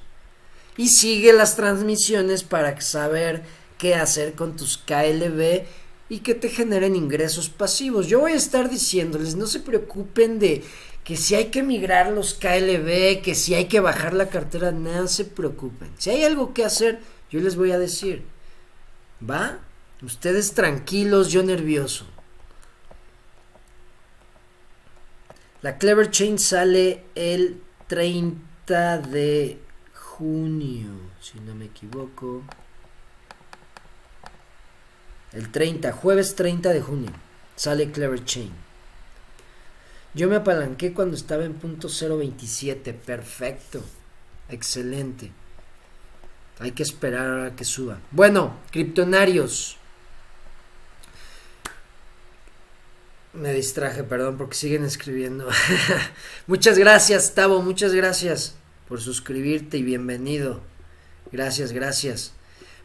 y 0.78 0.89
sigue 0.89 1.34
las 1.34 1.56
transmisiones 1.56 2.44
para 2.44 2.80
saber 2.82 3.44
qué 3.78 3.96
hacer 3.96 4.34
con 4.34 4.56
tus 4.56 4.78
KLB 4.78 5.66
y 6.10 6.20
que 6.20 6.36
te 6.36 6.50
generen 6.50 6.96
ingresos 6.96 7.50
pasivos. 7.50 8.08
Yo 8.08 8.22
voy 8.22 8.34
a 8.34 8.38
estar 8.38 8.70
diciéndoles, 8.70 9.36
no 9.36 9.48
se 9.48 9.60
preocupen 9.60 10.39
de 10.39 10.64
que 11.04 11.18
si 11.18 11.36
hay 11.36 11.45
que 11.45 11.64
migrar 11.64 12.12
los 12.12 12.34
KLB, 12.34 13.22
que 13.22 13.36
si 13.36 13.54
hay 13.54 13.66
que 13.66 13.80
bajar 13.80 14.14
la 14.14 14.30
cartera, 14.30 14.72
no 14.72 15.08
se 15.08 15.26
preocupen. 15.26 15.91
Si 15.97 16.10
hay 16.10 16.24
algo 16.24 16.54
que 16.54 16.64
hacer, 16.64 16.99
yo 17.30 17.41
les 17.41 17.56
voy 17.56 17.72
a 17.72 17.80
decir. 17.80 18.24
¿Va? 19.30 19.60
Ustedes 20.01 20.54
tranquilos, 20.54 21.32
yo 21.32 21.43
nervioso. 21.43 22.06
La 25.62 25.78
Clever 25.78 26.10
Chain 26.10 26.39
sale 26.39 27.04
el 27.16 27.62
30 27.88 28.97
de 28.99 29.60
junio, 29.93 30.89
si 31.22 31.39
no 31.39 31.56
me 31.56 31.66
equivoco. 31.66 32.43
El 35.32 35.51
30, 35.51 35.91
jueves 35.93 36.36
30 36.36 36.70
de 36.70 36.82
junio, 36.82 37.12
sale 37.56 37.91
Clever 37.91 38.24
Chain. 38.24 38.51
Yo 40.14 40.30
me 40.30 40.36
apalanqué 40.36 40.93
cuando 40.93 41.16
estaba 41.16 41.43
en 41.43 41.53
punto 41.53 41.88
0.27, 41.88 42.93
perfecto, 42.93 43.84
excelente. 44.49 45.32
Hay 46.59 46.72
que 46.72 46.84
esperar 46.84 47.47
a 47.47 47.55
que 47.55 47.66
suba. 47.66 47.99
Bueno, 48.11 48.55
criptonarios. 48.72 49.78
Me 53.34 53.51
distraje, 53.53 54.03
perdón, 54.03 54.38
porque 54.38 54.55
siguen 54.55 54.86
escribiendo. 54.86 55.49
muchas 56.47 56.78
gracias, 56.78 57.34
Tavo, 57.34 57.64
muchas 57.64 57.93
gracias 57.93 58.55
por 58.88 59.01
suscribirte 59.01 59.78
y 59.78 59.84
bienvenido. 59.84 60.61
Gracias, 61.32 61.72
gracias. 61.72 62.34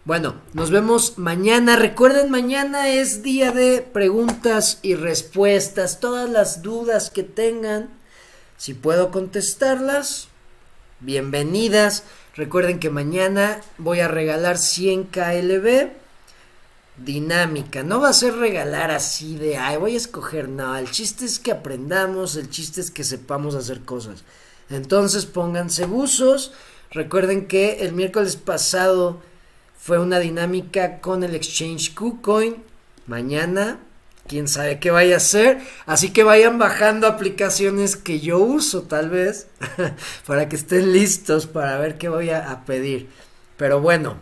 Bueno, 0.09 0.37
nos 0.55 0.71
vemos 0.71 1.19
mañana. 1.19 1.77
Recuerden, 1.77 2.31
mañana 2.31 2.89
es 2.89 3.23
día 3.23 3.53
de 3.53 3.83
preguntas 3.83 4.79
y 4.81 4.95
respuestas. 4.95 6.01
Todas 6.01 6.31
las 6.31 6.63
dudas 6.63 7.11
que 7.11 7.23
tengan, 7.23 7.91
si 8.57 8.73
puedo 8.73 9.11
contestarlas, 9.11 10.29
bienvenidas. 11.01 12.05
Recuerden 12.35 12.81
que 12.81 12.89
mañana 12.89 13.61
voy 13.77 14.01
a 14.01 14.09
regalar 14.09 14.57
100 14.57 15.05
KLB 15.09 15.91
dinámica. 16.97 17.83
No 17.83 18.01
va 18.01 18.09
a 18.09 18.15
ser 18.15 18.35
regalar 18.37 18.91
así 18.91 19.37
de, 19.37 19.59
ay, 19.59 19.77
voy 19.77 19.93
a 19.93 19.99
escoger. 19.99 20.49
No, 20.49 20.75
el 20.75 20.91
chiste 20.91 21.27
es 21.27 21.39
que 21.39 21.53
aprendamos, 21.53 22.37
el 22.37 22.49
chiste 22.49 22.81
es 22.81 22.91
que 22.91 23.05
sepamos 23.05 23.55
hacer 23.55 23.83
cosas. 23.83 24.25
Entonces 24.71 25.27
pónganse 25.27 25.85
buzos. 25.85 26.53
Recuerden 26.93 27.47
que 27.47 27.81
el 27.81 27.93
miércoles 27.93 28.37
pasado 28.37 29.21
fue 29.89 29.99
una 29.99 30.19
dinámica 30.19 31.01
con 31.01 31.25
el 31.25 31.35
exchange 31.35 31.95
KuCoin. 31.95 32.57
Mañana, 33.07 33.81
quién 34.27 34.47
sabe 34.47 34.81
qué 34.81 34.91
vaya 34.91 35.17
a 35.17 35.21
ser. 35.21 35.61
Así 35.87 36.11
que 36.11 36.25
vayan 36.25 36.59
bajando 36.59 37.07
aplicaciones 37.07 37.97
que 37.97 38.21
yo 38.21 38.39
uso, 38.39 38.83
tal 38.83 39.09
vez, 39.09 39.47
para 40.27 40.47
que 40.51 40.57
estén 40.57 40.93
listos 40.93 41.47
para 41.47 41.79
ver 41.79 41.97
qué 41.97 42.11
voy 42.11 42.29
a, 42.29 42.67
pedir. 42.67 43.09
Pero 43.57 43.81
bueno, 43.81 44.19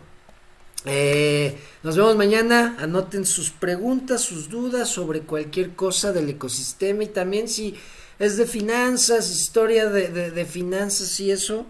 eh, 0.85 1.57
nos 1.83 1.97
vemos 1.97 2.15
mañana. 2.15 2.77
Anoten 2.79 3.25
sus 3.25 3.49
preguntas, 3.49 4.21
sus 4.21 4.47
dudas 4.47 4.87
sobre 4.87 5.19
cualquier 5.19 5.75
cosa 5.75 6.13
del 6.13 6.29
ecosistema 6.29 7.03
y 7.03 7.07
también 7.07 7.49
si 7.49 7.75
es 8.19 8.37
de 8.37 8.45
finanzas, 8.45 9.29
historia 9.29 9.87
de, 9.89 10.45
finanzas 10.45 11.19
y 11.19 11.29
eso. 11.29 11.65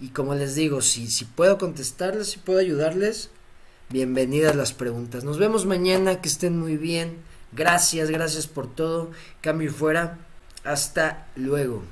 Y 0.00 0.08
como 0.08 0.34
les 0.34 0.54
digo, 0.54 0.80
si, 0.80 1.08
si 1.08 1.24
puedo 1.24 1.58
contestarles, 1.58 2.28
si 2.30 2.38
puedo 2.38 2.60
ayudarles, 2.60 3.30
bienvenidas 3.90 4.54
las 4.54 4.72
preguntas. 4.72 5.24
Nos 5.24 5.38
vemos 5.38 5.66
mañana, 5.66 6.20
que 6.20 6.28
estén 6.28 6.58
muy 6.58 6.76
bien. 6.76 7.16
Gracias, 7.52 8.10
gracias 8.10 8.46
por 8.46 8.72
todo. 8.72 9.10
Cambio 9.40 9.72
fuera. 9.72 10.18
Hasta 10.64 11.26
luego. 11.34 11.82